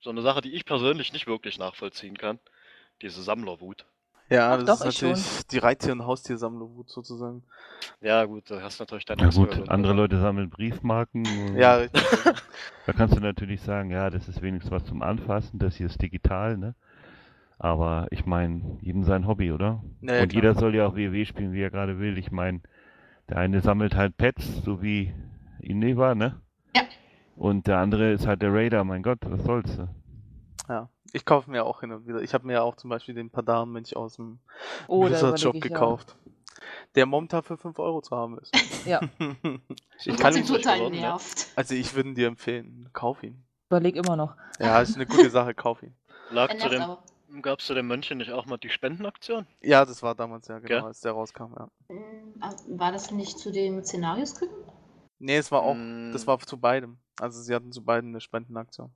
so 0.00 0.10
eine 0.10 0.22
Sache, 0.22 0.40
die 0.40 0.52
ich 0.54 0.64
persönlich 0.64 1.12
nicht 1.12 1.26
wirklich 1.26 1.58
nachvollziehen 1.58 2.16
kann. 2.18 2.38
Diese 3.02 3.22
Sammlerwut. 3.22 3.86
Ja, 4.30 4.54
Ach 4.54 4.62
das 4.62 4.80
doch, 4.80 4.86
ist 4.86 4.96
ich 4.96 5.02
natürlich 5.02 5.46
die 5.48 5.58
Reittier- 5.58 5.92
und 5.92 6.06
Haustiersammlerwut 6.06 6.88
sozusagen. 6.88 7.42
Ja 8.00 8.24
gut, 8.24 8.50
da 8.50 8.62
hast 8.62 8.78
du 8.78 8.84
natürlich 8.84 9.04
deine 9.04 9.24
Na 9.24 9.30
gut, 9.30 9.68
andere 9.68 9.92
Leute 9.92 10.20
sammeln 10.20 10.50
Briefmarken. 10.50 11.58
Ja, 11.58 11.76
richtig. 11.76 12.02
Da 12.86 12.92
kannst 12.92 13.14
du 13.16 13.20
natürlich 13.20 13.60
sagen, 13.60 13.90
ja, 13.90 14.10
das 14.10 14.28
ist 14.28 14.42
wenigstens 14.42 14.72
was 14.72 14.84
zum 14.84 15.02
Anfassen, 15.02 15.58
das 15.58 15.76
hier 15.76 15.86
ist 15.86 16.00
digital, 16.00 16.56
ne? 16.56 16.74
Aber 17.62 18.06
ich 18.10 18.24
meine, 18.24 18.78
jedem 18.80 19.04
sein 19.04 19.26
Hobby, 19.26 19.52
oder? 19.52 19.84
Ja, 20.00 20.22
und 20.22 20.28
klar. 20.30 20.32
jeder 20.32 20.54
soll 20.54 20.74
ja 20.74 20.86
auch 20.86 20.96
WoW 20.96 21.26
spielen, 21.26 21.52
wie 21.52 21.60
er 21.60 21.70
gerade 21.70 21.98
will. 21.98 22.16
Ich 22.16 22.30
meine, 22.30 22.62
der 23.28 23.36
eine 23.36 23.60
sammelt 23.60 23.94
halt 23.94 24.16
Pets, 24.16 24.62
so 24.64 24.80
wie 24.82 25.12
Ineva, 25.60 26.14
ne? 26.14 26.40
Ja. 26.74 26.82
Und 27.36 27.66
der 27.66 27.76
andere 27.78 28.12
ist 28.12 28.26
halt 28.26 28.40
der 28.40 28.52
Raider, 28.54 28.82
mein 28.84 29.02
Gott, 29.02 29.18
was 29.26 29.44
soll's. 29.44 29.76
ne? 29.76 29.94
Ja, 30.70 30.88
ich 31.12 31.26
kaufe 31.26 31.50
mir 31.50 31.66
auch 31.66 31.80
hin 31.80 31.92
und 31.92 32.06
wieder. 32.06 32.22
Ich 32.22 32.32
habe 32.32 32.46
mir 32.46 32.54
ja 32.54 32.62
auch 32.62 32.76
zum 32.76 32.88
Beispiel 32.88 33.14
den 33.14 33.28
Padan-Mönch 33.28 33.94
aus 33.94 34.16
dem 34.16 34.38
Oh, 34.88 35.02
da 35.02 35.08
Blizzard 35.08 35.38
Shop 35.40 35.54
überleg 35.54 35.66
ich, 35.66 35.70
ja. 35.72 35.76
gekauft. 35.78 36.16
Der 36.94 37.04
momentan 37.04 37.42
für 37.42 37.58
5 37.58 37.78
Euro 37.78 38.00
zu 38.00 38.16
haben 38.16 38.38
ist. 38.38 38.54
Ja, 38.86 39.00
ich 39.98 40.08
Und 40.10 40.18
kann 40.18 40.32
ihn, 40.34 40.40
nicht 40.40 40.48
total 40.48 40.78
geworden, 40.78 40.94
ne? 40.94 41.00
nervt. 41.02 41.48
also 41.54 41.74
ich 41.74 41.94
würde 41.94 42.08
ihn 42.08 42.14
dir 42.14 42.28
empfehlen. 42.28 42.88
Kauf 42.94 43.22
ihn. 43.22 43.44
überleg 43.68 43.96
immer 43.96 44.16
noch. 44.16 44.34
Ja, 44.58 44.80
ist 44.80 44.96
eine 44.96 45.04
gute 45.04 45.28
Sache, 45.28 45.52
kauf 45.52 45.82
ihn. 45.82 45.94
Lag 46.30 46.48
zu 46.56 46.56
nervt 46.56 46.72
dem. 46.72 47.09
Gab 47.42 47.60
es 47.60 47.66
zu 47.66 47.74
den 47.74 47.86
Mönchen 47.86 48.18
nicht 48.18 48.32
auch 48.32 48.46
mal 48.46 48.58
die 48.58 48.70
Spendenaktion? 48.70 49.46
Ja, 49.60 49.84
das 49.84 50.02
war 50.02 50.14
damals 50.14 50.48
ja, 50.48 50.58
genau, 50.58 50.68
Gell? 50.68 50.80
als 50.82 51.00
der 51.00 51.12
rauskam, 51.12 51.52
ja. 51.56 51.68
Hm, 51.88 52.34
ah, 52.40 52.54
War 52.68 52.92
das 52.92 53.10
nicht 53.10 53.38
zu 53.38 53.50
dem 53.52 53.82
Szenarios-Küken? 53.82 54.56
Nee, 55.18 55.36
es 55.36 55.52
war 55.52 55.62
auch, 55.62 55.74
Mm. 55.74 56.12
das 56.12 56.26
war 56.26 56.38
zu 56.40 56.58
beidem. 56.58 56.98
Also 57.20 57.40
sie 57.42 57.54
hatten 57.54 57.72
zu 57.72 57.84
beiden 57.84 58.10
eine 58.10 58.20
Spendenaktion. 58.20 58.90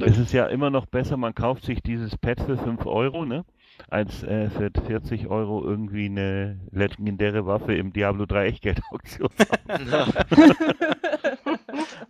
Es 0.00 0.16
ist 0.16 0.32
ja 0.32 0.46
immer 0.46 0.70
noch 0.70 0.86
besser, 0.86 1.16
man 1.18 1.34
kauft 1.34 1.64
sich 1.64 1.82
dieses 1.82 2.16
Pad 2.16 2.40
für 2.40 2.56
5 2.56 2.86
Euro, 2.86 3.26
ne? 3.26 3.44
Als 3.88 4.22
äh, 4.22 4.48
für 4.48 4.70
40 4.86 5.26
Euro 5.26 5.62
irgendwie 5.62 6.06
eine 6.06 6.60
legendäre 6.70 7.44
Waffe 7.44 7.74
im 7.74 7.92
Diablo 7.92 8.24
3 8.24 8.46
Echtgeld-Auktion. 8.46 9.28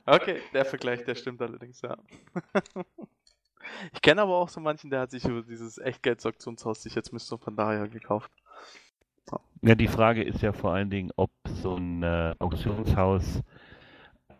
Okay, 0.06 0.40
der 0.52 0.64
Vergleich, 0.64 1.04
der 1.04 1.14
stimmt 1.14 1.40
allerdings, 1.40 1.80
ja. 1.82 1.96
Ich 3.92 4.02
kenne 4.02 4.22
aber 4.22 4.36
auch 4.36 4.48
so 4.48 4.60
manchen, 4.60 4.90
der 4.90 5.00
hat 5.00 5.10
sich 5.10 5.24
über 5.24 5.42
dieses 5.42 5.78
Echtgeld-Auktionshaus 5.78 6.82
sich 6.82 6.94
jetzt 6.94 7.12
Mr. 7.12 7.38
Pandaria 7.38 7.86
gekauft. 7.86 8.30
Ja, 9.62 9.74
die 9.74 9.88
Frage 9.88 10.22
ist 10.22 10.40
ja 10.40 10.52
vor 10.52 10.72
allen 10.72 10.90
Dingen, 10.90 11.12
ob 11.16 11.30
so 11.44 11.76
ein 11.76 12.02
äh, 12.02 12.34
Auktionshaus, 12.38 13.40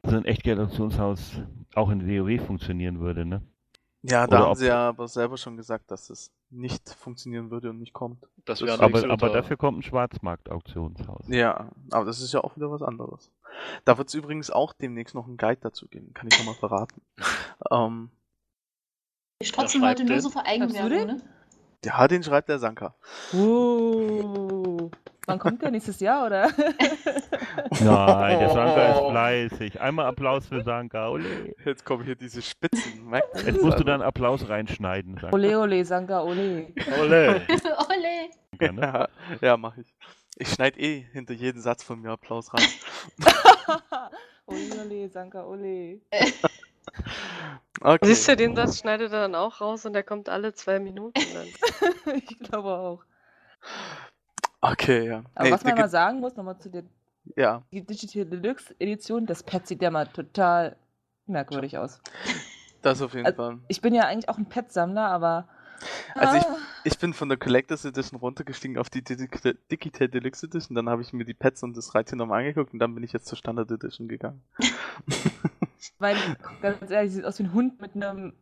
so 0.02 0.16
ein 0.16 0.24
Echtgeld-Auktionshaus 0.24 1.42
auch 1.74 1.90
in 1.90 2.08
WoW 2.08 2.44
funktionieren 2.44 3.00
würde, 3.00 3.24
ne? 3.26 3.42
Ja, 4.02 4.26
da 4.26 4.36
Oder 4.36 4.38
haben 4.38 4.50
ob- 4.52 4.56
sie 4.56 4.66
ja 4.66 4.88
aber 4.88 5.08
selber 5.08 5.36
schon 5.36 5.58
gesagt, 5.58 5.90
dass 5.90 6.08
es 6.08 6.32
nicht 6.48 6.88
funktionieren 6.88 7.50
würde 7.50 7.68
und 7.70 7.78
nicht 7.78 7.92
kommt. 7.92 8.26
Das 8.46 8.62
wäre 8.62 8.82
Aber, 8.82 9.10
aber 9.10 9.28
dafür 9.28 9.58
kommt 9.58 9.78
ein 9.78 9.82
Schwarzmarkt-Auktionshaus. 9.82 11.28
Ja, 11.28 11.70
aber 11.90 12.06
das 12.06 12.20
ist 12.20 12.32
ja 12.32 12.42
auch 12.42 12.56
wieder 12.56 12.70
was 12.70 12.82
anderes. 12.82 13.30
Da 13.84 13.98
wird 13.98 14.08
es 14.08 14.14
übrigens 14.14 14.50
auch 14.50 14.72
demnächst 14.72 15.14
noch 15.14 15.26
einen 15.26 15.36
Guide 15.36 15.60
dazu 15.60 15.86
geben, 15.86 16.14
kann 16.14 16.28
ich 16.28 16.34
schon 16.34 16.46
mal 16.46 16.54
verraten. 16.54 17.02
ähm, 17.70 18.10
Wir 19.40 19.46
strotzen 19.46 19.82
heute 19.82 20.04
nur 20.04 20.20
so 20.20 20.28
du 20.28 20.44
Eigenwerbung, 20.44 20.90
den? 20.90 21.06
ne? 21.06 21.22
ja, 21.82 22.06
den 22.06 22.22
schreibt 22.22 22.50
der 22.50 22.58
Sanka. 22.58 22.94
Uh, 23.32 24.90
wann 25.24 25.38
kommt 25.38 25.62
der? 25.62 25.70
Nächstes 25.70 25.98
Jahr, 26.00 26.26
oder? 26.26 26.50
Nein, 27.80 28.38
der 28.38 28.50
Sanka 28.50 28.92
ist 28.92 29.10
fleißig. 29.10 29.80
Einmal 29.80 30.08
Applaus 30.08 30.44
für 30.44 30.62
Sanka. 30.62 31.08
Ole. 31.08 31.54
Jetzt 31.64 31.86
kommen 31.86 32.04
hier 32.04 32.16
diese 32.16 32.42
Spitzen. 32.42 33.08
merkt 33.08 33.34
Jetzt 33.34 33.62
musst 33.62 33.62
du 33.62 33.70
Also, 33.70 33.84
dann 33.84 34.02
Applaus 34.02 34.46
reinschneiden, 34.46 35.16
Sanka. 35.18 35.34
ole, 35.34 35.58
ole, 35.58 35.86
Sanka, 35.86 36.22
ole. 36.22 36.66
Ole. 37.00 37.40
Ole! 37.88 38.72
Ne? 38.72 38.82
Ja, 38.82 39.08
ja 39.40 39.56
mach 39.56 39.74
ich. 39.78 39.94
Ich 40.36 40.48
schneide 40.50 40.78
eh 40.78 41.06
hinter 41.14 41.32
jeden 41.32 41.62
Satz 41.62 41.82
von 41.82 41.98
mir 41.98 42.10
Applaus 42.10 42.52
rein. 42.52 42.62
ole, 44.46 44.82
ole, 44.84 45.08
Sanka, 45.08 45.46
ole. 45.46 46.02
Okay. 47.80 47.98
Siehst 48.06 48.28
du, 48.28 48.36
den 48.36 48.54
Satz 48.56 48.78
schneidet 48.80 49.12
er 49.12 49.20
dann 49.22 49.34
auch 49.34 49.60
raus 49.60 49.86
und 49.86 49.92
der 49.94 50.02
kommt 50.02 50.28
alle 50.28 50.52
zwei 50.52 50.78
Minuten 50.80 51.20
dann. 51.34 52.14
ich 52.16 52.38
glaube 52.40 52.68
auch. 52.68 53.02
Okay, 54.60 55.06
ja. 55.06 55.22
Aber 55.34 55.44
Nee, 55.46 55.52
was 55.52 55.64
man 55.64 55.74
mal 55.76 55.88
sagen 55.88 56.20
muss, 56.20 56.36
nochmal 56.36 56.58
zu 56.58 56.68
der 56.70 56.82
ja, 57.36 57.62
Digital 57.72 58.24
Deluxe 58.26 58.74
Edition, 58.78 59.26
das 59.26 59.42
Pad 59.42 59.66
sieht 59.66 59.80
ja 59.82 59.90
mal 59.90 60.06
total 60.06 60.76
merkwürdig 61.26 61.78
aus. 61.78 62.00
das 62.82 63.00
auf 63.02 63.14
jeden 63.14 63.26
Also- 63.26 63.36
Fall. 63.36 63.58
Ich 63.68 63.80
bin 63.80 63.94
ja 63.94 64.04
eigentlich 64.04 64.28
auch 64.28 64.38
ein 64.38 64.46
Pet-Sammler, 64.46 65.06
aber. 65.08 65.48
Also 66.14 66.36
ich- 66.36 66.44
Ah, 66.44 66.56
Ich 66.84 66.98
bin 66.98 67.14
von 67.14 67.28
der 67.30 67.38
Collectors 67.38 67.84
Edition 67.86 68.18
runtergestiegen 68.20 68.76
auf 68.78 68.90
die 68.90 69.00
Digi- 69.02 69.56
Digital 69.70 70.08
Deluxe 70.08 70.46
Edition, 70.46 70.74
dann 70.74 70.88
habe 70.90 71.00
ich 71.02 71.12
mir 71.14 71.24
die 71.24 71.34
Pets 71.34 71.62
und 71.62 71.76
das 71.76 71.94
Reittier 71.94 72.16
nochmal 72.16 72.40
angeguckt 72.40 72.72
und 72.74 72.78
dann 72.78 72.94
bin 72.94 73.04
ich 73.04 73.12
jetzt 73.12 73.26
zur 73.26 73.38
Standard 73.38 73.70
Edition 73.70 74.08
gegangen. 74.08 74.42
weil, 75.98 76.16
ganz 76.62 76.90
ehrlich, 76.90 77.12
sieht 77.12 77.24
aus 77.24 77.38
wie 77.38 77.44
ein 77.44 77.52
Hund 77.52 77.80
mit 77.80 77.94
einem. 77.94 78.32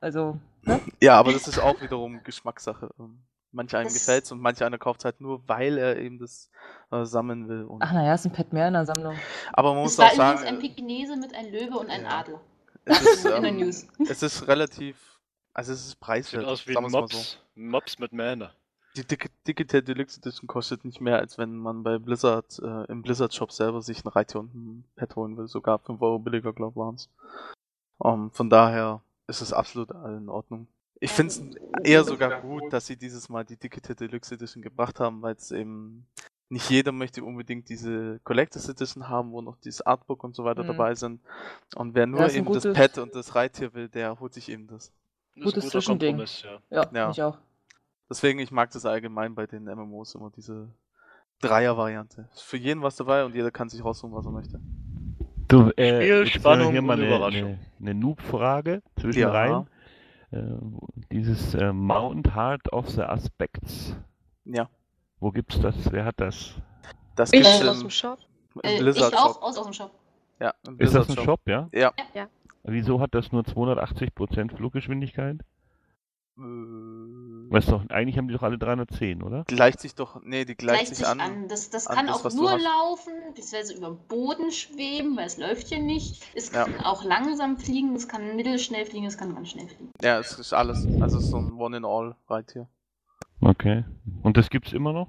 Also, 0.00 0.38
ne? 0.62 0.80
ja, 1.02 1.18
aber 1.18 1.32
das 1.32 1.46
ist 1.48 1.58
auch 1.58 1.80
wiederum 1.80 2.22
Geschmackssache. 2.24 2.90
Ähm, 2.98 3.22
Manch 3.52 3.74
einem 3.74 3.86
Das- 3.86 3.94
gefällt's 3.94 4.30
und 4.30 4.40
manch 4.40 4.62
einer 4.62 4.78
kauft 4.78 5.04
halt 5.04 5.20
nur, 5.20 5.42
weil 5.48 5.76
er 5.76 5.96
eben 5.98 6.20
das 6.20 6.50
äh, 6.92 7.04
sammeln 7.04 7.48
will. 7.48 7.64
Und, 7.64 7.82
Ach, 7.82 7.92
naja, 7.92 8.14
ist 8.14 8.24
ein 8.24 8.32
Pet 8.32 8.52
mehr 8.52 8.68
in 8.68 8.74
der 8.74 8.86
Sammlung. 8.86 9.16
aber 9.52 9.74
man 9.74 9.82
muss 9.82 9.92
Es 9.94 9.98
war 9.98 10.06
auch 10.12 10.14
sagen, 10.14 10.44
ein 10.44 10.58
Pekinese 10.60 11.16
mit 11.16 11.34
einem 11.34 11.52
Löwe 11.52 11.78
und 11.78 11.90
einem 11.90 12.04
Ja. 12.04 12.18
Adler. 12.20 12.40
es 12.84 13.00
ist, 13.02 13.24
in 13.24 13.42
der 13.42 13.44
ähm, 13.50 13.56
News. 13.56 13.88
es 14.08 14.22
ist 14.22 14.46
relativ, 14.46 15.18
also 15.52 15.72
es 15.72 15.80
ist 15.80 15.90
Sieht 15.90 16.00
preiswert. 16.00 16.44
aus 16.44 16.64
wie 16.68 16.76
ein 16.76 16.82
mal 16.84 16.90
so. 16.90 17.00
Mops. 17.00 17.38
Mops 17.56 17.98
mit 17.98 18.12
Mähne. 18.12 18.52
Die 18.96 19.04
Dig 19.06 19.30
Digital 19.46 19.82
Deluxe 19.82 20.18
Edition 20.18 20.48
kostet 20.48 20.84
nicht 20.84 21.00
mehr, 21.00 21.18
als 21.18 21.38
wenn 21.38 21.56
man 21.56 21.82
bei 21.84 21.98
Blizzard 21.98 22.58
äh, 22.58 22.84
im 22.90 23.02
Blizzard 23.02 23.32
Shop 23.32 23.52
selber 23.52 23.82
sich 23.82 24.04
ein 24.04 24.08
Reittier 24.08 24.40
und 24.40 24.54
ein 24.54 24.84
Pet 24.96 25.14
holen 25.16 25.36
will. 25.36 25.46
Sogar 25.46 25.78
5 25.78 26.00
Euro 26.02 26.18
billiger, 26.18 26.52
glaube 26.52 26.72
ich, 26.72 26.76
waren's. 26.76 27.08
Ähm, 28.04 28.30
von 28.32 28.50
daher 28.50 29.00
ist 29.28 29.40
es 29.42 29.52
absolut 29.52 29.90
in 29.90 30.28
Ordnung. 30.28 30.66
Ich 30.98 31.12
finde 31.12 31.32
es 31.32 31.40
eher 31.84 32.04
sogar 32.04 32.40
gut, 32.42 32.72
dass 32.72 32.86
sie 32.86 32.96
dieses 32.96 33.28
Mal 33.28 33.44
die 33.44 33.56
Digital 33.56 33.94
Deluxe 33.96 34.34
Edition 34.34 34.62
gebracht 34.62 34.98
haben, 35.00 35.22
weil 35.22 35.34
es 35.34 35.50
eben 35.52 36.06
nicht 36.50 36.68
jeder 36.68 36.90
möchte 36.90 37.22
unbedingt 37.22 37.68
diese 37.68 38.18
Collectors 38.24 38.68
Edition 38.68 39.08
haben, 39.08 39.30
wo 39.30 39.40
noch 39.40 39.56
dieses 39.58 39.82
Artbook 39.82 40.24
und 40.24 40.34
so 40.34 40.44
weiter 40.44 40.64
Mhm. 40.64 40.66
dabei 40.66 40.94
sind. 40.96 41.20
Und 41.76 41.94
wer 41.94 42.06
nur 42.06 42.22
ein 42.22 42.30
eben 42.34 42.52
das 42.52 42.64
Pet 42.64 42.98
und 42.98 43.14
das 43.14 43.34
Reittier 43.36 43.72
will, 43.72 43.88
der 43.88 44.18
holt 44.18 44.34
sich 44.34 44.48
eben 44.48 44.66
das. 44.66 44.88
Das 44.88 44.90
ist 44.90 45.36
ein 45.36 45.42
Gutes 45.44 45.62
guter 45.64 45.72
Zwischending. 45.72 46.16
Kompromiss, 46.16 46.42
ja. 46.42 46.58
Ja, 46.70 46.90
Ja. 46.92 47.10
ich 47.12 47.22
auch. 47.22 47.38
Deswegen, 48.10 48.40
ich 48.40 48.50
mag 48.50 48.70
das 48.72 48.84
allgemein 48.84 49.34
bei 49.34 49.46
den 49.46 49.64
MMOs 49.64 50.14
immer 50.16 50.30
diese 50.30 50.68
Dreier-Variante. 51.40 52.28
Für 52.34 52.56
jeden 52.56 52.82
was 52.82 52.96
dabei 52.96 53.24
und 53.24 53.34
jeder 53.34 53.50
kann 53.50 53.68
sich 53.68 53.84
raussuchen, 53.84 54.14
was 54.14 54.26
er 54.26 54.32
möchte. 54.32 54.60
Du, 55.48 55.70
äh, 55.76 56.02
Spiel, 56.02 56.26
Spannung 56.26 56.72
hier 56.72 56.82
mal 56.82 56.94
und 56.98 57.04
eine, 57.04 57.08
Überraschung. 57.16 57.48
eine, 57.50 57.58
eine 57.80 57.94
Noob-Frage 57.94 58.82
zwischen 59.00 59.20
Ja. 59.20 59.30
rein. 59.30 59.66
Äh, 60.32 60.42
dieses 61.10 61.54
äh, 61.54 61.72
Mount 61.72 62.34
Heart 62.36 62.72
of 62.72 62.88
the 62.90 63.02
Aspects. 63.02 63.96
Ja, 64.44 64.68
Wo 65.18 65.30
gibt's 65.32 65.60
das? 65.60 65.74
Wer 65.92 66.04
hat 66.04 66.20
das? 66.20 66.54
das 67.16 67.32
Ich 67.32 67.42
gibt's 67.42 67.66
aus 67.66 67.80
dem 67.80 67.90
Shop. 67.90 68.18
im 68.54 68.60
Äh, 68.62 68.78
Blizzard 68.78 69.12
ich 69.12 69.18
auch 69.18 69.34
Shop. 69.34 69.42
aus, 69.42 69.56
aus 69.58 69.64
dem 69.66 69.72
Shop. 69.72 69.90
Ja, 70.40 70.54
im 70.66 70.78
Ist 70.78 70.94
das 70.94 71.08
ein 71.10 71.16
Shop, 71.16 71.40
ja? 71.46 71.68
Ja. 71.72 71.92
Ja. 72.14 72.28
Wieso 72.62 73.00
hat 73.00 73.14
das 73.14 73.32
nur 73.32 73.42
280% 73.42 74.54
Fluggeschwindigkeit? 74.56 75.40
Äh, 76.38 76.42
Weißt 77.50 77.68
doch, 77.68 77.82
eigentlich 77.88 78.16
haben 78.16 78.28
die 78.28 78.34
doch 78.34 78.42
alle 78.44 78.58
310, 78.58 79.22
oder? 79.22 79.42
gleicht 79.48 79.80
sich 79.80 79.96
doch, 79.96 80.22
nee, 80.22 80.44
die 80.44 80.54
gleicht, 80.54 80.86
Gleicht 80.86 80.96
sich 80.96 81.06
an. 81.06 81.48
Das, 81.48 81.68
das 81.70 81.88
an 81.88 81.96
kann 81.96 82.06
das, 82.06 82.24
auch 82.24 82.30
du 82.30 82.36
nur 82.36 82.56
laufen, 82.58 83.12
beziehungsweise 83.34 83.74
über 83.76 83.88
den 83.88 83.98
Boden 84.06 84.52
schweben, 84.52 85.16
weil 85.16 85.26
es 85.26 85.36
läuft 85.36 85.66
hier 85.66 85.80
nicht. 85.80 86.22
Es 86.34 86.52
Ja. 86.52 86.64
kann 86.64 86.80
auch 86.80 87.02
langsam 87.02 87.58
fliegen, 87.58 87.94
es 87.96 88.06
kann 88.06 88.36
mittelschnell 88.36 88.86
fliegen, 88.86 89.06
es 89.06 89.18
kann 89.18 89.34
ganz 89.34 89.50
schnell 89.50 89.66
fliegen. 89.66 89.90
Ja, 90.00 90.20
es 90.20 90.38
ist 90.38 90.52
alles. 90.52 90.86
Also 91.00 91.18
es 91.18 91.24
ist 91.24 91.30
so 91.30 91.38
ein 91.38 91.52
One-in-All-Reittier. 91.54 92.68
Okay. 93.40 93.84
Und 94.22 94.36
das 94.36 94.48
gibt's 94.48 94.72
immer 94.72 94.92
noch? 94.92 95.08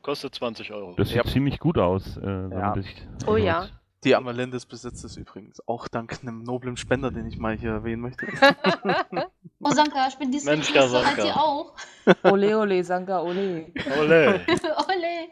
Kostet 0.00 0.34
20 0.34 0.72
Euro. 0.72 0.94
Das 0.96 1.08
sieht 1.08 1.18
Ja. 1.18 1.24
ziemlich 1.24 1.58
gut 1.58 1.76
aus. 1.76 2.16
Äh, 2.16 2.22
wenn 2.22 2.50
Ja. 2.58 2.72
sich 2.74 3.06
Oh 3.26 3.36
ja. 3.36 3.68
Die 4.04 4.14
Amalindis 4.14 4.64
besitzt 4.64 5.04
es 5.04 5.16
übrigens. 5.16 5.60
Auch 5.66 5.88
dank 5.88 6.18
einem 6.22 6.42
noblen 6.42 6.76
Spender, 6.76 7.10
den 7.10 7.26
ich 7.26 7.38
mal 7.38 7.56
hier 7.56 7.70
erwähnen 7.70 8.02
möchte. 8.02 8.26
Oh, 9.60 9.70
Sanka, 9.72 10.06
ich 10.06 10.16
bin 10.16 10.30
diesmal 10.30 10.54
Mensch, 10.54 10.72
Größte 10.72 10.98
als 11.04 11.18
ihr 11.18 11.36
auch. 11.36 11.74
Ole, 12.22 12.56
ole, 12.58 12.84
Sanka, 12.84 13.20
ole. 13.20 13.72
Ole. 13.98 14.40
Ole. 14.46 15.28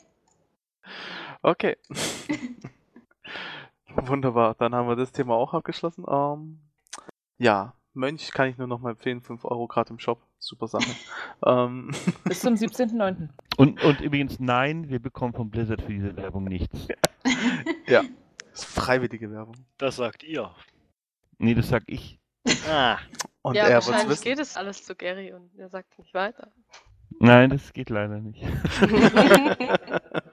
Okay. 1.43 1.77
Wunderbar, 3.95 4.57
dann 4.59 4.75
haben 4.75 4.89
wir 4.89 4.97
das 4.97 5.13
Thema 5.13 5.35
auch 5.35 5.55
abgeschlossen. 5.55 6.05
Ähm, 6.09 6.59
ja, 7.39 7.75
Mönch 7.95 8.33
kann 8.33 8.49
ich 8.49 8.59
nur 8.59 8.67
noch 8.67 8.81
mal 8.81 8.91
empfehlen, 8.91 9.23
5 9.23 9.45
Euro 9.45 9.69
gerade 9.69 9.91
im 9.91 10.01
Shop. 10.01 10.21
Super 10.41 10.67
Sache. 10.67 10.91
ähm, 11.47 11.93
Bis 12.25 12.41
zum 12.41 12.55
17.09. 12.55 13.29
Und, 13.57 13.83
und 13.85 14.01
übrigens, 14.01 14.41
nein, 14.41 14.89
wir 14.91 14.99
bekommen 14.99 15.35
von 15.35 15.51
Blizzard 15.51 15.83
für 15.83 15.93
diese 15.93 16.17
Werbung 16.17 16.45
nichts. 16.45 16.89
ja, 17.87 18.03
das 18.57 18.65
ist 18.65 18.75
freiwillige 18.75 19.31
Werbung. 19.31 19.55
Das 19.77 19.97
sagt 19.97 20.25
ihr. 20.25 20.51
Nee, 21.37 21.55
das 21.55 21.69
sag 21.69 21.83
ich. 21.87 22.19
Ah. 22.67 22.97
Und 23.43 23.55
ja, 23.55 23.67
er 23.67 23.75
wahrscheinlich 23.75 24.09
wissen. 24.09 24.25
geht 24.25 24.39
es 24.39 24.57
alles 24.57 24.83
zu 24.83 24.95
Gary 24.95 25.35
und 25.35 25.51
er 25.59 25.69
sagt 25.69 25.99
nicht 25.99 26.15
weiter. 26.15 26.51
Nein, 27.21 27.51
das 27.51 27.73
geht 27.73 27.91
leider 27.91 28.21
nicht. 28.21 28.43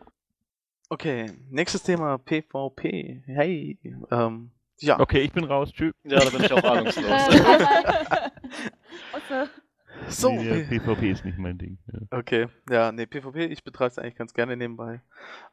Okay, 0.90 1.32
nächstes 1.50 1.82
Thema 1.82 2.20
PvP. 2.20 3.24
Hey, 3.26 3.80
ähm, 4.12 4.52
ja. 4.80 5.00
Okay, 5.00 5.22
ich 5.22 5.32
bin 5.32 5.44
raus. 5.44 5.72
Tschüss. 5.74 5.92
Ja, 6.04 6.20
da 6.20 6.30
bin 6.30 6.44
ich 6.44 6.54
auch 6.54 6.64
ahnungslos. 6.64 7.04
So, 10.10 10.32
Nee, 10.32 10.64
PvP 10.64 11.12
ist 11.12 11.26
nicht 11.26 11.38
mein 11.38 11.58
Ding. 11.58 11.78
Ja. 11.92 12.20
Okay, 12.20 12.48
ja, 12.70 12.92
nee, 12.92 13.06
PvP, 13.06 13.46
ich 13.46 13.64
betreibe 13.64 13.90
es 13.92 14.00
eigentlich 14.00 14.16
ganz 14.16 14.34
gerne 14.34 14.58
nebenbei. 14.58 15.02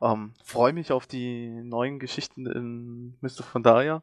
Ähm, 0.01 0.35
Freue 0.45 0.73
mich 0.73 0.93
auf 0.93 1.07
die 1.07 1.49
neuen 1.49 1.99
Geschichten 1.99 2.47
in 2.47 3.17
Mr. 3.21 3.43
Pandaria. 3.53 4.03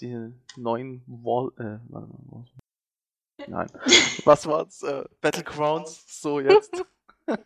Die 0.00 0.32
neuen 0.56 1.02
Wall, 1.06 1.52
äh, 1.58 1.90
mal, 1.90 2.08
nein. 3.46 3.68
Was 4.24 4.46
war's? 4.46 4.82
Äh, 4.82 5.04
Battlegrounds, 5.20 6.20
so 6.20 6.40
jetzt. 6.40 6.84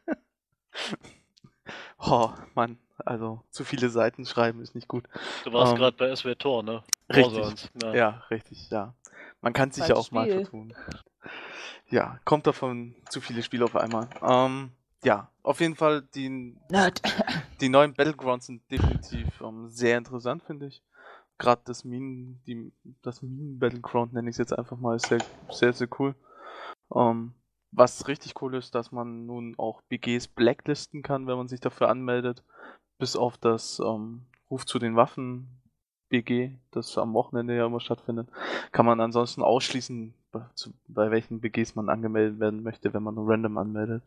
oh, 1.99 2.31
Mann, 2.55 2.79
also 2.99 3.43
zu 3.51 3.65
viele 3.65 3.89
Seiten 3.91 4.27
schreiben 4.27 4.61
ist 4.61 4.75
nicht 4.75 4.89
gut. 4.89 5.05
Du 5.45 5.53
warst 5.53 5.73
Ähm, 5.73 5.79
gerade 5.79 5.97
bei 5.97 6.15
SW 6.15 6.35
Tor, 6.35 6.63
ne? 6.63 6.83
richtig. 7.09 7.71
Ja. 7.83 7.95
Ja, 7.95 8.09
richtig, 8.31 8.71
ja. 8.71 8.95
Man 9.41 9.53
kann 9.53 9.71
sich 9.71 9.89
ja 9.89 9.97
auch 9.97 10.11
mal 10.11 10.25
Spiel. 10.25 10.43
vertun. 10.45 10.75
Ja, 11.91 12.21
kommt 12.25 12.47
davon 12.47 12.95
zu 13.09 13.21
viele 13.21 13.43
Spiele 13.43 13.65
auf 13.65 13.77
einmal. 13.77 14.09
Ähm, 14.23 14.71
ja, 15.03 15.29
auf 15.43 15.61
jeden 15.61 15.77
Fall, 15.77 16.03
die, 16.15 16.55
Nerd. 16.69 17.03
die 17.61 17.69
neuen 17.69 17.95
Battlegrounds 17.95 18.47
sind 18.47 18.71
definitiv 18.71 19.41
ähm, 19.41 19.69
sehr 19.69 19.99
interessant, 19.99 20.43
finde 20.43 20.67
ich. 20.67 20.83
Gerade 21.39 21.63
das 21.65 21.85
Minen, 21.85 22.43
die, 22.47 22.73
das 23.03 23.23
Minen-Battleground 23.23 24.13
nenne 24.13 24.29
ich 24.29 24.35
es 24.35 24.39
jetzt 24.39 24.57
einfach 24.57 24.77
mal, 24.77 24.97
ist 24.97 25.07
sehr, 25.07 25.23
sehr, 25.51 25.73
sehr 25.73 25.89
cool. 25.99 26.15
Ähm, 26.95 27.35
was 27.73 28.09
richtig 28.09 28.41
cool 28.43 28.55
ist, 28.57 28.75
dass 28.75 28.93
man 28.93 29.27
nun 29.27 29.55
auch 29.57 29.81
BGs 29.83 30.29
blacklisten 30.29 31.03
kann, 31.03 31.27
wenn 31.27 31.37
man 31.37 31.49
sich 31.49 31.61
dafür 31.61 31.89
anmeldet. 31.89 32.45
Bis 32.99 33.17
auf 33.17 33.39
das 33.39 33.81
ähm, 33.81 34.27
Ruf 34.51 34.67
zu 34.67 34.79
den 34.79 34.97
Waffen 34.97 35.63
BG, 36.11 36.59
das 36.73 36.99
am 36.99 37.15
Wochenende 37.15 37.57
ja 37.57 37.67
immer 37.67 37.81
stattfindet, 37.81 38.29
kann 38.73 38.85
man 38.85 39.01
ansonsten 39.01 39.43
ausschließen, 39.43 40.13
zu, 40.55 40.73
bei 40.89 41.11
welchen 41.11 41.41
BGs 41.41 41.75
man 41.75 41.89
angemeldet 41.89 42.41
werden 42.41 42.63
möchte, 42.63 42.93
wenn 42.95 43.03
man 43.03 43.15
nur 43.15 43.29
random 43.29 43.59
anmeldet. 43.59 44.03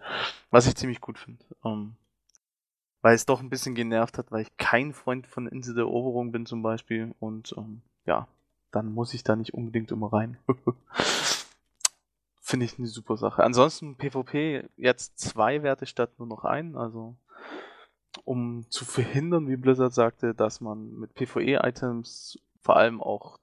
Was 0.52 0.68
ich 0.68 0.76
ziemlich 0.76 1.02
gut 1.02 1.18
finde. 1.18 1.44
Ähm, 1.64 1.96
weil 3.02 3.16
es 3.16 3.26
doch 3.26 3.42
ein 3.42 3.50
bisschen 3.50 3.76
genervt 3.76 4.18
hat, 4.18 4.32
weil 4.32 4.44
ich 4.44 4.58
kein 4.58 4.94
Freund 4.94 5.28
von 5.28 5.48
Insel 5.48 5.76
der 5.76 5.84
Eroberung 5.84 6.32
bin 6.32 6.46
zum 6.46 6.64
Beispiel. 6.64 7.14
Und 7.20 7.54
ähm, 7.58 7.82
ja, 8.06 8.28
dann 8.72 8.94
muss 8.94 9.14
ich 9.14 9.24
da 9.24 9.36
nicht 9.36 9.54
unbedingt 9.54 9.92
immer 9.92 10.12
rein. 10.12 10.38
Finde 12.40 12.66
ich 12.66 12.78
eine 12.78 12.88
super 12.88 13.18
Sache. 13.18 13.44
Ansonsten 13.44 13.96
PvP 13.96 14.70
jetzt 14.78 15.20
zwei 15.20 15.64
Werte 15.64 15.86
statt 15.86 16.12
nur 16.18 16.28
noch 16.28 16.46
einen. 16.46 16.78
Also 16.78 17.16
um 18.26 18.66
zu 18.70 18.86
verhindern, 18.86 19.48
wie 19.50 19.58
Blizzard 19.58 19.94
sagte, 19.94 20.34
dass 20.34 20.62
man 20.62 21.00
mit 21.00 21.14
PvE-Items 21.16 22.40
vor 22.62 22.78
allem 22.78 23.02
auch, 23.02 23.40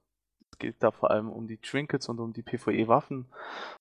geht 0.61 0.75
da 0.79 0.91
vor 0.91 1.11
allem 1.11 1.29
um 1.29 1.47
die 1.47 1.57
Trinkets 1.57 2.07
und 2.07 2.19
um 2.19 2.31
die 2.33 2.43
PvE-Waffen, 2.43 3.25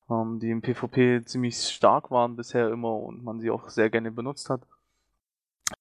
ähm, 0.08 0.40
die 0.40 0.50
im 0.50 0.62
PvP 0.62 1.22
ziemlich 1.24 1.56
stark 1.56 2.10
waren 2.10 2.36
bisher 2.36 2.70
immer 2.70 2.94
und 2.94 3.22
man 3.22 3.38
sie 3.38 3.50
auch 3.50 3.68
sehr 3.68 3.90
gerne 3.90 4.10
benutzt 4.10 4.48
hat. 4.48 4.62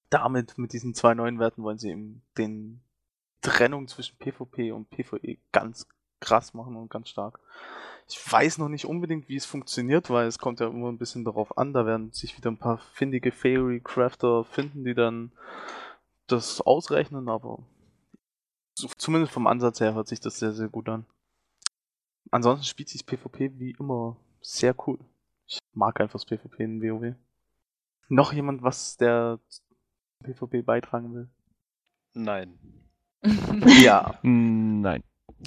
Damit, 0.10 0.58
mit 0.58 0.74
diesen 0.74 0.94
zwei 0.94 1.14
neuen 1.14 1.40
Werten, 1.40 1.64
wollen 1.64 1.78
sie 1.78 1.90
eben 1.90 2.22
den 2.38 2.82
Trennung 3.42 3.88
zwischen 3.88 4.18
PvP 4.18 4.74
und 4.74 4.90
PvE 4.90 5.38
ganz 5.52 5.88
krass 6.20 6.54
machen 6.54 6.76
und 6.76 6.90
ganz 6.90 7.10
stark. 7.10 7.40
Ich 8.10 8.20
weiß 8.32 8.58
noch 8.58 8.70
nicht 8.70 8.86
unbedingt, 8.86 9.30
wie 9.30 9.38
es 9.38 9.46
funktioniert, 9.46 10.10
weil 10.10 10.28
es 10.28 10.40
kommt 10.40 10.60
ja 10.60 10.68
immer 10.68 10.90
ein 10.90 10.98
bisschen 10.98 11.24
darauf 11.24 11.58
an. 11.58 11.74
Da 11.74 11.86
werden 11.86 12.12
sich 12.12 12.36
wieder 12.36 12.52
ein 12.52 12.58
paar 12.58 12.80
findige 12.94 13.32
Fairy 13.32 13.80
Crafter 13.80 14.44
finden, 14.44 14.84
die 14.84 14.96
dann 14.96 15.32
das 16.28 16.60
ausrechnen, 16.60 17.30
aber 17.30 17.60
so, 18.80 18.88
zumindest 18.98 19.34
vom 19.34 19.48
Ansatz 19.48 19.80
her 19.80 19.94
hört 19.94 20.08
sich 20.08 20.20
das 20.20 20.40
sehr, 20.40 20.54
sehr 20.54 20.70
gut 20.70 20.88
an. 20.90 21.06
Ansonsten 22.32 22.66
spielt 22.66 22.90
sich 22.90 23.06
PvP 23.06 23.52
wie 23.60 23.72
immer 23.80 24.18
sehr 24.42 24.76
cool. 24.88 25.00
Ich 25.48 25.60
mag 25.74 26.00
einfach 26.00 26.20
das 26.20 26.26
PvP 26.26 26.64
in 26.64 26.82
WoW. 26.82 27.16
Noch 28.08 28.34
jemand, 28.34 28.62
was 28.62 28.98
der 28.98 29.40
PvP 30.24 30.62
beitragen 30.62 31.14
will? 31.14 31.30
Nein. 32.14 32.58
Ja, 33.82 34.18
Nein. 34.24 35.04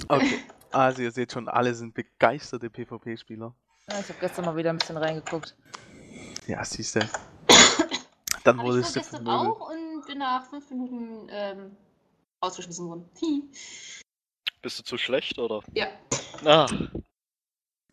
okay. 0.07 0.39
Also 0.71 1.01
ihr 1.01 1.11
seht 1.11 1.31
schon, 1.31 1.47
alle 1.47 1.73
sind 1.73 1.93
begeisterte 1.95 2.69
PvP-Spieler. 2.69 3.55
Ja, 3.89 3.99
ich 3.99 4.09
habe 4.09 4.19
gestern 4.19 4.45
mal 4.45 4.55
wieder 4.55 4.69
ein 4.69 4.77
bisschen 4.77 4.97
reingeguckt. 4.97 5.55
Ja, 6.47 6.63
siehst 6.63 6.95
du. 6.95 6.99
Dann 8.43 8.59
wurde 8.59 8.81
ich 8.81 8.87
vermöbelt. 8.87 9.27
auch 9.27 9.71
und 9.71 10.05
bin 10.05 10.19
nach 10.19 10.45
fünf 10.45 10.69
Minuten 10.69 11.27
ähm, 11.31 11.77
ausgeschmissen 12.43 12.87
worden. 12.87 13.09
Hi. 13.21 13.43
Bist 14.61 14.79
du 14.79 14.83
zu 14.83 14.97
schlecht, 14.97 15.39
oder? 15.39 15.61
Ja. 15.73 15.87
Ah, 16.45 16.67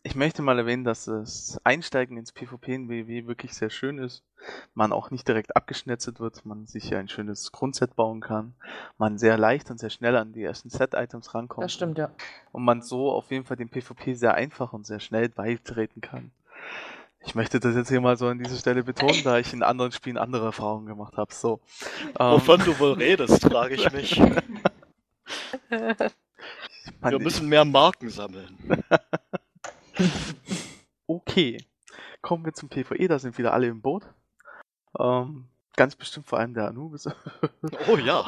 Ich 0.03 0.15
möchte 0.15 0.41
mal 0.43 0.59
erwähnen, 0.59 0.85
dass 0.85 1.05
das 1.05 1.61
Einsteigen 1.63 2.17
ins 2.17 2.33
PvP 2.33 2.75
in 2.75 2.89
WoW 2.89 3.27
wirklich 3.27 3.55
sehr 3.55 3.71
schön 3.71 3.99
ist. 3.99 4.25
Man 4.75 4.93
auch 4.93 5.11
nicht 5.11 5.29
direkt 5.29 5.55
abgeschnetzelt 5.57 6.21
wird, 6.21 6.47
man 6.47 6.67
sich 6.67 6.95
ein 6.95 7.09
schönes 7.09 7.53
Grundset 7.53 7.95
bauen 7.97 8.21
kann, 8.21 8.55
man 8.97 9.19
sehr 9.19 9.37
leicht 9.37 9.71
und 9.71 9.79
sehr 9.79 9.91
schnell 9.91 10.17
an 10.17 10.33
die 10.33 10.43
ersten 10.43 10.71
Set-Items 10.71 11.35
rankommt. 11.35 11.65
Das 11.65 11.75
stimmt, 11.75 11.99
ja. 11.99 12.11
Und 12.51 12.65
man 12.65 12.81
so 12.81 13.13
auf 13.13 13.31
jeden 13.31 13.45
Fall 13.45 13.59
dem 13.59 13.69
PvP 13.69 14.15
sehr 14.15 14.35
einfach 14.35 14.73
und 14.73 14.87
sehr 14.87 15.01
schnell 15.01 15.29
beitreten 15.29 16.01
kann. 16.01 16.33
Ich 17.23 17.35
möchte 17.35 17.61
das 17.61 17.77
jetzt 17.77 17.89
hier 17.89 18.01
mal 18.01 18.17
so 18.17 18.29
an 18.29 18.39
dieser 18.39 18.57
Stelle 18.57 18.83
betonen, 18.83 19.23
da 19.25 19.39
ich 19.39 19.53
in 19.53 19.63
anderen 19.63 19.93
Spielen 19.93 20.17
andere 20.17 20.47
Erfahrungen 20.47 20.87
gemacht 20.87 21.17
habe. 21.17 21.33
So. 21.35 21.61
Ähm, 22.19 22.33
wovon 22.33 22.61
du 22.61 22.79
wohl 22.79 22.93
redest, 22.93 23.43
frage 23.43 23.75
ich 23.75 23.93
mich. 23.93 24.21
Wir 27.03 27.19
müssen 27.19 27.49
mehr 27.49 27.65
Marken 27.65 28.11
sammeln. 28.11 28.57
Okay. 31.07 31.59
Kommen 32.23 32.45
wir 32.45 32.53
zum 32.53 32.69
PvE, 32.69 33.09
da 33.09 33.19
sind 33.19 33.37
wieder 33.37 33.53
alle 33.53 33.67
im 33.67 33.83
Boot. 33.83 34.05
Ähm, 34.97 35.49
ganz 35.75 35.97
bestimmt 35.97 36.29
vor 36.29 36.39
allem 36.39 36.55
der 36.55 36.69
Anubis. 36.69 37.09
Oh 37.89 37.97
ja. 37.97 38.25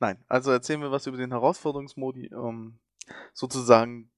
Nein, 0.00 0.18
also 0.26 0.50
erzählen 0.50 0.80
wir 0.80 0.90
was 0.90 1.06
über 1.06 1.18
den 1.18 1.30
Herausforderungsmodi. 1.30 2.32
Ähm, 2.34 2.80
sozusagen 3.32 4.10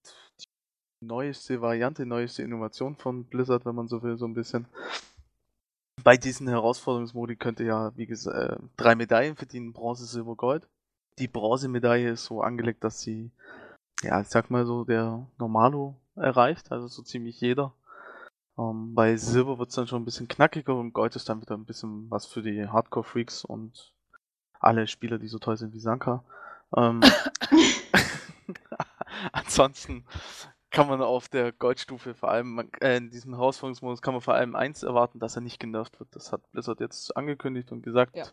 neueste 1.01 1.61
Variante, 1.61 2.07
neueste 2.07 2.43
Innovation 2.43 2.97
von 2.97 3.25
Blizzard, 3.25 3.65
wenn 3.65 3.75
man 3.75 3.89
so 3.89 4.03
will, 4.03 4.17
so 4.17 4.27
ein 4.27 4.35
bisschen. 4.35 4.67
Bei 6.03 6.17
diesen 6.17 6.49
Herausforderungsmodi 6.49 7.37
könnt 7.37 7.61
ihr 7.61 7.67
ja, 7.67 7.93
wie 7.97 8.07
gesagt, 8.07 8.37
äh, 8.37 8.57
drei 8.77 8.95
Medaillen 8.95 9.37
verdienen, 9.37 9.73
Bronze, 9.73 10.07
Silber, 10.07 10.37
Gold. 10.37 10.67
Die 11.19 11.29
Bronzemedaille 11.29 12.11
ist 12.11 12.25
so 12.25 12.41
angelegt, 12.43 12.85
dass 12.85 13.01
sie, 13.01 13.31
ja, 14.03 14.21
ich 14.21 14.29
sag 14.29 14.51
mal 14.51 14.65
so, 14.65 14.85
der 14.85 15.27
Normalo 15.39 15.97
erreicht, 16.15 16.71
also 16.71 16.87
so 16.87 17.03
ziemlich 17.03 17.41
jeder. 17.41 17.73
Ähm, 18.57 18.95
bei 18.95 19.17
Silber 19.17 19.59
wird 19.59 19.71
es 19.71 19.75
dann 19.75 19.89
schon 19.89 20.03
ein 20.03 20.05
bisschen 20.05 20.29
knackiger 20.29 20.77
und 20.77 20.93
Gold 20.93 21.17
ist 21.17 21.29
dann 21.29 21.41
wieder 21.41 21.57
ein 21.57 21.65
bisschen 21.65 22.09
was 22.11 22.27
für 22.27 22.43
die 22.43 22.69
Hardcore-Freaks 22.69 23.45
und 23.45 23.93
alle 24.61 24.87
Spieler, 24.87 25.19
die 25.19 25.29
so 25.29 25.39
toll 25.39 25.57
sind 25.57 25.73
wie 25.75 25.81
Sanka. 25.81 26.23
Ähm, 26.77 27.01
ansonsten 29.33 30.05
kann 30.71 30.87
man 30.89 31.01
auf 31.03 31.29
der 31.29 31.53
Goldstufe 31.53 32.15
vor 32.15 32.31
allem, 32.31 32.55
man- 32.55 32.71
äh, 32.81 32.97
in 32.99 33.11
diesem 33.11 33.35
Herausforderungsmodus 33.35 34.03
kann 34.03 34.15
man 34.15 34.21
vor 34.21 34.35
allem 34.35 34.55
eins 34.55 34.83
erwarten, 34.83 35.19
dass 35.19 35.37
er 35.37 35.43
nicht 35.43 35.59
genervt 35.61 35.99
wird. 35.99 36.15
Das 36.15 36.33
hat 36.33 36.51
Blizzard 36.53 36.81
jetzt 36.81 37.17
angekündigt 37.17 37.73
und 37.73 37.83
gesagt, 37.83 38.17
Ja. 38.17 38.27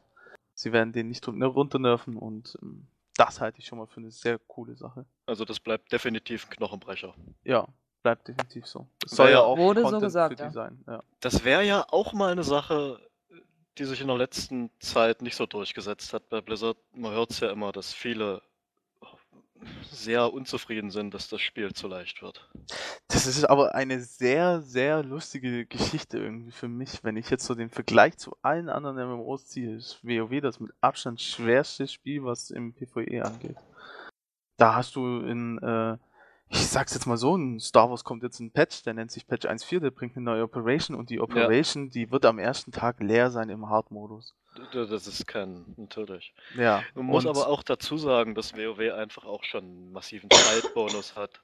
sie 0.54 0.72
werden 0.74 0.92
den 0.94 1.08
nicht 1.08 1.26
run- 1.28 1.42
runternerven 1.42 2.18
und 2.18 2.58
ähm, 2.62 2.88
das 3.18 3.40
halte 3.40 3.60
ich 3.60 3.66
schon 3.68 3.78
mal 3.78 3.88
für 3.88 4.02
eine 4.02 4.12
sehr 4.12 4.38
coole 4.40 4.76
Sache. 4.76 5.06
Also 5.26 5.46
das 5.46 5.60
bleibt 5.62 5.92
definitiv 5.94 6.46
ein 6.48 6.50
Knochenbrecher. 6.52 7.16
Ja, 7.46 7.66
bleibt 8.04 8.28
definitiv 8.28 8.66
so. 8.68 8.88
Es 9.06 9.12
War 9.14 9.16
soll 9.18 9.26
ja 9.28 9.32
ja- 9.34 9.42
auch 9.44 9.58
Wurde 9.58 9.80
so 9.82 9.84
Content 9.86 10.04
gesagt, 10.04 10.38
für 10.38 10.44
ja. 10.46 10.52
sein. 10.52 10.84
Ja. 10.88 11.04
Das 11.22 11.44
wäre 11.46 11.64
ja 11.64 11.86
auch 11.90 12.12
mal 12.12 12.32
eine 12.34 12.44
Sache, 12.44 13.00
die 13.78 13.86
sich 13.86 14.02
in 14.02 14.08
der 14.08 14.18
letzten 14.18 14.70
Zeit 14.80 15.22
nicht 15.22 15.36
so 15.36 15.46
durchgesetzt 15.46 16.14
hat 16.14 16.30
bei 16.30 16.42
Blizzard. 16.42 16.78
Man 16.94 17.12
hört 17.14 17.32
es 17.32 17.40
ja 17.40 17.50
immer, 17.52 17.72
dass 17.72 17.94
viele 17.94 18.42
sehr 19.92 20.34
unzufrieden 20.34 20.92
sind, 20.92 21.14
dass 21.14 21.30
das 21.30 21.42
Spiel 21.42 21.74
zu 21.74 21.88
leicht 21.88 22.22
wird. 22.22 22.50
Das 23.08 23.28
ist 23.28 23.46
aber 23.46 23.76
eine 23.76 24.02
sehr, 24.02 24.62
sehr 24.62 25.04
lustige 25.04 25.66
Geschichte 25.66 26.18
irgendwie 26.18 26.52
für 26.52 26.68
mich. 26.68 27.04
Wenn 27.04 27.18
ich 27.18 27.30
jetzt 27.30 27.46
so 27.46 27.56
den 27.56 27.70
Vergleich 27.70 28.18
zu 28.18 28.36
allen 28.42 28.70
anderen 28.70 28.98
MMOs 28.98 29.48
ziehe, 29.48 29.76
ist 29.76 30.04
WoW 30.04 30.42
das 30.42 30.60
mit 30.60 30.72
Abstand 30.82 31.22
schwerste 31.22 31.88
Spiel, 31.88 32.24
was 32.24 32.52
im 32.52 32.74
PvE 32.74 33.24
angeht. 33.24 33.58
Da 34.58 34.76
hast 34.76 34.96
du 34.96 35.20
in, 35.22 35.58
äh, 35.60 35.98
ich 36.50 36.68
sag's 36.68 36.94
jetzt 36.94 37.08
mal 37.08 37.18
so, 37.18 37.36
in 37.36 37.60
Star 37.60 37.90
Wars 37.90 38.04
kommt 38.04 38.24
jetzt 38.24 38.40
ein 38.40 38.52
Patch, 38.52 38.84
der 38.84 38.94
nennt 38.94 39.12
sich 39.12 39.28
Patch 39.28 39.46
1.4, 39.46 39.80
der 39.80 39.92
bringt 39.92 40.16
eine 40.16 40.26
neue 40.26 40.44
Operation 40.44 40.96
und 40.96 41.10
die 41.10 41.20
Operation, 41.20 41.90
die 41.90 42.12
wird 42.12 42.26
am 42.26 42.40
ersten 42.40 42.72
Tag 42.72 43.00
leer 43.00 43.32
sein 43.32 43.50
im 43.50 43.70
Hard-Modus. 43.70 44.36
Das 44.74 45.08
ist 45.08 45.28
kein, 45.28 45.66
natürlich. 45.78 46.34
Ja. 46.56 46.84
Man 46.94 47.06
muss 47.06 47.26
aber 47.26 47.48
auch 47.48 47.64
dazu 47.64 47.98
sagen, 47.98 48.36
dass 48.36 48.56
WoW 48.56 48.94
einfach 48.94 49.26
auch 49.26 49.44
schon 49.44 49.64
einen 49.64 49.92
massiven 49.92 50.30
Zeitbonus 50.30 51.16
hat. 51.16 51.42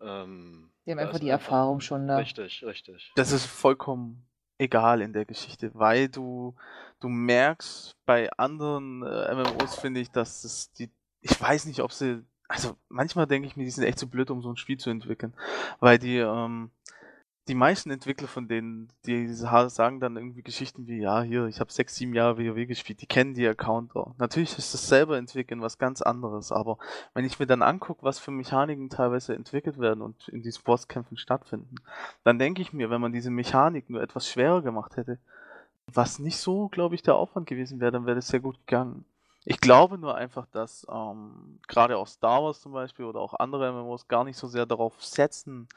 Ähm, 0.00 0.70
Die 0.84 0.92
haben 0.92 0.98
einfach 0.98 1.18
die 1.18 1.28
Erfahrung 1.28 1.80
schon 1.80 2.06
da. 2.06 2.18
Richtig, 2.18 2.64
richtig. 2.64 3.12
das 3.16 3.32
ist 3.32 3.46
vollkommen 3.46 4.26
egal 4.58 5.02
in 5.02 5.12
der 5.12 5.24
Geschichte, 5.24 5.70
weil 5.74 6.08
du, 6.08 6.54
du 7.00 7.08
merkst 7.08 7.96
bei 8.06 8.30
anderen 8.32 9.02
äh, 9.02 9.34
MMOs, 9.34 9.78
finde 9.78 10.00
ich, 10.00 10.10
dass 10.10 10.44
es 10.44 10.72
die, 10.72 10.90
ich 11.20 11.40
weiß 11.40 11.66
nicht, 11.66 11.80
ob 11.80 11.92
sie, 11.92 12.24
also 12.48 12.76
manchmal 12.88 13.26
denke 13.26 13.48
ich 13.48 13.56
mir, 13.56 13.64
die 13.64 13.70
sind 13.70 13.84
echt 13.84 13.98
zu 13.98 14.08
blöd, 14.08 14.30
um 14.30 14.40
so 14.42 14.50
ein 14.50 14.56
Spiel 14.56 14.78
zu 14.78 14.90
entwickeln, 14.90 15.34
weil 15.80 15.98
die, 15.98 16.18
ähm, 16.18 16.70
die 17.48 17.54
meisten 17.54 17.90
Entwickler 17.90 18.26
von 18.28 18.48
denen, 18.48 18.88
die 19.06 19.28
sa- 19.28 19.68
sagen 19.68 20.00
dann 20.00 20.16
irgendwie 20.16 20.42
Geschichten 20.42 20.86
wie, 20.86 21.00
ja, 21.00 21.22
hier, 21.22 21.46
ich 21.46 21.60
habe 21.60 21.72
sechs, 21.72 21.94
sieben 21.94 22.14
Jahre 22.14 22.38
WoW 22.38 22.66
gespielt, 22.66 23.00
die 23.00 23.06
kennen 23.06 23.34
die 23.34 23.46
Accounter. 23.46 24.14
Natürlich 24.18 24.58
ist 24.58 24.74
das 24.74 24.88
selber 24.88 25.16
entwickeln 25.16 25.60
was 25.62 25.78
ganz 25.78 26.02
anderes, 26.02 26.50
aber 26.50 26.78
wenn 27.14 27.24
ich 27.24 27.38
mir 27.38 27.46
dann 27.46 27.62
angucke, 27.62 28.02
was 28.02 28.18
für 28.18 28.32
Mechaniken 28.32 28.90
teilweise 28.90 29.34
entwickelt 29.34 29.78
werden 29.78 30.02
und 30.02 30.28
in 30.28 30.42
diesen 30.42 30.64
Bosskämpfen 30.64 31.16
stattfinden, 31.16 31.76
dann 32.24 32.38
denke 32.38 32.62
ich 32.62 32.72
mir, 32.72 32.90
wenn 32.90 33.00
man 33.00 33.12
diese 33.12 33.30
Mechanik 33.30 33.90
nur 33.90 34.02
etwas 34.02 34.28
schwerer 34.28 34.62
gemacht 34.62 34.96
hätte, 34.96 35.18
was 35.92 36.18
nicht 36.18 36.38
so, 36.38 36.68
glaube 36.68 36.96
ich, 36.96 37.02
der 37.02 37.14
Aufwand 37.14 37.46
gewesen 37.46 37.78
wäre, 37.80 37.92
dann 37.92 38.06
wäre 38.06 38.16
das 38.16 38.28
sehr 38.28 38.40
gut 38.40 38.58
gegangen. 38.66 39.04
Ich 39.44 39.60
glaube 39.60 39.96
nur 39.98 40.16
einfach, 40.16 40.46
dass 40.46 40.84
ähm, 40.90 41.60
gerade 41.68 41.96
auch 41.96 42.08
Star 42.08 42.42
Wars 42.42 42.60
zum 42.60 42.72
Beispiel 42.72 43.04
oder 43.04 43.20
auch 43.20 43.34
andere 43.34 43.70
MMOs 43.72 44.08
gar 44.08 44.24
nicht 44.24 44.36
so 44.36 44.48
sehr 44.48 44.66
darauf 44.66 45.00
setzen, 45.04 45.68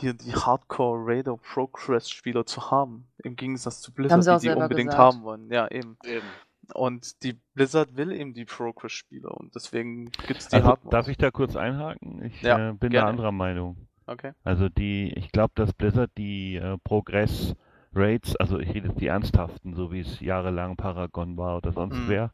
hier 0.00 0.14
die 0.14 0.32
Hardcore 0.32 0.98
Raider 1.06 1.36
Progress 1.36 2.10
Spieler 2.10 2.46
zu 2.46 2.70
haben. 2.70 3.08
Im 3.22 3.36
Gegensatz 3.36 3.80
zu 3.80 3.92
Blizzard, 3.92 4.42
die 4.42 4.48
die 4.48 4.54
unbedingt 4.54 4.90
gesagt. 4.90 4.98
haben 4.98 5.22
wollen. 5.22 5.50
Ja, 5.50 5.68
eben. 5.70 5.96
Eben. 6.04 6.26
Und 6.74 7.22
die 7.22 7.38
Blizzard 7.54 7.96
will 7.96 8.12
eben 8.12 8.34
die 8.34 8.44
Progress 8.44 8.92
Spieler 8.92 9.36
und 9.38 9.54
deswegen 9.54 10.10
gibt 10.26 10.40
es 10.40 10.48
die 10.48 10.56
Also, 10.56 10.68
Hard 10.68 10.80
darf 10.92 11.08
ich 11.08 11.16
da 11.16 11.30
kurz 11.30 11.56
einhaken? 11.56 12.22
Ich 12.24 12.42
Ja, 12.42 12.70
äh, 12.70 12.72
bin 12.74 12.90
gerne. 12.90 13.06
da 13.06 13.08
anderer 13.08 13.32
Meinung. 13.32 13.76
Okay. 14.06 14.32
Also 14.44 14.68
die, 14.68 15.12
ich 15.16 15.32
glaube, 15.32 15.52
dass 15.54 15.72
Blizzard 15.72 16.10
die 16.16 16.56
äh, 16.56 16.76
Progress 16.84 17.54
Rates, 17.94 18.36
also 18.36 18.58
ich 18.58 18.68
rede 18.74 18.88
jetzt 18.88 19.00
die 19.00 19.06
ernsthaften, 19.06 19.74
so 19.74 19.90
wie 19.92 20.00
es 20.00 20.20
jahrelang 20.20 20.76
Paragon 20.76 21.36
war 21.38 21.56
oder 21.56 21.72
sonst 21.72 21.96
Mhm. 21.96 22.08
wer, 22.08 22.32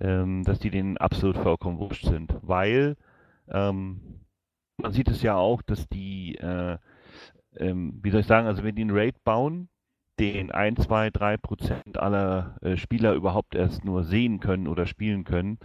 ähm, 0.00 0.44
dass 0.44 0.60
die 0.60 0.70
denen 0.70 0.96
absolut 0.98 1.36
vollkommen 1.36 1.78
wurscht 1.78 2.04
sind. 2.06 2.32
Weil 2.42 2.96
ähm, 3.48 4.20
man 4.76 4.92
sieht 4.92 5.08
es 5.08 5.22
ja 5.22 5.34
auch, 5.36 5.62
dass 5.62 5.88
die, 5.88 6.36
äh, 6.36 6.78
ähm, 7.58 8.00
wie 8.02 8.10
soll 8.10 8.20
ich 8.20 8.26
sagen, 8.26 8.46
also 8.46 8.62
wenn 8.62 8.74
die 8.74 8.82
einen 8.82 8.96
Raid 8.96 9.22
bauen, 9.24 9.68
den 10.18 10.50
1, 10.50 10.84
2, 10.84 11.10
3 11.10 11.36
Prozent 11.38 11.98
aller 11.98 12.56
äh, 12.62 12.76
Spieler 12.76 13.14
überhaupt 13.14 13.54
erst 13.54 13.84
nur 13.84 14.04
sehen 14.04 14.40
können 14.40 14.68
oder 14.68 14.86
spielen 14.86 15.24
können, 15.24 15.58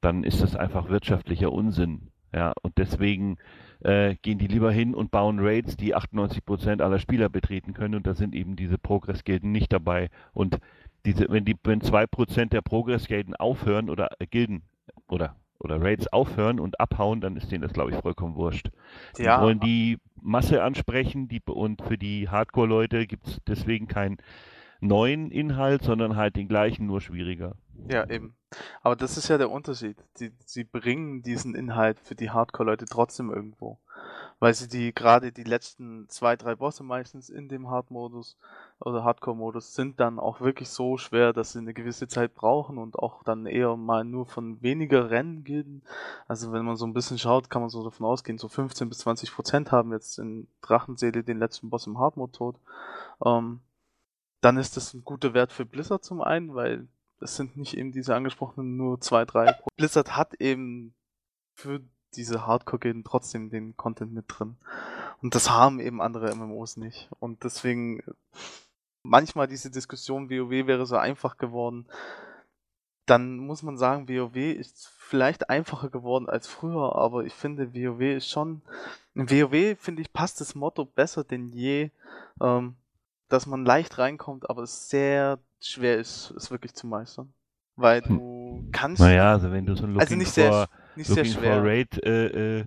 dann 0.00 0.24
ist 0.24 0.42
das 0.42 0.56
einfach 0.56 0.88
wirtschaftlicher 0.88 1.52
Unsinn. 1.52 2.10
Ja, 2.32 2.52
und 2.62 2.78
deswegen 2.78 3.38
äh, 3.80 4.14
gehen 4.22 4.38
die 4.38 4.46
lieber 4.46 4.70
hin 4.70 4.94
und 4.94 5.10
bauen 5.10 5.40
Raids, 5.40 5.76
die 5.76 5.96
98% 5.96 6.80
aller 6.80 7.00
Spieler 7.00 7.28
betreten 7.28 7.74
können 7.74 7.96
und 7.96 8.06
da 8.06 8.14
sind 8.14 8.34
eben 8.34 8.54
diese 8.54 8.78
Progress-Gilden 8.78 9.50
nicht 9.50 9.72
dabei. 9.72 10.10
Und 10.32 10.58
diese, 11.04 11.26
wenn 11.28 11.44
die, 11.44 11.56
wenn 11.64 11.80
2% 11.80 12.50
der 12.50 12.62
Progress-Gilden 12.62 13.34
aufhören 13.34 13.90
oder 13.90 14.10
äh, 14.20 14.26
Gilden 14.26 14.62
oder 15.08 15.34
oder 15.60 15.80
Raids 15.80 16.08
aufhören 16.08 16.58
und 16.58 16.80
abhauen, 16.80 17.20
dann 17.20 17.36
ist 17.36 17.50
denen 17.52 17.62
das, 17.62 17.72
glaube 17.72 17.92
ich, 17.92 17.96
vollkommen 17.98 18.34
wurscht. 18.34 18.70
Die 19.18 19.22
Ja. 19.24 19.40
wollen 19.40 19.60
die 19.60 19.98
Masse 20.22 20.62
ansprechen 20.62 21.28
die, 21.28 21.40
und 21.46 21.82
für 21.82 21.98
die 21.98 22.28
Hardcore-Leute 22.28 23.06
gibt 23.06 23.26
es 23.28 23.38
deswegen 23.46 23.86
keinen 23.88 24.18
neuen 24.80 25.30
Inhalt, 25.30 25.82
sondern 25.82 26.16
halt 26.16 26.36
den 26.36 26.48
gleichen, 26.48 26.86
nur 26.86 27.00
schwieriger. 27.00 27.56
Ja, 27.88 28.08
eben. 28.08 28.34
Aber 28.82 28.96
das 28.96 29.16
ist 29.16 29.28
ja 29.28 29.38
der 29.38 29.50
Unterschied. 29.50 29.96
Die, 30.18 30.32
sie 30.44 30.64
bringen 30.64 31.22
diesen 31.22 31.54
Inhalt 31.54 32.00
für 32.00 32.14
die 32.14 32.30
Hardcore-Leute 32.30 32.86
trotzdem 32.86 33.30
irgendwo. 33.30 33.78
Weil 34.38 34.54
sie 34.54 34.68
die, 34.68 34.94
gerade 34.94 35.32
die 35.32 35.44
letzten 35.44 36.08
zwei, 36.08 36.34
drei 36.34 36.54
Bosse 36.54 36.82
meistens 36.82 37.28
in 37.28 37.48
dem 37.48 37.68
Hard-Modus 37.68 38.38
oder 38.78 39.04
Hardcore-Modus 39.04 39.74
sind 39.74 40.00
dann 40.00 40.18
auch 40.18 40.40
wirklich 40.40 40.70
so 40.70 40.96
schwer, 40.96 41.32
dass 41.32 41.52
sie 41.52 41.58
eine 41.58 41.74
gewisse 41.74 42.08
Zeit 42.08 42.34
brauchen 42.34 42.78
und 42.78 42.98
auch 42.98 43.22
dann 43.22 43.46
eher 43.46 43.76
mal 43.76 44.04
nur 44.04 44.26
von 44.26 44.62
weniger 44.62 45.10
Rennen 45.10 45.44
gehen. 45.44 45.82
Also 46.26 46.52
wenn 46.52 46.64
man 46.64 46.76
so 46.76 46.86
ein 46.86 46.94
bisschen 46.94 47.18
schaut, 47.18 47.50
kann 47.50 47.60
man 47.60 47.70
so 47.70 47.84
davon 47.84 48.06
ausgehen, 48.06 48.38
so 48.38 48.48
15 48.48 48.88
bis 48.88 48.98
20 48.98 49.32
Prozent 49.32 49.72
haben 49.72 49.92
jetzt 49.92 50.18
in 50.18 50.48
Drachenseele 50.62 51.22
den 51.22 51.38
letzten 51.38 51.68
Boss 51.70 51.86
im 51.86 51.98
Hard-Mode 51.98 52.32
tot. 52.32 52.56
Ähm, 53.24 53.60
dann 54.40 54.56
ist 54.56 54.76
das 54.76 54.94
ein 54.94 55.04
guter 55.04 55.34
Wert 55.34 55.52
für 55.52 55.66
Blizzard 55.66 56.02
zum 56.02 56.22
einen, 56.22 56.54
weil 56.54 56.88
es 57.20 57.36
sind 57.36 57.56
nicht 57.56 57.76
eben 57.76 57.92
diese 57.92 58.14
angesprochenen 58.14 58.76
nur 58.76 59.00
zwei, 59.00 59.24
drei. 59.24 59.54
Blizzard 59.76 60.16
hat 60.16 60.34
eben 60.34 60.94
für 61.54 61.80
diese 62.14 62.46
Hardcore-Gilden 62.46 63.04
trotzdem 63.04 63.50
den 63.50 63.76
Content 63.76 64.12
mit 64.12 64.24
drin. 64.28 64.56
Und 65.22 65.34
das 65.34 65.50
haben 65.50 65.80
eben 65.80 66.00
andere 66.00 66.34
MMOs 66.34 66.76
nicht. 66.76 67.08
Und 67.20 67.44
deswegen 67.44 68.02
manchmal 69.02 69.46
diese 69.46 69.70
Diskussion, 69.70 70.30
WoW 70.30 70.66
wäre 70.66 70.86
so 70.86 70.96
einfach 70.96 71.36
geworden. 71.36 71.86
Dann 73.06 73.36
muss 73.36 73.62
man 73.62 73.76
sagen, 73.76 74.08
WoW 74.08 74.36
ist 74.36 74.88
vielleicht 74.88 75.50
einfacher 75.50 75.90
geworden 75.90 76.28
als 76.28 76.46
früher, 76.46 76.96
aber 76.96 77.24
ich 77.24 77.34
finde, 77.34 77.74
WoW 77.74 78.00
ist 78.16 78.30
schon. 78.30 78.62
In 79.14 79.30
WoW, 79.30 79.78
finde 79.78 80.02
ich, 80.02 80.12
passt 80.12 80.40
das 80.40 80.54
Motto 80.54 80.84
besser 80.84 81.24
denn 81.24 81.48
je, 81.48 81.90
ähm, 82.40 82.76
dass 83.28 83.46
man 83.46 83.64
leicht 83.64 83.98
reinkommt, 83.98 84.48
aber 84.48 84.66
sehr 84.66 85.38
schwer 85.60 85.98
ist, 85.98 86.30
es 86.36 86.50
wirklich 86.50 86.74
zu 86.74 86.86
meistern. 86.86 87.32
Weil 87.76 88.02
du 88.02 88.64
kannst. 88.72 89.00
Naja, 89.00 89.32
also 89.32 89.50
wenn 89.52 89.64
du 89.64 89.74
so 89.74 89.84
ein 89.84 89.90
Looking 89.94 90.00
also 90.00 90.16
nicht 90.16 90.32
sehr, 90.32 90.50
for, 90.50 90.68
nicht 90.96 91.06
sehr 91.06 91.16
Looking 91.24 91.32
schwer. 91.40 91.54
for 91.56 91.64
Raid, 91.64 92.04
äh, 92.04 92.58
äh, 92.60 92.64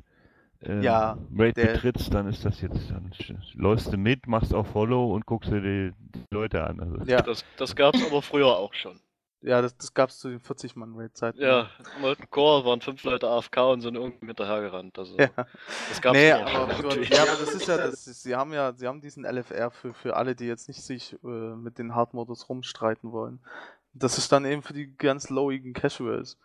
äh, 0.62 0.82
Ja, 0.84 1.18
Raid 1.38 1.58
der- 1.58 1.74
betrittst, 1.74 2.14
dann 2.14 2.28
ist 2.28 2.44
das 2.46 2.62
jetzt, 2.62 2.90
dann 2.90 3.12
läufst 3.54 3.92
du 3.94 3.98
mit, 3.98 4.28
machst 4.28 4.54
auch 4.54 4.66
Follow 4.66 5.14
und 5.14 5.26
guckst 5.26 5.52
dir 5.52 5.62
die, 5.62 5.94
die 6.16 6.26
Leute 6.32 6.64
an. 6.64 6.80
Also, 6.80 6.98
Ja, 7.06 7.22
Das, 7.22 7.44
das 7.58 7.76
gab 7.76 7.96
es 7.96 8.06
aber 8.06 8.22
früher 8.22 8.48
auch 8.58 8.74
schon. 8.74 9.00
Ja, 9.44 9.62
das, 9.62 9.78
das 9.78 9.94
gab's 9.94 10.20
zu 10.20 10.30
den 10.30 10.40
40-Mann-Raid-Zeiten. 10.40 11.40
Ja, 11.42 11.70
Molten 12.02 12.30
Core 12.30 12.66
waren 12.66 12.82
fünf 12.82 13.04
Leute 13.04 13.28
AFK 13.28 13.58
und 13.72 13.82
sind 13.82 13.96
irgendwie 13.96 14.26
hinterhergerannt. 14.28 14.98
Also, 14.98 15.18
Ja. 15.18 15.30
das 15.90 16.02
gab's 16.02 16.18
Nee, 16.18 16.32
aber, 16.32 16.74
ja, 17.04 17.22
aber 17.24 17.36
das 17.40 17.54
ist 17.54 17.68
ja, 17.68 17.78
das 17.78 18.08
ist, 18.08 18.24
sie 18.24 18.36
haben 18.36 18.54
ja, 18.54 18.74
sie 18.74 18.88
haben 18.88 19.02
diesen 19.02 19.26
LFR 19.26 19.70
für, 19.72 19.94
für 19.94 20.16
alle, 20.16 20.36
die 20.36 20.46
jetzt 20.46 20.68
nicht 20.68 20.82
sich 20.82 21.14
äh, 21.24 21.28
mit 21.28 21.78
den 21.78 21.94
Hard-Modus 21.94 22.50
rumstreiten 22.50 23.12
wollen. 23.12 23.40
Das 23.94 24.18
ist 24.18 24.32
dann 24.32 24.46
eben 24.46 24.64
für 24.64 24.74
die 24.74 24.96
ganz 24.98 25.30
lowigen 25.30 25.74
Casuals. 25.74 26.38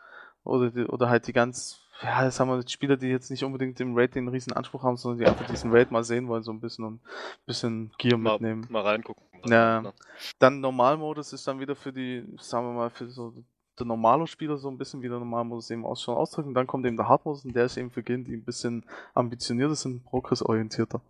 Oder, 0.45 0.71
die, 0.71 0.85
oder 0.85 1.09
halt 1.09 1.27
die 1.27 1.33
ganz, 1.33 1.81
ja, 2.03 2.25
das 2.25 2.39
haben 2.39 2.49
wir 2.49 2.67
Spieler, 2.69 2.97
die 2.97 3.09
jetzt 3.09 3.31
nicht 3.31 3.45
unbedingt 3.45 3.81
im 3.81 3.97
Raid 3.97 4.15
den 4.15 4.29
riesen 4.29 4.53
Anspruch 4.53 4.83
haben, 4.83 4.97
sondern 4.97 5.19
die 5.19 5.27
einfach 5.27 5.47
diesen 5.47 5.73
Raid 5.73 5.91
mal 5.91 6.05
sehen 6.05 6.29
wollen, 6.29 6.43
so 6.43 6.53
ein 6.53 6.61
bisschen 6.61 6.85
und 6.85 6.95
ein 6.95 7.01
bisschen 7.47 7.93
Gear 7.99 8.19
mal, 8.19 8.33
mitnehmen. 8.33 8.67
mal 8.69 8.83
reingucken. 8.83 9.25
Ja. 9.47 9.81
Ne? 9.81 9.93
Dann 10.39 10.61
Normalmodus 10.61 11.33
ist 11.33 11.47
dann 11.47 11.61
wieder 11.61 11.75
für 11.75 11.93
die, 11.93 12.25
sagen 12.41 12.67
wir 12.67 12.73
mal, 12.73 12.91
für 12.91 13.09
so 13.09 13.33
der 13.79 13.87
normale 13.87 14.27
Spieler 14.27 14.59
so 14.59 14.69
ein 14.69 14.79
bisschen 14.79 15.03
wie 15.03 15.09
der 15.09 15.19
Normalmodus 15.19 15.71
eben 15.71 15.85
aus 15.85 16.03
schon 16.03 16.17
ausdrücken. 16.17 16.55
Dann 16.55 16.67
kommt 16.67 16.87
eben 16.87 16.97
der 16.97 17.09
Hardmodus 17.09 17.45
und 17.45 17.55
der 17.55 17.65
ist 17.65 17.77
eben 17.77 17.91
für 17.91 18.03
Gilden, 18.03 18.25
die 18.25 18.35
ein 18.35 18.45
bisschen 18.45 18.85
ambitionierter 19.15 19.77
sind, 19.77 20.05
progressorientierter. 20.05 21.01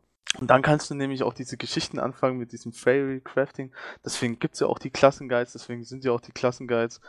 Und 0.41 0.51
dann 0.51 0.63
kannst 0.63 0.91
du 0.91 0.95
nämlich 0.95 1.23
auch 1.23 1.33
diese 1.33 1.57
Geschichten 1.57 1.99
anfangen 1.99 2.39
mit 2.39 2.53
diesem 2.53 2.73
Fairy 2.73 3.21
Crafting. 3.21 3.73
Deswegen 4.05 4.39
gibt's 4.39 4.61
ja 4.61 4.67
auch 4.67 4.79
die 4.79 4.91
Klassenguides, 4.91 5.53
deswegen 5.53 5.85
sind 5.85 6.05
ja 6.05 6.13
auch 6.13 6.21
die 6.21 6.33
Klassenguides. 6.33 7.01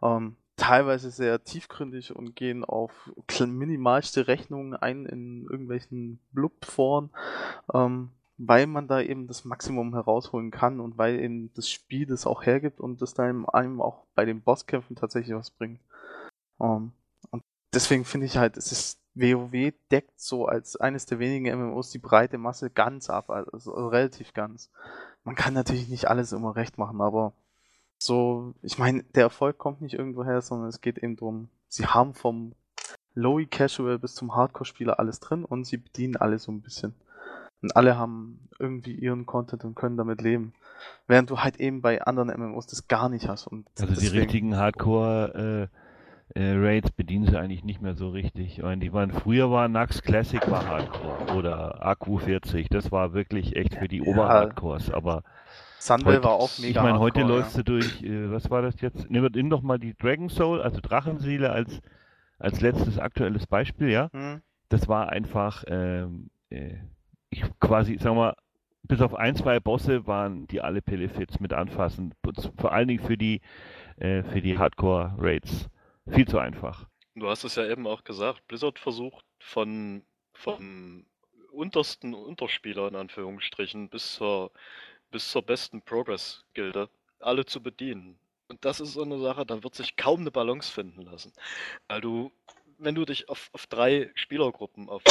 Ähm, 0.00 0.36
teilweise 0.58 1.10
sehr 1.10 1.42
tiefgründig 1.42 2.14
und 2.14 2.36
gehen 2.36 2.64
auf 2.64 3.10
minimalste 3.40 4.26
Rechnungen 4.26 4.74
ein 4.74 5.06
in 5.06 5.44
irgendwelchen 5.44 6.18
Blub-Foren, 6.32 7.10
ähm, 7.72 8.10
weil 8.36 8.66
man 8.66 8.88
da 8.88 9.00
eben 9.00 9.26
das 9.26 9.44
Maximum 9.44 9.94
herausholen 9.94 10.50
kann 10.50 10.80
und 10.80 10.98
weil 10.98 11.18
eben 11.20 11.52
das 11.54 11.70
Spiel 11.70 12.06
das 12.06 12.26
auch 12.26 12.44
hergibt 12.44 12.80
und 12.80 13.00
das 13.00 13.14
dann 13.14 13.48
einem 13.48 13.80
auch 13.80 14.04
bei 14.14 14.24
den 14.24 14.42
Bosskämpfen 14.42 14.96
tatsächlich 14.96 15.34
was 15.34 15.50
bringt. 15.50 15.80
Ähm, 16.60 16.92
und 17.30 17.42
deswegen 17.72 18.04
finde 18.04 18.26
ich 18.26 18.36
halt, 18.36 18.56
es 18.56 18.72
ist 18.72 19.00
WoW 19.14 19.72
deckt 19.90 20.20
so 20.20 20.46
als 20.46 20.76
eines 20.76 21.06
der 21.06 21.18
wenigen 21.18 21.56
MMOs 21.56 21.90
die 21.90 21.98
breite 21.98 22.38
Masse 22.38 22.70
ganz 22.70 23.10
ab, 23.10 23.30
also 23.30 23.72
relativ 23.88 24.34
ganz. 24.34 24.70
Man 25.24 25.34
kann 25.34 25.54
natürlich 25.54 25.88
nicht 25.88 26.08
alles 26.08 26.32
immer 26.32 26.56
recht 26.56 26.78
machen, 26.78 27.00
aber 27.00 27.32
so, 27.98 28.54
ich 28.62 28.78
meine, 28.78 29.02
der 29.14 29.24
Erfolg 29.24 29.58
kommt 29.58 29.80
nicht 29.80 29.94
irgendwo 29.94 30.24
her, 30.24 30.40
sondern 30.40 30.68
es 30.68 30.80
geht 30.80 30.98
eben 30.98 31.16
darum, 31.16 31.48
sie 31.68 31.86
haben 31.86 32.14
vom 32.14 32.52
Lowy 33.14 33.46
Casual 33.46 33.98
bis 33.98 34.14
zum 34.14 34.34
Hardcore-Spieler 34.36 34.98
alles 35.00 35.18
drin 35.20 35.44
und 35.44 35.64
sie 35.66 35.78
bedienen 35.78 36.16
alle 36.16 36.38
so 36.38 36.52
ein 36.52 36.60
bisschen. 36.62 36.94
Und 37.60 37.74
alle 37.76 37.98
haben 37.98 38.48
irgendwie 38.60 38.92
ihren 38.94 39.26
Content 39.26 39.64
und 39.64 39.74
können 39.74 39.96
damit 39.96 40.22
leben. 40.22 40.52
Während 41.08 41.28
du 41.30 41.38
halt 41.40 41.58
eben 41.58 41.82
bei 41.82 42.00
anderen 42.02 42.28
MMOs 42.28 42.68
das 42.68 42.86
gar 42.86 43.08
nicht 43.08 43.28
hast. 43.28 43.48
Und 43.48 43.66
Also 43.80 43.86
die 43.94 44.00
deswegen- 44.00 44.18
richtigen 44.18 44.56
Hardcore 44.56 45.68
äh, 46.34 46.40
äh, 46.40 46.54
Raids 46.56 46.92
bedienen 46.92 47.26
sie 47.26 47.36
eigentlich 47.36 47.64
nicht 47.64 47.82
mehr 47.82 47.94
so 47.96 48.10
richtig. 48.10 48.58
Ich 48.58 48.62
meine, 48.62 48.80
die 48.80 48.92
waren 48.92 49.10
früher 49.10 49.50
war 49.50 49.66
Nax 49.66 50.02
Classic 50.02 50.48
war 50.48 50.66
Hardcore 50.68 51.34
oder 51.36 51.84
AQ40, 51.84 52.68
das 52.70 52.92
war 52.92 53.12
wirklich 53.12 53.56
echt 53.56 53.74
für 53.74 53.88
die 53.88 53.98
Ja. 54.04 54.04
Oberhardcores, 54.12 54.90
aber 54.92 55.24
Sunwell 55.78 56.16
heute, 56.16 56.24
war 56.24 56.32
auch 56.32 56.58
mega 56.58 56.80
ich 56.80 56.84
meine, 56.84 56.98
heute 56.98 57.20
hardcore, 57.20 57.40
läufst 57.40 57.56
du 57.58 57.62
durch, 57.64 58.02
äh, 58.02 58.30
was 58.30 58.50
war 58.50 58.62
das 58.62 58.80
jetzt? 58.80 59.10
Nimm 59.10 59.24
nimm 59.32 59.50
doch 59.50 59.62
mal 59.62 59.78
die 59.78 59.94
Dragon 59.94 60.28
Soul, 60.28 60.60
also 60.60 60.80
Drachenseele 60.80 61.50
als 61.50 61.80
als 62.38 62.60
letztes 62.60 62.98
aktuelles 62.98 63.46
Beispiel, 63.46 63.88
ja? 63.88 64.10
ja. 64.12 64.20
Hm? 64.20 64.42
das 64.68 64.88
war 64.88 65.10
einfach, 65.10 65.64
ähm, 65.68 66.30
äh, 66.50 66.76
ich 67.30 67.44
quasi, 67.60 67.96
sag 67.98 68.14
mal, 68.14 68.34
bis 68.82 69.00
auf 69.00 69.14
ein, 69.14 69.36
zwei 69.36 69.60
Bosse 69.60 70.06
waren 70.06 70.46
die 70.46 70.60
alle 70.60 70.80
Pillefits 70.80 71.40
mit 71.40 71.52
anfassen. 71.52 72.14
Vor 72.56 72.72
allen 72.72 72.88
Dingen 72.88 73.04
für 73.04 73.18
die, 73.18 73.40
äh, 73.96 74.22
für 74.22 74.40
die 74.40 74.56
Hardcore-Raids. 74.56 75.68
Viel 76.10 76.26
zu 76.26 76.38
einfach. 76.38 76.86
Du 77.14 77.28
hast 77.28 77.44
es 77.44 77.56
ja 77.56 77.66
eben 77.66 77.86
auch 77.86 78.04
gesagt, 78.04 78.46
Blizzard 78.46 78.78
versucht 78.78 79.24
von 79.40 80.02
vom 80.32 81.04
untersten 81.50 82.14
Unterspieler 82.14 82.86
in 82.88 82.94
Anführungsstrichen 82.94 83.88
bis 83.88 84.14
zur 84.14 84.52
bis 85.10 85.30
zur 85.30 85.42
besten 85.42 85.82
Progress-Gilde 85.82 86.88
alle 87.20 87.44
zu 87.44 87.62
bedienen. 87.62 88.18
Und 88.48 88.64
das 88.64 88.80
ist 88.80 88.94
so 88.94 89.02
eine 89.02 89.18
Sache, 89.18 89.44
da 89.44 89.62
wird 89.62 89.74
sich 89.74 89.96
kaum 89.96 90.20
eine 90.20 90.30
Balance 90.30 90.72
finden 90.72 91.02
lassen. 91.02 91.32
Weil 91.86 92.00
du, 92.00 92.32
wenn 92.78 92.94
du 92.94 93.04
dich 93.04 93.28
auf, 93.28 93.50
auf 93.52 93.66
drei 93.66 94.10
Spielergruppen, 94.14 94.88
auf 94.88 95.02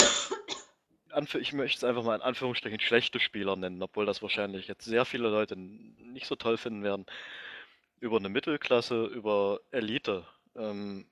ich 1.40 1.54
möchte 1.54 1.78
es 1.78 1.84
einfach 1.84 2.04
mal 2.04 2.16
in 2.16 2.22
Anführungsstrichen 2.22 2.80
schlechte 2.80 3.20
Spieler 3.20 3.56
nennen, 3.56 3.82
obwohl 3.82 4.06
das 4.06 4.22
wahrscheinlich 4.22 4.68
jetzt 4.68 4.86
sehr 4.86 5.06
viele 5.06 5.30
Leute 5.30 5.56
nicht 5.58 6.28
so 6.28 6.36
toll 6.36 6.58
finden 6.58 6.84
werden, 6.84 7.06
über 8.00 8.18
eine 8.18 8.30
Mittelklasse, 8.30 9.06
über 9.06 9.60
Elite 9.72 10.26
ähm, 10.56 11.08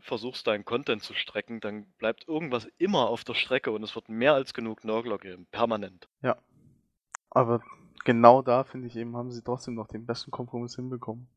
versuchst 0.00 0.46
deinen 0.46 0.64
Content 0.64 1.02
zu 1.02 1.14
strecken, 1.14 1.60
dann 1.60 1.86
bleibt 1.98 2.28
irgendwas 2.28 2.68
immer 2.78 3.08
auf 3.08 3.24
der 3.24 3.34
Strecke 3.34 3.72
und 3.72 3.82
es 3.82 3.94
wird 3.94 4.08
mehr 4.08 4.34
als 4.34 4.54
genug 4.54 4.84
Nörgler 4.84 5.18
geben, 5.18 5.46
permanent. 5.50 6.08
Aber 7.30 7.62
genau 8.08 8.40
da, 8.42 8.64
finde 8.64 8.86
ich 8.86 8.96
eben, 8.96 9.16
haben 9.16 9.30
sie 9.30 9.42
trotzdem 9.42 9.74
noch 9.74 9.86
den 9.86 10.06
besten 10.06 10.30
Kompromiss 10.30 10.76
hinbekommen. 10.76 11.28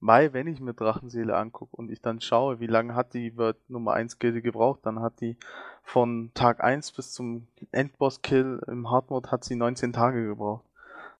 Weil, 0.00 0.32
wenn 0.32 0.46
ich 0.46 0.60
mir 0.60 0.72
Drachenseele 0.74 1.36
angucke 1.36 1.76
und 1.76 1.90
ich 1.90 2.00
dann 2.00 2.20
schaue, 2.22 2.60
wie 2.60 2.66
lange 2.66 2.94
hat 2.94 3.12
die 3.14 3.36
Word 3.36 3.56
Nummer 3.68 3.92
1 3.92 4.18
Gilde 4.18 4.40
gebraucht, 4.40 4.80
dann 4.84 5.00
hat 5.00 5.20
die 5.20 5.36
von 5.82 6.30
Tag 6.34 6.62
1 6.64 6.92
bis 6.92 7.12
zum 7.12 7.48
Endboss-Kill 7.72 8.62
im 8.68 8.90
Hardmode 8.90 9.30
hat 9.30 9.44
sie 9.44 9.56
19 9.56 9.92
Tage 9.92 10.24
gebraucht. 10.26 10.64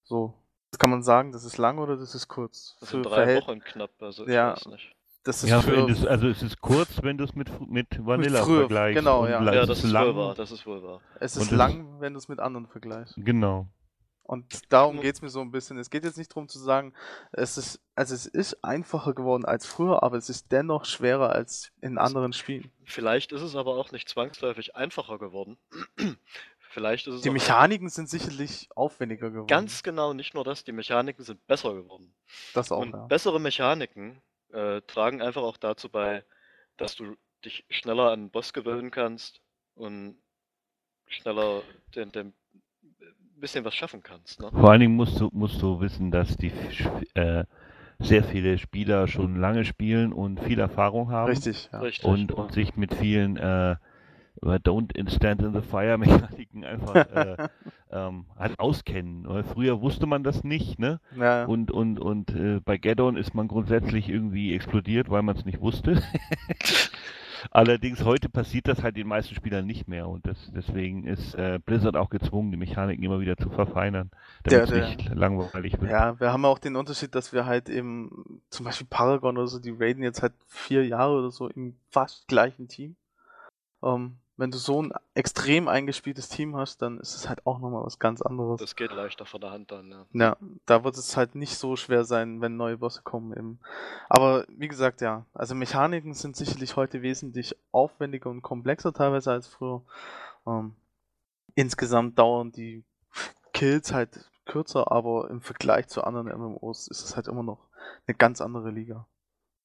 So. 0.05 0.33
Das 0.71 0.79
kann 0.79 0.91
man 0.91 1.03
sagen, 1.03 1.33
das 1.33 1.45
ist 1.45 1.59
lang 1.59 1.79
oder 1.79 1.97
das 1.97 2.15
ist 2.15 2.29
kurz? 2.29 2.77
Das 2.81 2.91
sind 2.91 3.03
Für 3.03 3.09
drei 3.11 3.25
Verhält- 3.25 3.43
Wochen 3.49 3.61
knapp, 3.61 3.91
also 4.01 4.27
ich 4.27 4.33
Ja, 4.33 4.53
weiß 4.53 4.67
nicht. 4.69 4.95
Das 5.25 5.43
ist 5.43 5.51
Ja, 5.51 5.61
das, 5.61 6.07
also 6.07 6.29
es 6.29 6.43
ist 6.43 6.61
kurz, 6.61 7.03
wenn 7.03 7.19
du 7.19 7.25
es 7.25 7.35
mit, 7.35 7.51
mit 7.69 7.89
Vanilla 8.07 8.43
früher, 8.45 8.61
vergleichst. 8.61 8.99
genau, 8.99 9.25
und 9.25 9.31
ja. 9.31 9.43
Ja, 9.43 9.67
das 9.67 9.79
ist 9.79 9.85
ist 9.85 9.91
lang. 9.91 10.07
wohl 10.07 10.17
wahr, 10.17 10.35
das 10.35 10.53
ist 10.53 10.67
wohl 10.67 10.83
wahr. 10.83 11.01
es 11.21 11.37
und 11.37 11.43
ist 11.43 11.51
das- 11.53 11.59
lang, 11.59 12.01
wenn 12.01 12.13
du 12.15 12.19
es 12.19 12.29
mit 12.29 12.39
anderen 12.39 12.67
vergleichst. 12.69 13.15
Genau. 13.19 13.67
Und 14.29 14.71
darum 14.71 15.01
geht 15.01 15.15
es 15.15 15.23
mir 15.23 15.31
so 15.31 15.41
ein 15.41 15.51
bisschen. 15.51 15.79
Es 15.79 15.89
geht 15.89 16.05
jetzt 16.05 16.19
nicht 16.19 16.31
darum 16.31 16.51
zu 16.51 16.59
sagen, 16.59 16.93
es 17.33 17.57
ist, 17.57 17.81
also 17.95 18.15
es 18.15 18.27
ist 18.27 18.63
einfacher 18.63 19.15
geworden 19.15 19.47
als 19.47 19.65
früher, 19.65 20.03
aber 20.03 20.19
es 20.19 20.29
ist 20.29 20.53
dennoch 20.53 20.85
schwerer 20.85 21.31
als 21.31 21.73
in 21.81 21.97
anderen 21.97 22.35
Spielen. 22.35 22.71
Vielleicht 22.85 23.33
ist 23.33 23.41
es 23.41 23.57
aber 23.57 23.77
auch 23.77 23.91
nicht 23.91 24.07
zwangsläufig 24.07 24.77
einfacher 24.77 25.19
geworden. 25.19 25.57
Vielleicht 26.59 27.07
ist 27.07 27.15
es 27.15 27.23
Die 27.23 27.31
Mechaniken 27.31 27.89
sind 27.89 28.11
sicherlich 28.11 28.69
aufwendiger 28.77 29.31
geworden. 29.31 29.47
ganz 29.47 29.83
genau 29.83 30.13
nicht 30.13 30.35
nur 30.35 30.45
das, 30.45 30.63
die 30.63 30.73
Mechaniken 30.73 31.25
sind 31.25 31.47
besser 31.47 31.73
geworden. 31.73 32.15
das 32.53 32.71
auch, 32.71 32.81
Und 32.81 32.93
ja. 32.93 33.07
bessere 33.07 33.41
Mechaniken 33.41 34.21
äh, 34.53 34.83
tragen 34.83 35.23
einfach 35.23 35.43
auch 35.43 35.57
dazu 35.57 35.89
bei, 35.89 36.23
dass 36.77 36.97
du 36.97 37.17
dich 37.47 37.65
schneller 37.71 38.11
an 38.11 38.25
den 38.25 38.31
Boss 38.31 38.53
gewöhnen 38.53 38.91
kannst 38.91 39.41
und 39.75 40.19
schneller 41.07 41.63
den, 41.95 42.13
den 42.13 42.35
bisschen 43.41 43.65
was 43.65 43.75
schaffen 43.75 44.03
kannst. 44.03 44.41
Ne? 44.41 44.51
Vor 44.51 44.71
allen 44.71 44.81
Dingen 44.81 44.97
musst 44.97 45.21
du, 45.21 45.29
musst 45.33 45.61
du 45.63 45.81
wissen, 45.81 46.11
dass 46.11 46.37
die 46.37 46.53
äh, 47.15 47.45
sehr 47.99 48.23
viele 48.23 48.59
Spieler 48.59 49.09
schon 49.09 49.37
lange 49.37 49.65
spielen 49.65 50.13
und 50.13 50.41
viel 50.41 50.59
Erfahrung 50.59 51.11
haben. 51.11 51.29
Richtig, 51.29 51.69
ja. 51.73 51.81
Richtig. 51.81 52.05
und, 52.05 52.33
und 52.33 52.53
sich 52.53 52.77
mit 52.77 52.95
vielen 52.95 53.37
äh, 53.37 53.77
Don't 54.41 55.11
Stand 55.11 55.43
in 55.43 55.53
the 55.53 55.61
Fire 55.61 55.99
Mechaniken 55.99 56.65
einfach 56.65 56.95
äh, 56.95 57.49
ähm, 57.91 58.27
halt 58.39 58.59
auskennen. 58.61 59.25
Weil 59.27 59.43
früher 59.43 59.81
wusste 59.81 60.07
man 60.07 60.23
das 60.23 60.45
nicht, 60.45 60.79
ne? 60.79 61.01
ja. 61.17 61.45
Und, 61.45 61.71
und, 61.71 61.99
und 61.99 62.31
äh, 62.31 62.61
bei 62.65 62.79
Gaddon 62.79 63.17
ist 63.17 63.35
man 63.35 63.49
grundsätzlich 63.49 64.09
irgendwie 64.09 64.55
explodiert, 64.55 65.11
weil 65.11 65.23
man 65.23 65.37
es 65.37 65.45
nicht 65.45 65.61
wusste. 65.61 66.03
Allerdings 67.51 68.05
heute 68.05 68.29
passiert 68.29 68.69
das 68.69 68.83
halt 68.83 68.97
den 68.97 69.07
meisten 69.09 69.35
Spielern 69.35 69.67
nicht 69.67 69.89
mehr 69.89 70.09
und 70.09 70.27
das, 70.27 70.37
deswegen 70.55 71.05
ist 71.05 71.35
äh, 71.35 71.59
Blizzard 71.65 71.97
auch 71.97 72.11
gezwungen, 72.11 72.51
die 72.51 72.57
Mechaniken 72.57 73.03
immer 73.05 73.21
wieder 73.21 73.37
zu 73.37 73.51
verfeinern, 73.51 74.11
Der- 74.45 74.67
damit 74.67 74.71
es 74.71 74.75
der- 74.77 74.89
nicht 74.97 75.15
langweilig 75.15 75.81
wird. 75.81 75.91
ja, 75.91 76.19
wir 76.21 76.33
haben 76.33 76.45
auch 76.45 76.59
den 76.59 76.77
Unterschied, 76.77 77.15
dass 77.15 77.33
wir 77.33 77.47
halt 77.47 77.69
eben, 77.69 78.43
zum 78.51 78.65
Beispiel 78.65 78.87
Paragon 78.89 79.37
oder 79.37 79.47
so, 79.49 79.59
die 79.59 79.71
raiden 79.79 80.03
jetzt 80.03 80.23
halt 80.23 80.33
vier 80.47 80.87
Jahre 80.87 81.19
oder 81.19 81.31
so 81.31 81.49
im 81.49 81.77
fast 81.91 82.29
gleichen 82.29 82.69
Team. 82.69 82.97
Ähm, 83.83 84.17
wenn 84.39 84.53
du 84.53 84.57
so 84.57 84.81
ein 84.81 84.93
extrem 85.15 85.67
eingespieltes 85.67 86.29
Team 86.29 86.57
hast, 86.57 86.81
dann 86.81 87.01
ist 87.01 87.17
es 87.17 87.29
halt 87.29 87.45
auch 87.45 87.59
nochmal 87.59 87.85
was 87.85 87.99
ganz 87.99 88.23
anderes. 88.23 88.61
Das 88.61 88.77
geht 88.77 88.93
leichter 88.93 89.27
von 89.27 89.41
der 89.41 89.51
Hand 89.51 89.73
dann. 89.73 89.91
Ja. 89.91 90.07
Ja, 90.13 90.37
da 90.65 90.85
wird 90.85 90.97
es 90.97 91.17
halt 91.17 91.35
nicht 91.35 91.59
so 91.59 91.75
schwer 91.75 92.05
sein, 92.05 92.41
wenn 92.41 92.57
neue 92.57 92.79
Bosse 92.79 93.03
kommen 93.03 93.37
eben. 93.37 93.59
Aber 94.09 94.47
wie 94.49 94.69
gesagt, 94.69 95.01
ja, 95.01 95.27
also 95.35 95.57
Mechaniken 95.57 96.15
sind 96.15 96.37
sicherlich 96.37 96.77
heute 96.77 97.03
wesentlich 97.03 97.57
aufwendiger 97.73 98.31
und 98.31 98.43
komplexer 98.43 98.93
teilweise 98.93 99.33
als 99.33 99.49
früher. 99.49 99.83
Ähm, 100.47 100.77
insgesamt 101.57 102.17
dauern 102.17 102.53
die 102.53 102.85
Kills 103.53 103.93
halt 103.93 104.31
kürzer, 104.45 104.93
aber 104.93 105.31
im 105.31 105.41
Vergleich 105.41 105.89
zu 105.89 106.05
anderen 106.05 106.29
MMOs 106.29 106.87
ist 106.87 107.03
es 107.03 107.17
halt 107.17 107.27
immer 107.27 107.43
noch 107.43 107.67
eine 108.07 108.17
ganz 108.17 108.41
andere 108.41 108.71
Liga. 108.71 109.05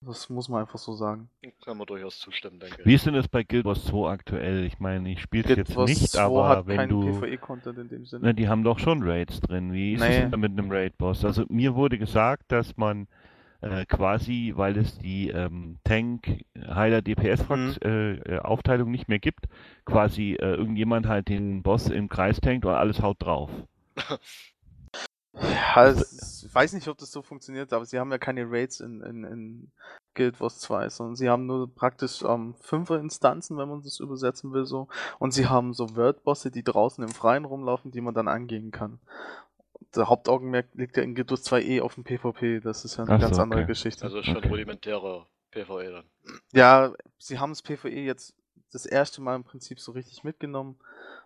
Das 0.06 0.30
muss 0.30 0.50
man 0.50 0.62
einfach 0.62 0.80
so 0.80 0.94
sagen. 0.94 1.30
Kann 1.64 1.78
man 1.78 1.88
durchaus 1.88 2.20
zustimmen, 2.20 2.60
denke 2.60 2.78
ich. 2.80 2.86
Wie 2.86 2.94
ist 2.94 3.06
denn 3.06 3.14
das 3.14 3.28
bei 3.28 3.44
Guild 3.44 3.66
Wars 3.66 3.86
2 3.86 4.10
aktuell? 4.10 4.66
Ich 4.66 4.80
meine, 4.80 5.12
ich 5.12 5.22
spiele 5.22 5.44
es 5.50 5.56
jetzt 5.56 5.76
Wars 5.76 5.90
nicht, 5.90 6.12
2 6.12 6.22
aber 6.22 6.50
hat 6.50 6.68
wenn 6.68 6.78
keinen 6.78 6.90
du... 6.90 7.20
PvE-Content 7.22 7.78
in 7.78 7.90
dem 7.90 8.06
Sinne. 8.06 8.22
Na, 8.26 8.34
die 8.34 8.48
haben 8.48 8.64
doch 8.64 8.80
schon 8.80 9.02
Raids 9.04 9.40
drin. 9.42 9.72
Wie 9.72 9.94
ist 9.94 10.02
es 10.02 10.08
Nee. 10.10 10.20
denn 10.22 10.32
da 10.32 10.38
mit 10.38 10.52
einem 10.52 10.72
Raid-Boss? 10.72 11.24
Also 11.26 11.46
mir 11.50 11.76
wurde 11.76 11.98
gesagt, 11.98 12.52
dass 12.52 12.76
man 12.78 13.08
äh, 13.62 13.86
quasi, 13.86 14.52
weil 14.56 14.78
es 14.78 14.98
die 14.98 15.30
ähm, 15.30 15.78
Tank, 15.86 16.44
Heiler, 16.68 17.02
DPS 17.02 17.48
Mhm. 17.48 17.76
äh, 17.84 18.14
äh, 18.16 18.40
Aufteilung 18.40 18.92
nicht 18.92 19.08
mehr 19.08 19.20
gibt, 19.20 19.46
quasi 19.86 20.34
äh, 20.34 20.56
irgendjemand 20.56 21.08
halt 21.08 21.30
den 21.30 21.64
Boss 21.64 21.88
im 21.90 22.10
Kreis 22.10 22.42
tankt 22.42 22.66
und 22.66 22.74
alles 22.74 23.02
haut 23.02 23.22
drauf. 23.22 23.50
Ja, 25.42 25.88
es, 25.88 26.44
ich 26.44 26.54
weiß 26.54 26.74
nicht, 26.74 26.88
ob 26.88 26.98
das 26.98 27.12
so 27.12 27.22
funktioniert, 27.22 27.74
aber 27.74 27.86
sie 27.86 28.00
haben 28.00 28.12
ja 28.12 28.18
keine 28.18 28.50
Raids 28.50 28.80
in, 28.80 29.02
in, 29.02 29.24
in 29.24 29.72
Guild 30.14 30.40
Wars 30.40 30.60
2, 30.60 30.90
sondern 30.90 31.16
sie 31.16 31.30
haben 31.30 31.48
nur 31.48 31.74
praktisch 31.74 32.22
ähm, 32.22 32.54
fünfer 32.60 33.00
Instanzen, 33.00 33.58
wenn 33.58 33.68
man 33.68 33.82
das 33.82 34.00
übersetzen 34.00 34.54
will, 34.54 34.66
so. 34.66 34.88
Und 35.18 35.32
sie 35.34 35.48
haben 35.48 35.74
so 35.74 35.96
Wordbosse, 35.96 36.52
die 36.52 36.64
draußen 36.64 37.04
im 37.04 37.10
Freien 37.10 37.46
rumlaufen, 37.46 37.92
die 37.92 38.02
man 38.02 38.14
dann 38.14 38.28
angehen 38.28 38.72
kann. 38.72 39.00
Der 39.96 40.08
Hauptaugenmerk 40.10 40.68
liegt 40.74 40.98
ja 40.98 41.04
in 41.04 41.16
Guild 41.16 41.32
Wars 41.32 41.44
2 41.44 41.62
eh 41.64 41.82
auf 41.82 41.96
dem 41.96 42.04
PvP, 42.04 42.60
das 42.60 42.86
ist 42.86 42.98
ja 42.98 43.04
eine 43.04 43.14
Ach 43.16 43.20
so, 43.20 43.26
ganz 43.26 43.40
andere 43.40 43.62
okay. 43.62 43.68
Geschichte. 43.68 44.04
Also 44.04 44.22
schon 44.22 44.38
Okay. 44.38 44.50
rudimentärer 44.50 45.28
PvE 45.52 45.92
dann. 45.92 46.06
Ja, 46.54 46.94
sie 47.18 47.40
haben 47.40 47.52
das 47.52 47.62
PvE 47.64 47.90
jetzt 47.90 48.36
das 48.72 48.86
erste 48.86 49.22
Mal 49.22 49.36
im 49.36 49.44
Prinzip 49.44 49.80
so 49.80 49.92
richtig 49.92 50.24
mitgenommen. 50.24 50.78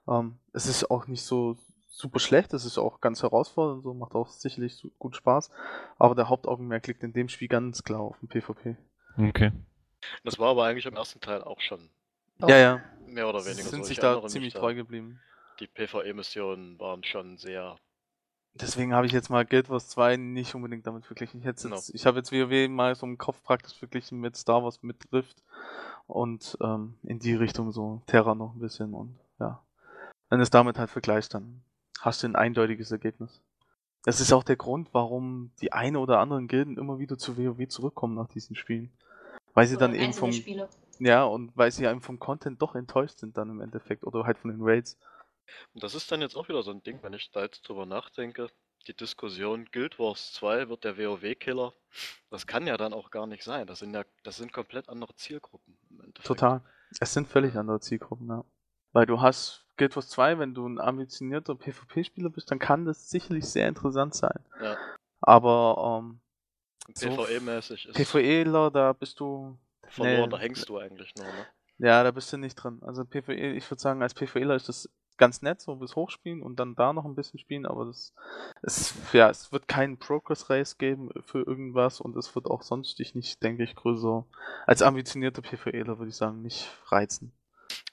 Ähm, 0.07 0.37
es 0.53 0.67
ist 0.67 0.89
auch 0.91 1.07
nicht 1.07 1.23
so 1.23 1.57
super 1.87 2.19
schlecht, 2.19 2.53
es 2.53 2.65
ist 2.65 2.77
auch 2.77 3.01
ganz 3.01 3.23
herausfordernd, 3.23 3.83
so 3.83 3.93
macht 3.93 4.13
auch 4.15 4.29
sicherlich 4.29 4.75
so 4.75 4.89
gut 4.99 5.15
Spaß. 5.15 5.49
Aber 5.97 6.15
der 6.15 6.29
Hauptaugenmerk 6.29 6.87
liegt 6.87 7.03
in 7.03 7.13
dem 7.13 7.29
Spiel 7.29 7.47
ganz 7.47 7.83
klar 7.83 8.01
auf 8.01 8.19
dem 8.19 8.29
PvP. 8.29 8.77
Okay. 9.17 9.51
Das 10.23 10.37
war 10.37 10.49
aber 10.49 10.65
eigentlich 10.65 10.85
im 10.85 10.95
ersten 10.95 11.19
Teil 11.19 11.41
auch 11.43 11.59
schon. 11.59 11.89
Ja, 12.39 12.57
ja. 12.57 12.81
mehr 13.07 13.27
oder 13.27 13.39
Sie 13.41 13.49
weniger 13.51 13.69
sind 13.69 13.83
so. 13.83 13.87
sich 13.87 13.97
Ich 13.97 14.01
da 14.01 14.25
ziemlich 14.27 14.53
da, 14.53 14.59
treu 14.59 14.75
geblieben. 14.75 15.19
Die 15.59 15.67
PvE-Missionen 15.67 16.79
waren 16.79 17.03
schon 17.03 17.37
sehr. 17.37 17.77
Deswegen 18.53 18.93
habe 18.93 19.05
ich 19.07 19.11
jetzt 19.11 19.29
mal 19.29 19.45
Guild 19.45 19.69
Wars 19.69 19.87
2 19.89 20.17
nicht 20.17 20.53
unbedingt 20.55 20.85
damit 20.85 21.05
verglichen. 21.05 21.39
Ich, 21.39 21.45
hätte 21.45 21.63
Genau. 21.63 21.75
jetzt, 21.75 21.93
ich 21.93 22.05
habe 22.05 22.17
jetzt 22.17 22.31
WoW 22.31 22.67
mal 22.69 22.95
so 22.95 23.05
im 23.05 23.17
Kopf 23.17 23.41
praktisch 23.43 23.77
verglichen 23.77 24.19
mit 24.19 24.35
Star 24.35 24.63
Wars 24.63 24.83
mit 24.83 24.97
Rift 25.11 25.43
und 26.05 26.57
ähm, 26.61 26.95
in 27.03 27.19
die 27.19 27.35
Richtung 27.35 27.71
so 27.71 28.01
Terra 28.05 28.35
noch 28.35 28.53
ein 28.53 28.59
bisschen 28.59 28.93
und 28.93 29.17
ja. 29.39 29.63
Wenn 30.29 30.41
es 30.41 30.49
damit 30.49 30.77
halt 30.77 30.89
vergleichst, 30.89 31.33
dann 31.33 31.61
hast 32.01 32.23
du 32.23 32.27
ein 32.27 32.35
eindeutiges 32.35 32.91
Ergebnis. 32.91 33.41
Das 34.03 34.21
ist 34.21 34.31
auch 34.31 34.43
der 34.43 34.55
Grund, 34.55 34.89
warum 34.93 35.51
die 35.61 35.73
eine 35.73 35.99
oder 35.99 36.19
anderen 36.19 36.47
Gilden 36.47 36.77
immer 36.77 36.99
wieder 36.99 37.17
zu 37.17 37.37
WoW 37.37 37.67
zurückkommen 37.67 38.15
nach 38.15 38.29
diesen 38.29 38.55
Spielen. 38.55 38.91
Weil 39.53 39.67
sie 39.67 39.75
Oder 39.75 39.87
dann 39.87 39.95
eben 39.95 40.13
vom, 40.13 40.31
Spiele. 40.31 40.69
ja, 40.99 41.23
und 41.23 41.51
weil 41.57 41.71
sie 41.71 41.85
eben 41.85 42.01
vom 42.01 42.19
Content 42.19 42.61
doch 42.61 42.75
enttäuscht 42.75 43.17
sind 43.17 43.37
dann 43.37 43.49
im 43.49 43.59
Endeffekt 43.59 44.05
oder 44.05 44.23
halt 44.23 44.37
von 44.37 44.51
den 44.51 44.61
Raids. 44.61 44.97
Und 45.73 45.83
das 45.83 45.95
ist 45.95 46.11
dann 46.11 46.21
jetzt 46.21 46.37
auch 46.37 46.47
wieder 46.47 46.63
so 46.63 46.71
ein 46.71 46.83
Ding, 46.83 46.99
wenn 47.01 47.13
ich 47.13 47.31
da 47.31 47.41
jetzt 47.41 47.67
drüber 47.67 47.85
nachdenke. 47.85 48.47
Die 48.87 48.95
Diskussion 48.95 49.65
Guild 49.71 49.99
Wars 49.99 50.31
2 50.33 50.69
wird 50.69 50.85
der 50.85 50.97
WoW-Killer. 50.97 51.73
Das 52.29 52.47
kann 52.47 52.67
ja 52.67 52.77
dann 52.77 52.93
auch 52.93 53.11
gar 53.11 53.27
nicht 53.27 53.43
sein. 53.43 53.67
Das 53.67 53.79
sind 53.79 53.93
ja, 53.93 54.05
das 54.23 54.37
sind 54.37 54.53
komplett 54.53 54.87
andere 54.87 55.13
Zielgruppen 55.15 55.77
im 55.89 55.99
Endeffekt. 55.99 56.27
Total. 56.27 56.61
Es 57.01 57.13
sind 57.13 57.27
völlig 57.27 57.57
andere 57.57 57.81
Zielgruppen, 57.81 58.29
ja. 58.29 58.45
Weil 58.93 59.05
du 59.05 59.19
hast 59.19 59.66
Guild 59.77 59.95
Wars 59.95 60.09
2, 60.09 60.39
wenn 60.39 60.53
du 60.53 60.67
ein 60.67 60.79
ambitionierter 60.79 61.55
PvP-Spieler 61.55 62.29
bist, 62.29 62.51
dann 62.51 62.59
kann 62.59 62.85
das 62.85 63.09
sicherlich 63.09 63.45
sehr 63.45 63.67
interessant 63.67 64.15
sein. 64.15 64.39
Ja. 64.61 64.75
Aber 65.21 66.01
ähm, 66.01 66.19
PvE-mäßig 66.93 67.89
ist 67.89 67.95
PvEler, 67.95 68.71
da 68.71 68.93
bist 68.93 69.19
du. 69.19 69.57
verloren, 69.87 70.23
nee, 70.23 70.29
da 70.29 70.39
hängst 70.39 70.67
du 70.69 70.77
eigentlich 70.77 71.13
nur, 71.15 71.25
ne? 71.25 71.45
Ja, 71.79 72.03
da 72.03 72.11
bist 72.11 72.33
du 72.33 72.37
nicht 72.37 72.55
drin. 72.55 72.79
Also 72.81 73.05
PvE, 73.05 73.53
ich 73.53 73.69
würde 73.69 73.81
sagen, 73.81 74.01
als 74.01 74.15
PvEler 74.15 74.55
ist 74.55 74.67
das 74.67 74.89
ganz 75.17 75.41
nett, 75.41 75.61
so 75.61 75.75
bis 75.75 75.95
hochspielen 75.95 76.41
und 76.41 76.59
dann 76.59 76.75
da 76.75 76.93
noch 76.93 77.05
ein 77.05 77.15
bisschen 77.15 77.39
spielen, 77.39 77.65
aber 77.65 77.85
das 77.85 78.13
es, 78.61 78.93
ja, 79.13 79.29
es 79.29 79.51
wird 79.51 79.67
keinen 79.67 79.97
Progress 79.97 80.49
Race 80.49 80.77
geben 80.77 81.09
für 81.25 81.39
irgendwas 81.39 81.99
und 81.99 82.15
es 82.15 82.33
wird 82.35 82.45
auch 82.45 82.61
sonst 82.61 82.99
dich 82.99 83.15
nicht, 83.15 83.41
denke 83.43 83.63
ich, 83.63 83.75
größer 83.75 84.25
als 84.65 84.81
ambitionierter 84.81 85.41
PvEler 85.41 85.97
würde 85.97 86.09
ich 86.09 86.15
sagen, 86.15 86.41
nicht 86.41 86.69
reizen. 86.85 87.31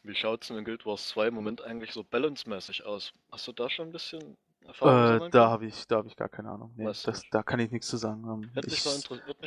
Wie 0.04 0.14
schaut's 0.14 0.48
denn 0.48 0.58
in 0.58 0.64
Guild 0.64 0.84
Wars 0.84 1.08
2 1.08 1.28
im 1.28 1.34
Moment 1.34 1.62
eigentlich 1.62 1.92
so 1.92 2.04
balance-mäßig 2.04 2.84
aus? 2.84 3.12
Hast 3.32 3.48
du 3.48 3.52
da 3.52 3.70
schon 3.70 3.88
ein 3.88 3.92
bisschen 3.92 4.36
Erfahrung 4.66 5.26
Äh, 5.26 5.30
da 5.30 5.48
habe 5.48 5.64
ich, 5.66 5.86
da 5.86 5.96
habe 5.96 6.08
ich 6.08 6.16
gar 6.16 6.28
keine 6.28 6.50
Ahnung. 6.50 6.72
Nee, 6.76 6.84
das, 6.84 7.22
da 7.30 7.42
kann 7.42 7.58
ich 7.58 7.70
nichts 7.70 7.88
zu 7.88 7.96
sagen. 7.96 8.24
Ähm, 8.24 8.62
ich, 8.66 8.82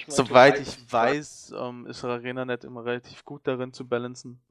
soweit 0.08 0.60
ich 0.60 0.92
weiß, 0.92 1.54
ähm, 1.56 1.86
ist 1.86 2.04
ArenaNet 2.04 2.64
immer 2.64 2.84
relativ 2.84 3.24
gut 3.24 3.42
darin 3.46 3.72
zu 3.72 3.88
balancen. 3.88 4.42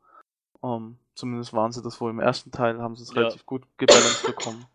Ähm, 0.63 0.97
zumindest 1.15 1.53
waren 1.53 1.73
sie 1.73 1.83
das 1.83 2.01
wohl 2.01 2.11
im 2.11 2.21
ersten 2.21 2.53
Teil, 2.53 2.81
haben 2.81 2.95
sie 2.95 3.03
es 3.03 3.11
Ja. 3.11 3.23
relativ 3.23 3.45
gut 3.45 3.65
gebalanced 3.77 4.27
bekommen. 4.27 4.67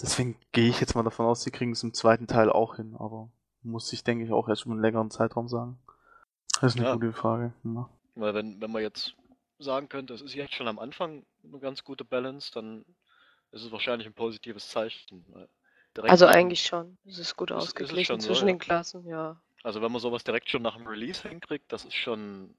Deswegen 0.00 0.36
gehe 0.52 0.68
ich 0.68 0.80
jetzt 0.80 0.94
mal 0.94 1.02
davon 1.02 1.26
aus, 1.26 1.42
sie 1.42 1.50
kriegen 1.50 1.72
es 1.72 1.82
im 1.82 1.94
zweiten 1.94 2.26
Teil 2.26 2.50
auch 2.50 2.76
hin, 2.76 2.94
aber 2.98 3.30
muss 3.62 3.92
ich, 3.92 4.04
denke 4.04 4.24
ich, 4.24 4.32
auch 4.32 4.48
erst 4.48 4.64
über 4.66 4.72
einen 4.72 4.82
längeren 4.82 5.10
Zeitraum 5.10 5.48
sagen. 5.48 5.78
Das 6.60 6.74
ist 6.74 6.78
eine 6.78 6.88
Ja. 6.88 6.94
gute 6.94 7.12
Frage. 7.12 7.52
Ja. 7.64 7.88
Weil 8.14 8.34
wenn, 8.34 8.60
wenn 8.60 8.70
man 8.70 8.82
jetzt 8.82 9.14
sagen 9.58 9.88
könnte, 9.88 10.14
es 10.14 10.22
ist 10.22 10.34
jetzt 10.34 10.54
schon 10.54 10.68
am 10.68 10.78
Anfang 10.78 11.24
eine 11.44 11.58
ganz 11.58 11.84
gute 11.84 12.04
Balance, 12.04 12.50
dann 12.52 12.84
ist 13.52 13.62
es 13.64 13.72
wahrscheinlich 13.72 14.06
ein 14.06 14.14
positives 14.14 14.68
Zeichen. 14.68 15.24
Also 16.02 16.26
eigentlich 16.26 16.62
schon. 16.62 16.96
Es 17.06 17.18
ist 17.18 17.36
gut 17.36 17.50
Ist- 17.50 17.56
ist 17.56 17.62
ausgeglichen 17.64 18.20
so, 18.20 18.28
zwischen 18.28 18.46
ja? 18.46 18.52
den 18.52 18.58
Klassen, 18.58 19.06
ja. 19.06 19.40
Also 19.64 19.82
wenn 19.82 19.90
man 19.90 20.00
sowas 20.00 20.22
direkt 20.22 20.48
schon 20.48 20.62
nach 20.62 20.76
dem 20.76 20.86
Release 20.86 21.28
hinkriegt, 21.28 21.72
das 21.72 21.84
ist 21.84 21.94
schon 21.94 22.54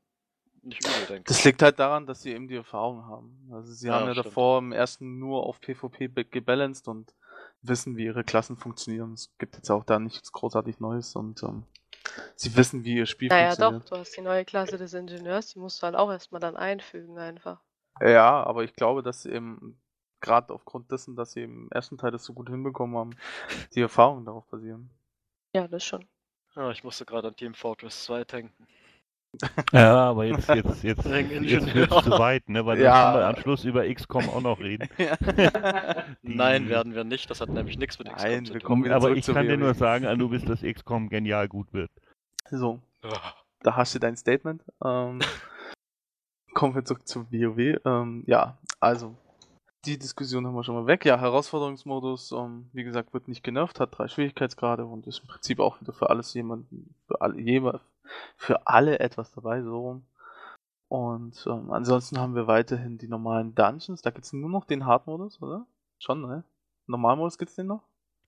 nicht 0.62 0.82
übel, 0.82 1.06
denke 1.08 1.20
ich. 1.32 1.38
Das 1.38 1.44
liegt 1.46 1.62
halt 1.62 1.80
daran, 1.80 2.06
dass 2.06 2.22
sie 2.22 2.32
eben 2.34 2.48
die 2.48 2.56
Erfahrung 2.56 3.06
haben. 3.06 3.50
Also 3.52 3.72
sie 3.72 3.88
Ja, 3.88 3.94
haben 3.94 4.08
ja 4.08 4.14
stimmt. 4.14 4.28
davor 4.28 4.60
im 4.60 4.72
ersten 4.74 5.20
nur 5.20 5.46
auf 5.46 5.62
PvP 5.62 6.10
gebalanced 6.30 6.88
und 6.88 7.14
wissen, 7.62 7.96
wie 7.98 8.06
ihre 8.06 8.24
Klassen 8.24 8.58
funktionieren. 8.58 9.14
Es 9.14 9.32
gibt 9.38 9.56
jetzt 9.56 9.70
auch 9.70 9.86
da 9.86 10.00
nichts 10.00 10.32
großartig 10.32 10.80
Neues 10.80 11.16
und 11.16 11.42
ähm, 11.44 11.64
sie 12.36 12.56
wissen, 12.56 12.84
wie 12.84 12.96
ihr 12.96 13.06
Spiel 13.06 13.30
Naja, 13.30 13.56
doch, 13.56 13.72
funktioniert. 13.72 13.92
du 13.92 13.96
hast 13.98 14.18
die 14.18 14.22
neue 14.22 14.46
Klasse 14.46 14.78
des 14.78 14.94
Ingenieurs, 14.94 15.48
die 15.54 15.60
musst 15.60 15.82
du 15.82 15.86
halt 15.86 15.96
auch 15.96 16.12
erstmal 16.12 16.42
dann 16.42 16.56
einfügen 16.58 17.18
einfach. 17.18 17.62
Ja, 18.02 18.44
aber 18.44 18.64
ich 18.64 18.74
glaube, 18.74 19.04
dass 19.04 19.24
sie 19.24 19.32
eben 19.32 19.82
gerade 20.22 20.54
aufgrund 20.54 20.92
dessen, 20.92 21.16
dass 21.16 21.34
sie 21.34 21.44
im 21.44 21.70
ersten 21.72 21.98
Teil 21.98 22.12
das 22.12 22.24
so 22.24 22.34
gut 22.34 22.50
hinbekommen 22.50 22.98
haben, 22.98 23.10
die 23.76 23.82
Erfahrungen 23.82 24.26
darauf 24.26 24.46
basieren. 24.48 24.90
Ja, 25.54 25.68
das 25.68 25.84
schon. 25.84 26.08
Ja, 26.56 26.72
ich 26.72 26.84
musste 26.84 27.06
gerade 27.06 27.28
an 27.30 27.36
Team 27.36 27.54
Fortress 27.54 28.04
2 28.06 28.24
denken. 28.24 28.68
Ja, 29.72 30.10
aber 30.10 30.26
jetzt, 30.26 30.50
jetzt, 30.50 30.84
jetzt, 30.84 31.06
jetzt 31.06 31.74
wird 31.76 31.92
es 31.92 32.04
zu 32.04 32.12
weit, 32.12 32.50
ne? 32.50 32.66
Weil 32.66 32.80
Ja. 32.80 32.92
dann 32.92 33.14
können 33.14 33.24
wir 33.24 33.28
am 33.28 33.36
Schluss 33.44 33.64
über 33.64 33.88
XCOM 33.94 34.28
auch 34.30 34.42
noch 34.42 34.60
reden. 34.60 34.90
Nein, 36.24 36.68
werden 36.68 36.96
wir 36.96 37.04
nicht. 37.04 37.30
Das 37.30 37.40
hat 37.40 37.50
nämlich 37.50 37.78
nichts 37.78 38.00
mit 38.00 38.08
Nein, 38.08 38.44
XCOM 38.44 38.46
zu 38.46 38.54
wir 38.54 38.62
tun. 38.62 38.92
Aber 38.92 39.12
ich 39.12 39.24
zu 39.24 39.34
kann 39.34 39.48
dir 39.48 39.58
nur 39.58 39.74
sagen, 39.76 40.06
Anubis, 40.06 40.44
dass 40.46 40.62
XCOM 40.62 41.10
genial 41.10 41.48
gut 41.48 41.72
wird. 41.74 41.92
So, 42.50 42.80
da 43.62 43.76
hast 43.76 43.94
du 43.94 44.00
dein 44.00 44.18
Statement. 44.18 44.64
Ähm, 44.84 45.20
kommen 46.54 46.76
wir 46.76 46.84
zurück 46.84 47.08
zu 47.08 47.32
WoW. 47.32 47.80
Ähm, 47.86 48.24
ja, 48.26 48.58
also 48.80 49.16
die 49.86 49.98
Diskussion 49.98 50.46
haben 50.46 50.56
wir 50.56 50.64
schon 50.64 50.76
mal 50.76 50.88
weg. 50.88 51.06
Ja, 51.06 51.20
Herausforderungsmodus, 51.20 52.32
ähm, 52.32 52.70
wie 52.74 52.84
gesagt, 52.84 53.14
wird 53.14 53.28
nicht 53.28 53.44
genervt, 53.44 53.80
hat 53.80 53.98
drei 53.98 54.08
Schwierigkeitsgrade 54.08 54.86
und 54.86 55.08
ist 55.08 55.20
im 55.20 55.28
Prinzip 55.28 55.60
auch 55.60 55.80
wieder 55.80 55.94
für 55.94 56.10
alles 56.10 56.34
jemanden, 56.34 56.94
für 57.08 57.22
alle, 57.22 57.40
jemand, 57.40 57.80
für 58.36 58.68
alle 58.68 59.00
etwas 59.00 59.32
dabei, 59.32 59.62
so 59.62 59.80
rum. 59.80 60.06
Und 60.88 61.46
ähm, 61.48 61.72
ansonsten 61.72 62.18
haben 62.20 62.36
wir 62.36 62.48
weiterhin 62.48 62.98
die 62.98 63.08
normalen 63.08 63.54
Dungeons. 63.54 64.02
Da 64.02 64.10
gibt 64.10 64.26
es 64.26 64.34
nur 64.34 64.50
noch 64.50 64.66
den 64.66 64.86
Hard-Modus, 64.86 65.42
oder? 65.42 65.66
Schon, 66.00 66.22
ne? 66.22 66.44
Normalmodus 66.88 67.38
gibt's 67.38 67.56
den 67.56 67.68
noch? 67.68 67.84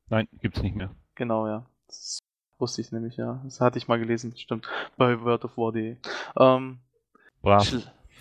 Nein, 0.10 0.28
gibt's 0.42 0.62
nicht 0.62 0.76
mehr. 0.76 0.92
Genau, 1.16 1.48
ja. 1.48 1.66
Das 1.88 2.20
wusste 2.60 2.82
ich 2.82 2.92
nämlich, 2.92 3.18
ja. 3.18 3.42
Das 3.44 3.62
hatte 3.62 3.80
ich 3.80 3.88
mal 3.88 4.00
gelesen, 4.00 4.36
stimmt. 4.38 4.68
Bei 4.98 5.20
wordofwar.de. 5.22 5.98
Ähm, 6.38 6.80
Brav. 7.42 7.68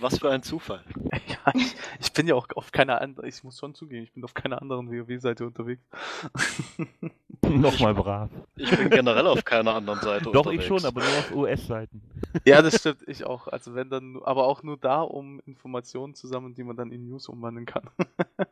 Was 0.00 0.18
für 0.18 0.30
ein 0.30 0.42
Zufall. 0.42 0.82
ja, 1.28 1.52
ich, 1.54 1.74
ich 2.00 2.12
bin 2.12 2.26
ja 2.26 2.34
auch 2.34 2.46
auf 2.54 2.72
keiner 2.72 3.00
anderen, 3.00 3.28
ich 3.28 3.44
muss 3.44 3.58
schon 3.58 3.74
zugeben, 3.74 4.04
ich 4.04 4.12
bin 4.12 4.24
auf 4.24 4.34
keiner 4.34 4.60
anderen 4.60 4.90
WoW-Seite 4.90 5.46
unterwegs. 5.46 5.82
Nochmal 7.42 7.94
brav. 7.94 8.30
Ich 8.56 8.70
bin 8.70 8.90
generell 8.90 9.26
auf 9.26 9.44
keiner 9.44 9.74
anderen 9.74 10.00
Seite 10.00 10.24
Doch, 10.24 10.46
unterwegs. 10.46 10.62
ich 10.62 10.68
schon, 10.68 10.84
aber 10.84 11.00
nur 11.00 11.10
auf 11.10 11.34
US-Seiten. 11.34 12.02
ja, 12.44 12.62
das 12.62 12.76
stimmt, 12.76 13.06
ich 13.06 13.24
auch. 13.24 13.48
Also 13.48 13.74
wenn 13.74 13.90
dann, 13.90 14.20
aber 14.22 14.46
auch 14.46 14.62
nur 14.62 14.76
da, 14.76 15.02
um 15.02 15.40
Informationen 15.40 16.14
zu 16.14 16.26
sammeln, 16.26 16.54
die 16.54 16.64
man 16.64 16.76
dann 16.76 16.92
in 16.92 17.08
News 17.08 17.28
umwandeln 17.28 17.66
kann. 17.66 17.90
ich 17.98 18.46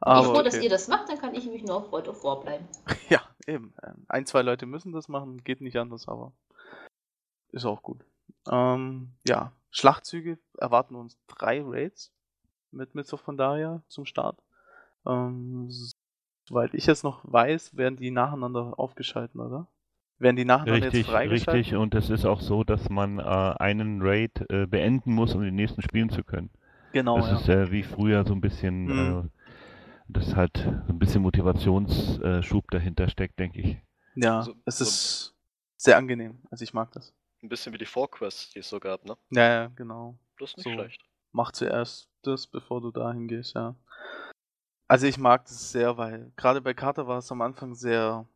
aber 0.00 0.22
bin 0.22 0.34
froh, 0.34 0.42
dass 0.42 0.54
okay. 0.54 0.64
ihr 0.64 0.70
das 0.70 0.88
macht, 0.88 1.08
dann 1.08 1.18
kann 1.18 1.34
ich 1.34 1.46
mich 1.46 1.62
nur 1.62 1.76
auf 1.76 1.92
World 1.92 2.08
of 2.08 2.24
War 2.24 2.40
bleiben. 2.40 2.66
Ja, 3.08 3.20
eben. 3.46 3.74
Ähm, 3.82 4.04
Ein, 4.08 4.26
zwei 4.26 4.42
Leute 4.42 4.66
müssen 4.66 4.92
das 4.92 5.08
machen, 5.08 5.42
geht 5.44 5.60
nicht 5.60 5.76
anders, 5.76 6.08
aber 6.08 6.32
ist 7.52 7.64
auch 7.64 7.82
gut. 7.82 8.04
Ähm, 8.50 9.10
ja, 9.26 9.52
Schlachtzüge 9.70 10.38
erwarten 10.58 10.94
uns 10.96 11.18
drei 11.28 11.62
Raids 11.64 12.12
mit 12.72 12.94
Myths 12.94 13.12
of 13.12 13.24
Pandaria 13.24 13.82
zum 13.88 14.06
Start. 14.06 14.38
Ähm, 15.06 15.70
soweit 16.48 16.74
ich 16.74 16.88
es 16.88 17.02
noch 17.02 17.20
weiß, 17.24 17.76
werden 17.76 17.96
die 17.96 18.10
nacheinander 18.10 18.78
aufgeschalten, 18.78 19.40
oder? 19.40 19.66
Werden 20.18 20.36
die 20.36 20.44
nacheinander 20.44 20.86
Richtig, 20.86 21.06
jetzt 21.06 21.06
freigeschalten? 21.06 21.70
richtig. 21.70 21.74
Und 21.74 21.94
es 21.94 22.10
ist 22.10 22.24
auch 22.24 22.40
so, 22.40 22.64
dass 22.64 22.88
man 22.90 23.18
äh, 23.18 23.22
einen 23.22 24.00
Raid 24.02 24.44
äh, 24.50 24.66
beenden 24.66 25.12
muss, 25.14 25.34
um 25.34 25.42
den 25.42 25.54
nächsten 25.54 25.82
spielen 25.82 26.10
zu 26.10 26.22
können. 26.24 26.50
Genau, 26.92 27.16
das 27.18 27.28
ja. 27.28 27.40
ist 27.42 27.48
äh, 27.48 27.70
wie 27.72 27.82
früher 27.82 28.24
so 28.26 28.34
ein 28.34 28.40
bisschen, 28.42 28.88
Mhm. 28.88 29.24
äh, 29.24 29.28
das 30.08 30.36
halt 30.36 30.66
ein 30.88 30.98
bisschen 30.98 31.22
Motivationsschub 31.22 32.70
dahinter 32.70 33.08
steckt, 33.10 33.38
denke 33.40 33.60
ich. 33.60 33.78
ja, 34.14 34.42
so- 34.44 34.54
es 34.64 34.80
so- 34.80 34.86
ist 34.86 35.34
sehr 35.76 35.96
angenehm. 35.96 36.38
Also 36.50 36.62
ich 36.64 36.74
mag 36.74 36.92
das. 36.92 37.12
Ein 37.42 37.48
bisschen 37.48 37.72
wie 37.72 37.78
die 37.78 37.86
Vorquests, 37.86 38.50
die 38.50 38.58
es 38.60 38.68
so 38.68 38.78
gab, 38.80 39.04
ne? 39.04 39.16
Ja, 39.30 39.48
ja, 39.48 39.66
genau. 39.76 40.18
Ist 40.38 40.56
nicht 40.56 40.64
So. 40.64 40.74
schlecht. 40.74 41.02
mach 41.32 41.52
zuerst 41.52 42.08
das, 42.22 42.46
bevor 42.46 42.80
du 42.80 42.90
dahin 42.90 43.28
gehst, 43.28 43.54
ja. 43.54 43.74
Also 44.88 45.06
ich 45.06 45.18
mag 45.18 45.44
das 45.44 45.70
sehr, 45.70 45.96
weil 45.96 46.32
gerade 46.36 46.60
bei 46.60 46.74
Carter 46.74 47.06
war 47.06 47.18
es 47.18 47.30
am 47.30 47.40
Anfang 47.42 47.74
sehr 47.74 48.26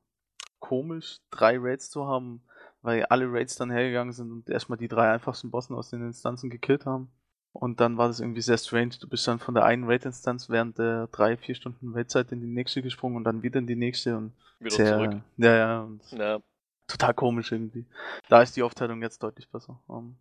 komisch, 0.61 1.19
drei 1.31 1.57
Raids 1.59 1.91
zu 1.91 2.07
haben, 2.07 2.43
weil 2.81 3.05
alle 3.07 3.27
Raids 3.31 3.57
dann 3.57 3.71
hergegangen 3.71 4.13
sind 4.13 4.31
und 4.31 4.49
erstmal 4.49 4.79
die 4.79 4.89
drei 4.89 5.11
einfachsten 5.13 5.51
Bossen 5.51 5.75
aus 5.75 5.91
den 5.91 6.03
Instanzen 6.07 6.51
gekillt 6.51 6.87
haben. 6.87 7.11
Und 7.53 7.81
dann 7.81 7.99
war 7.99 8.09
das 8.09 8.21
irgendwie 8.21 8.41
sehr 8.41 8.59
strange. 8.59 8.97
Du 9.01 9.09
bist 9.09 9.27
dann 9.29 9.39
von 9.39 9.55
der 9.55 9.65
einen 9.65 9.85
Raid-Instanz 9.85 10.49
während 10.49 10.79
der 10.79 11.07
drei, 11.09 11.37
vier 11.37 11.55
Stunden 11.55 11.93
Raidzeit 11.95 12.33
in 12.33 12.41
die 12.41 12.47
nächste 12.49 12.83
gesprungen 12.83 13.17
und 13.17 13.25
dann 13.25 13.43
wieder 13.43 13.59
in 13.59 13.67
die 13.67 13.77
nächste 13.77 14.17
und 14.17 14.33
Wieder 14.59 14.71
sehr, 14.77 14.97
zurück. 14.97 15.17
Ja, 15.37 15.55
ja, 15.57 15.81
und 15.83 16.03
Ja, 16.13 16.41
total 16.87 17.15
komisch 17.15 17.53
irgendwie. 17.53 17.87
Da 18.29 18.43
ist 18.43 18.57
die 18.57 18.63
Aufteilung 18.63 19.03
jetzt 19.03 19.23
deutlich 19.23 19.49
besser. 19.49 19.81
Ähm, 19.89 20.17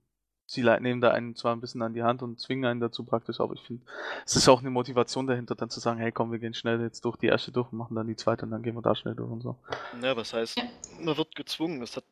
sie 0.45 0.63
nehmen 0.63 1.01
da 1.01 1.11
einen 1.11 1.35
zwar 1.35 1.55
ein 1.55 1.61
bisschen 1.61 1.81
an 1.81 1.93
die 1.93 2.03
Hand 2.03 2.21
und 2.21 2.39
zwingen 2.39 2.65
einen 2.65 2.79
dazu 2.79 3.03
praktisch, 3.03 3.39
aber 3.39 3.53
ich 3.53 3.61
finde, 3.61 3.83
es 4.25 4.35
ist 4.35 4.47
auch 4.47 4.59
eine 4.59 4.69
Motivation 4.69 5.27
dahinter, 5.27 5.55
dann 5.55 5.69
zu 5.69 5.79
sagen, 5.79 5.99
hey 5.99 6.11
komm, 6.11 6.31
wir 6.31 6.39
gehen 6.39 6.53
schnell 6.53 6.81
jetzt 6.81 7.05
durch 7.05 7.17
die 7.17 7.27
erste 7.27 7.51
durch 7.51 7.71
und 7.71 7.77
machen 7.77 7.95
dann 7.95 8.07
die 8.07 8.15
zweite 8.15 8.45
und 8.45 8.51
dann 8.51 8.63
gehen 8.63 8.75
wir 8.75 8.81
da 8.81 8.95
schnell 8.95 9.15
durch 9.15 9.31
und 9.31 9.41
so. 9.41 9.57
ja, 10.01 10.15
was 10.15 10.33
heißt, 10.33 10.61
man 10.99 11.17
wird 11.17 11.35
gezwungen. 11.35 11.81
Es 11.81 11.97
hat, 11.97 12.05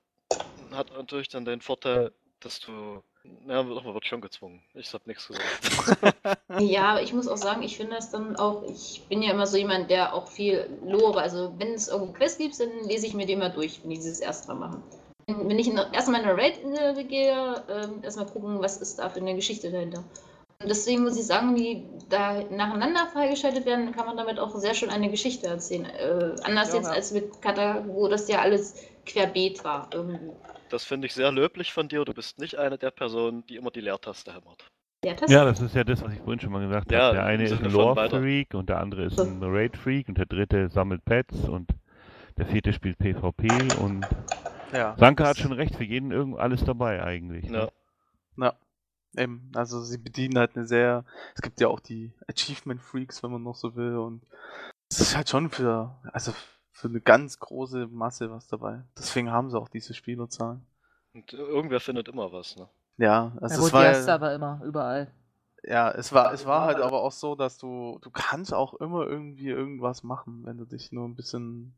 hat 0.72 0.92
natürlich 0.92 1.30
dann 1.30 1.46
den 1.46 1.62
Vorteil, 1.62 2.12
dass 2.40 2.60
du 2.60 3.04
Ja, 3.48 3.68
wird 3.68 4.06
schon 4.06 4.22
gezwungen. 4.22 4.62
Ich 4.74 4.94
hab 4.94 5.06
nichts 5.08 5.28
gesagt. 5.28 5.46
Ja, 6.60 7.00
ich 7.00 7.14
muss 7.14 7.28
auch 7.28 7.38
sagen, 7.38 7.64
ich 7.64 7.78
finde 7.78 7.96
das 7.96 8.12
dann 8.12 8.36
auch, 8.36 8.64
ich 8.64 9.04
bin 9.08 9.22
ja 9.22 9.32
immer 9.32 9.48
so 9.48 9.58
jemand, 9.58 9.90
der 9.90 10.14
auch 10.14 10.28
viel 10.28 10.70
lore. 10.86 11.22
Also 11.22 11.54
wenn 11.58 11.74
es 11.74 11.88
irgendwo 11.88 12.12
Quests 12.14 12.38
gibt, 12.38 12.60
dann 12.60 12.70
lese 12.88 13.08
ich 13.08 13.14
mir 13.14 13.26
die 13.26 13.34
immer 13.34 13.50
durch, 13.50 13.82
wenn 13.84 13.92
ich 13.92 14.00
dieses 14.00 14.20
erstmal 14.20 14.58
mache. 14.58 14.82
Wenn 15.28 15.48
wenn 15.50 15.60
ich 15.60 15.70
in, 15.70 15.78
erstmal 15.78 16.22
in 16.22 16.28
eine 16.28 16.38
Raid 16.38 16.60
äh, 16.64 17.04
gehe, 17.04 17.64
ähm, 17.70 18.04
erstmal 18.04 18.26
gucken, 18.26 18.60
was 18.60 18.78
ist 18.78 19.00
da 19.00 19.10
für 19.10 19.22
eine 19.22 19.36
Geschichte 19.36 19.72
dahinter. 19.72 20.04
Und 20.62 20.70
deswegen 20.70 21.04
muss 21.04 21.18
ich 21.18 21.26
sagen, 21.26 21.56
die 21.56 21.84
da 22.10 22.44
nacheinander 22.50 23.08
freigeschaltet 23.08 23.66
werden, 23.66 23.86
dann 23.86 23.96
kann 23.96 24.06
man 24.06 24.18
damit 24.18 24.40
auch 24.40 24.54
sehr 24.56 24.74
schön 24.74 24.90
eine 24.90 25.10
Geschichte 25.10 25.48
erzählen. 25.48 25.86
Äh, 25.86 26.36
anders 26.44 26.70
Ja, 26.70 26.76
jetzt 26.76 26.88
ja. 26.88 26.94
als 26.94 27.12
mit 27.12 27.42
Kata, 27.42 27.84
wo 27.88 28.08
das 28.08 28.28
ja 28.28 28.40
alles 28.42 28.76
querbeet 29.06 29.64
war 29.64 29.90
irgendwie. 29.92 30.32
Das 30.72 30.86
finde 30.86 31.08
ich 31.08 31.14
sehr 31.14 31.32
löblich 31.32 31.74
von 31.74 31.88
dir. 31.90 32.06
Du 32.06 32.14
bist 32.14 32.40
nicht 32.40 32.58
eine 32.58 32.78
der 32.78 32.92
Personen, 32.92 33.46
die 33.48 33.58
immer 33.58 33.72
die 33.72 33.82
Leertaste 33.82 34.34
hämmert. 34.34 34.72
Ja, 35.04 35.14
das 35.16 35.30
Ja, 35.30 35.44
das 35.44 35.60
ist 35.60 35.76
ja 35.76 35.84
das, 35.84 36.02
was 36.02 36.14
ich 36.14 36.20
vorhin 36.20 36.40
schon 36.40 36.52
mal 36.52 36.66
gesagt 36.66 36.92
Ja, 36.92 37.06
habe. 37.06 37.16
Der 37.18 37.26
eine 37.26 37.44
ist 37.44 37.62
ein. 37.62 37.72
Lore-Freak 37.72 38.54
und 38.54 38.70
der 38.70 38.80
andere 38.80 39.04
ist 39.04 39.20
ein 39.20 39.42
Raid-Freak 39.44 40.08
und 40.08 40.18
der 40.18 40.28
dritte 40.28 40.70
sammelt 40.70 41.04
Pets 41.04 41.48
und 41.50 41.70
der 42.38 42.46
vierte 42.46 42.72
spielt 42.72 42.98
PvP 43.00 43.74
und 43.80 44.08
Ja. 44.72 44.96
Sanka 44.98 45.26
hat 45.28 45.38
schon 45.38 45.52
recht, 45.52 45.76
für 45.76 45.84
jeden 45.84 46.12
irgend 46.12 46.40
alles 46.40 46.64
dabei 46.64 47.04
eigentlich. 47.04 47.46
Ja. 47.46 47.52
Ne? 47.52 47.72
Ja. 48.38 48.54
Eben, 49.18 49.52
also 49.56 49.82
sie 49.82 49.98
bedienen 49.98 50.38
halt 50.38 50.56
eine 50.56 50.66
sehr. 50.66 51.04
Es 51.36 51.42
gibt 51.42 51.60
ja 51.60 51.68
auch 51.68 51.82
die 51.82 52.14
Achievement 52.30 52.82
Freaks, 52.82 53.22
wenn 53.24 53.32
man 53.32 53.44
noch 53.44 53.56
so 53.56 53.76
will. 53.76 53.98
Und 53.98 54.22
es 54.90 55.02
ist 55.02 55.18
halt 55.18 55.28
schon 55.28 55.50
für, 55.50 56.00
also 56.14 56.34
für 56.82 56.88
eine 56.88 57.00
ganz 57.00 57.38
große 57.40 57.88
Masse 57.88 58.32
was 58.32 58.48
dabei. 58.48 58.82
Deswegen 58.98 59.32
haben 59.32 59.52
sie 59.52 59.60
auch 59.60 59.70
diese 59.70 59.94
Spielerzahlen. 59.94 60.66
Und 61.14 61.32
irgendwer 61.32 61.80
findet 61.80 62.08
immer 62.08 62.32
was, 62.34 62.56
ne? 62.56 62.68
Ja, 62.98 63.32
Ja, 63.36 63.38
also 63.40 63.58
gut, 63.60 63.68
es 63.68 63.74
war 63.74 63.86
ja, 63.86 64.14
aber 64.16 64.34
immer, 64.34 64.62
überall. 64.66 65.12
ja, 65.64 65.92
es 65.92 66.12
war, 66.12 66.34
es 66.34 66.46
war 66.46 66.66
halt 66.66 66.80
aber 66.80 67.02
auch 67.04 67.12
so, 67.12 67.36
dass 67.36 67.60
du, 67.60 68.00
du 68.02 68.10
kannst 68.10 68.52
auch 68.52 68.74
immer 68.76 69.06
irgendwie 69.06 69.50
irgendwas 69.50 70.02
machen, 70.02 70.44
wenn 70.44 70.58
du 70.58 70.66
dich 70.66 70.92
nur 70.92 71.08
ein 71.08 71.16
bisschen 71.16 71.76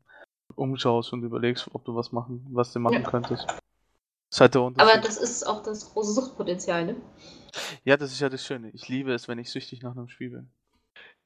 umschaust 0.54 1.12
und 1.12 1.22
überlegst, 1.22 1.68
ob 1.74 1.84
du 1.84 1.94
was 1.94 2.10
machen, 2.12 2.46
was 2.50 2.72
du 2.72 2.80
machen 2.80 3.02
Ja. 3.02 3.10
könntest. 3.10 3.46
Das 3.46 3.56
ist 4.30 4.40
halt. 4.40 4.56
Aber 4.56 4.96
das 5.02 5.18
ist 5.18 5.46
auch 5.46 5.62
das 5.62 5.92
große 5.92 6.14
Suchtpotenzial, 6.14 6.86
ne? 6.86 6.96
ja, 7.84 7.98
das 7.98 8.10
ist 8.12 8.20
ja 8.20 8.30
das 8.30 8.44
Schöne. 8.44 8.70
Ich 8.70 8.88
liebe 8.88 9.12
es, 9.12 9.28
wenn 9.28 9.38
ich 9.38 9.50
süchtig 9.50 9.82
nach 9.82 9.92
einem 9.92 10.08
Spiel 10.08 10.30
bin. 10.30 10.50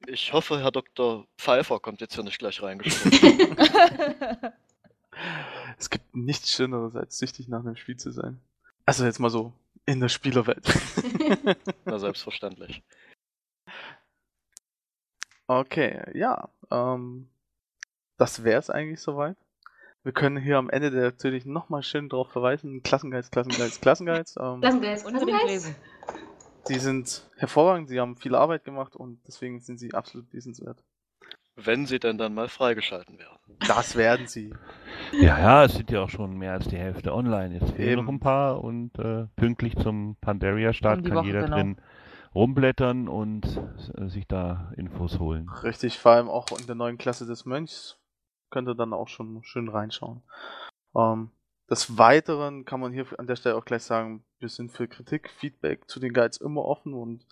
Ich 0.07 0.33
hoffe, 0.33 0.59
Herr 0.59 0.71
Dr. 0.71 1.27
Pfeiffer 1.37 1.79
kommt 1.79 2.01
jetzt 2.01 2.15
hier 2.15 2.23
nicht 2.23 2.39
gleich 2.39 2.61
reingesprungen. 2.61 3.57
Es 5.77 5.89
gibt 5.89 6.15
nichts 6.15 6.51
Schöneres, 6.51 6.95
als 6.95 7.17
süchtig 7.17 7.47
nach 7.47 7.59
einem 7.59 7.75
Spiel 7.75 7.97
zu 7.97 8.11
sein. 8.11 8.39
Also 8.85 9.05
jetzt 9.05 9.19
mal 9.19 9.29
so 9.29 9.53
in 9.85 9.99
der 9.99 10.09
Spielerwelt. 10.09 10.65
Na, 11.85 11.99
selbstverständlich. 11.99 12.83
okay, 15.47 16.03
ja. 16.13 16.49
Ähm, 16.71 17.29
das 18.17 18.43
wäre 18.43 18.59
es 18.59 18.69
eigentlich 18.69 19.01
soweit. 19.01 19.37
Wir 20.03 20.11
können 20.11 20.37
hier 20.37 20.57
am 20.57 20.69
Ende 20.69 20.91
natürlich 20.91 21.45
nochmal 21.45 21.83
schön 21.83 22.09
drauf 22.09 22.31
verweisen. 22.31 22.83
Klassengeist, 22.83 23.31
Klassengeist, 23.31 23.81
Klassengeist. 23.81 24.37
Ähm, 24.39 24.61
jetzt 24.61 25.05
Unbedingt 25.05 25.05
unbedingt 25.05 25.43
lesen. 25.47 25.75
Die 26.69 26.79
sind 26.79 27.29
hervorragend, 27.37 27.89
sie 27.89 27.99
haben 27.99 28.15
viel 28.15 28.35
Arbeit 28.35 28.63
gemacht 28.63 28.95
und 28.95 29.19
deswegen 29.27 29.59
sind 29.59 29.79
sie 29.79 29.93
absolut 29.93 30.31
lesenswert. 30.33 30.83
Wenn 31.55 31.85
sie 31.85 31.99
denn 31.99 32.17
dann 32.17 32.33
mal 32.33 32.47
freigeschalten 32.47 33.19
werden. 33.19 33.37
Das 33.67 33.97
werden 33.97 34.27
sie. 34.27 34.53
Ja, 35.11 35.37
ja, 35.37 35.63
es 35.65 35.73
sind 35.73 35.91
ja 35.91 36.01
auch 36.01 36.09
schon 36.09 36.37
mehr 36.37 36.53
als 36.53 36.67
die 36.69 36.77
Hälfte 36.77 37.13
online. 37.13 37.55
Jetzt 37.55 37.71
fehlen 37.71 37.99
Eben. 37.99 38.05
noch 38.05 38.13
ein 38.13 38.19
paar 38.21 38.63
und 38.63 38.97
äh, 38.97 39.25
pünktlich 39.35 39.75
zum 39.77 40.15
Pandaria-Start 40.21 41.05
die 41.05 41.09
kann 41.09 41.17
Woche, 41.17 41.25
jeder 41.27 41.41
genau. 41.43 41.55
drin 41.57 41.81
rumblättern 42.33 43.07
und 43.09 43.45
äh, 43.97 44.07
sich 44.07 44.27
da 44.27 44.71
Infos 44.77 45.19
holen. 45.19 45.49
Richtig, 45.63 45.97
vor 45.97 46.13
allem 46.13 46.29
auch 46.29 46.45
in 46.57 46.67
der 46.67 46.75
neuen 46.75 46.97
Klasse 46.97 47.25
des 47.25 47.45
Mönchs 47.45 47.97
könnt 48.49 48.67
ihr 48.67 48.75
dann 48.75 48.93
auch 48.93 49.07
schon 49.07 49.43
schön 49.43 49.67
reinschauen. 49.67 50.23
Ähm, 50.95 51.31
des 51.69 51.97
Weiteren 51.97 52.65
kann 52.65 52.79
man 52.79 52.93
hier 52.93 53.05
an 53.17 53.27
der 53.27 53.35
Stelle 53.35 53.55
auch 53.55 53.65
gleich 53.65 53.83
sagen, 53.83 54.23
wir 54.39 54.49
sind 54.49 54.71
für 54.71 54.87
Kritik, 54.87 55.29
Feedback 55.29 55.89
zu 55.89 55.99
den 55.99 56.13
Guides 56.13 56.37
immer 56.37 56.63
offen 56.65 56.93
und 56.93 57.25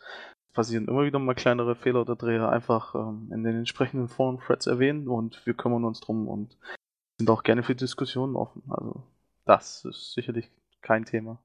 passieren 0.54 0.88
immer 0.88 1.04
wieder 1.06 1.20
mal 1.20 1.36
kleinere 1.36 1.76
Fehler 1.76 2.02
oder 2.02 2.16
Dreher 2.16 2.50
einfach 2.50 2.96
ähm, 2.96 3.30
in 3.32 3.44
den 3.44 3.58
entsprechenden 3.58 4.08
Foren-Threads 4.08 4.68
erwähnen 4.68 5.08
und 5.08 5.46
wir 5.46 5.54
kümmern 5.54 5.86
uns 5.86 6.00
drum 6.00 6.28
und 6.28 6.58
sind 7.18 7.30
auch 7.30 7.44
gerne 7.44 7.64
für 7.64 7.76
Diskussionen 7.76 8.36
offen. 8.36 8.64
Also 8.70 9.04
das 9.46 9.86
ist 9.86 10.14
sicherlich 10.14 10.50
kein 10.82 11.06
Thema. 11.06 11.40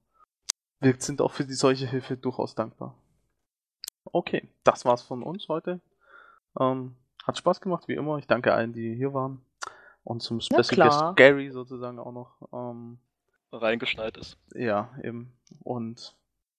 Wir 0.80 0.94
sind 0.98 1.20
auch 1.20 1.32
für 1.32 1.44
die 1.44 1.54
solche 1.54 1.86
Hilfe 1.86 2.16
durchaus 2.16 2.54
dankbar. 2.54 2.96
Okay, 4.04 4.48
das 4.64 4.84
war's 4.84 5.02
von 5.02 5.22
uns 5.22 5.48
heute. 5.48 5.80
Ähm, 6.58 6.96
hat 7.24 7.38
Spaß 7.38 7.60
gemacht, 7.60 7.88
wie 7.88 7.94
immer. 7.94 8.18
Ich 8.18 8.26
danke 8.26 8.52
allen, 8.52 8.72
die 8.72 8.94
hier 8.94 9.14
waren. 9.14 9.42
Und 10.04 10.22
zum 10.22 10.40
Special 10.40 10.64
Guest. 10.88 11.16
Gary 11.16 11.50
sozusagen 11.50 11.98
auch 11.98 12.12
noch. 12.12 12.48
Ähm, 12.52 12.98
Reingeschneit 13.52 14.16
ist. 14.16 14.38
ja, 14.54 14.90
eben. 15.02 15.32
Und 15.62 16.16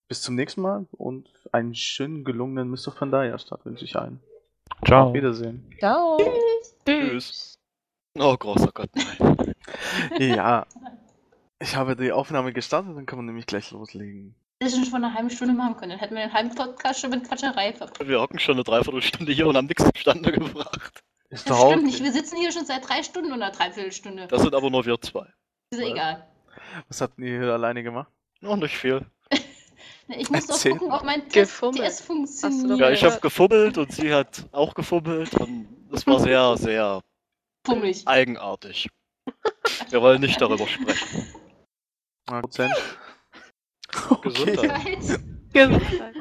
bis 0.07 0.21
zum 0.21 0.35
nächsten 0.35 0.61
Mal 0.61 0.85
und 0.91 1.27
einen 1.51 1.73
schönen, 1.73 2.23
gelungenen 2.23 2.69
Mr. 2.69 2.91
Pandaria 2.91 3.37
Start 3.39 3.65
wünsche 3.65 3.85
ich 3.85 3.95
allen. 3.95 4.19
Ciao. 4.85 5.07
Auf 5.07 5.13
Wiedersehen. 5.13 5.67
Ciao. 5.79 6.19
Tschüss. 6.85 7.57
Oh, 8.19 8.37
großer 8.37 8.71
Gott, 8.73 8.89
nein. 8.93 9.55
ja. 10.19 10.67
Ich 11.59 11.75
habe 11.75 11.95
die 11.95 12.11
Aufnahme 12.11 12.53
gestartet, 12.53 12.95
dann 12.95 13.05
kann 13.05 13.17
man 13.17 13.25
nämlich 13.25 13.47
gleich 13.47 13.71
loslegen. 13.71 14.35
Das 14.59 14.75
schon 14.75 14.85
vor 14.85 14.97
einer 14.97 15.13
halben 15.13 15.29
Stunde 15.29 15.53
machen 15.53 15.77
können. 15.77 15.91
Dann 15.91 15.99
hätten 15.99 16.15
wir 16.15 16.21
den 16.21 16.33
halben 16.33 16.53
Podcast 16.53 16.99
schon 16.99 17.09
mit 17.09 17.27
Quatscherei 17.27 17.73
verbracht. 17.73 18.07
Wir 18.07 18.21
hocken 18.21 18.39
schon 18.39 18.55
eine 18.55 18.63
Dreiviertelstunde 18.63 19.31
hier 19.31 19.47
und 19.47 19.57
haben 19.57 19.65
nichts 19.65 19.89
zustande 19.93 20.31
gebracht. 20.31 21.03
Ist 21.33 21.49
Das 21.49 21.59
stimmt 21.59 21.83
nicht. 21.83 22.03
Wir 22.03 22.11
sitzen 22.11 22.37
hier 22.37 22.51
schon 22.51 22.65
seit 22.65 22.87
drei 22.87 23.01
Stunden 23.01 23.33
oder 23.33 23.49
Dreiviertelstunde. 23.49 24.27
Das 24.27 24.43
sind 24.43 24.53
aber 24.53 24.69
nur 24.69 24.85
wir 24.85 25.01
zwei. 25.01 25.27
ist 25.71 25.79
ja 25.81 25.87
egal. 25.87 26.27
Was 26.87 27.01
habt 27.01 27.17
ihr 27.17 27.39
hier 27.39 27.53
alleine 27.53 27.81
gemacht? 27.81 28.11
Noch 28.41 28.55
nicht 28.55 28.77
viel. 28.77 29.05
Ich 30.09 30.29
muss 30.29 30.47
doch 30.47 30.55
Erzähl 30.55 30.73
gucken, 30.73 30.91
ob 30.91 31.03
mein 31.03 31.27
Test. 31.29 31.61
TS 31.61 32.01
funktioniert. 32.01 32.77
Ja, 32.77 32.91
ich 32.91 33.03
habe 33.05 33.19
gefummelt 33.21 33.77
und 33.77 33.91
sie 33.93 34.13
hat 34.13 34.45
auch 34.51 34.75
gefummelt 34.75 35.33
und 35.35 35.87
es 35.93 36.05
war 36.05 36.19
sehr, 36.19 36.57
sehr 36.57 37.01
Pummelig. 37.63 38.05
eigenartig. 38.05 38.89
Wir 39.89 40.01
wollen 40.01 40.19
nicht 40.19 40.39
darüber 40.41 40.67
sprechen. 40.67 41.33
Prozent. 42.25 42.73
Gesundheit. 44.21 45.21
Gesundheit. 45.53 46.15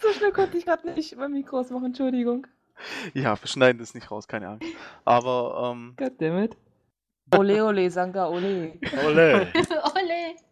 So 0.00 0.12
schnell 0.14 0.32
konnte 0.32 0.56
ich 0.56 0.64
gerade 0.64 0.90
nicht 0.90 1.14
mein 1.16 1.32
Mikro 1.32 1.60
ausmachen, 1.60 1.86
Entschuldigung. 1.86 2.46
Ja, 3.14 3.40
wir 3.40 3.48
schneiden 3.48 3.78
das 3.78 3.94
nicht 3.94 4.10
raus, 4.10 4.28
keine 4.28 4.48
Angst. 4.48 4.68
Aber, 5.04 5.72
ähm, 5.72 5.94
Goddammit. 5.96 6.56
Ole, 7.36 7.64
ole, 7.64 7.90
Sanka, 7.90 8.28
ole. 8.28 8.78
Ole. 9.04 9.48
Ole. 9.94 10.36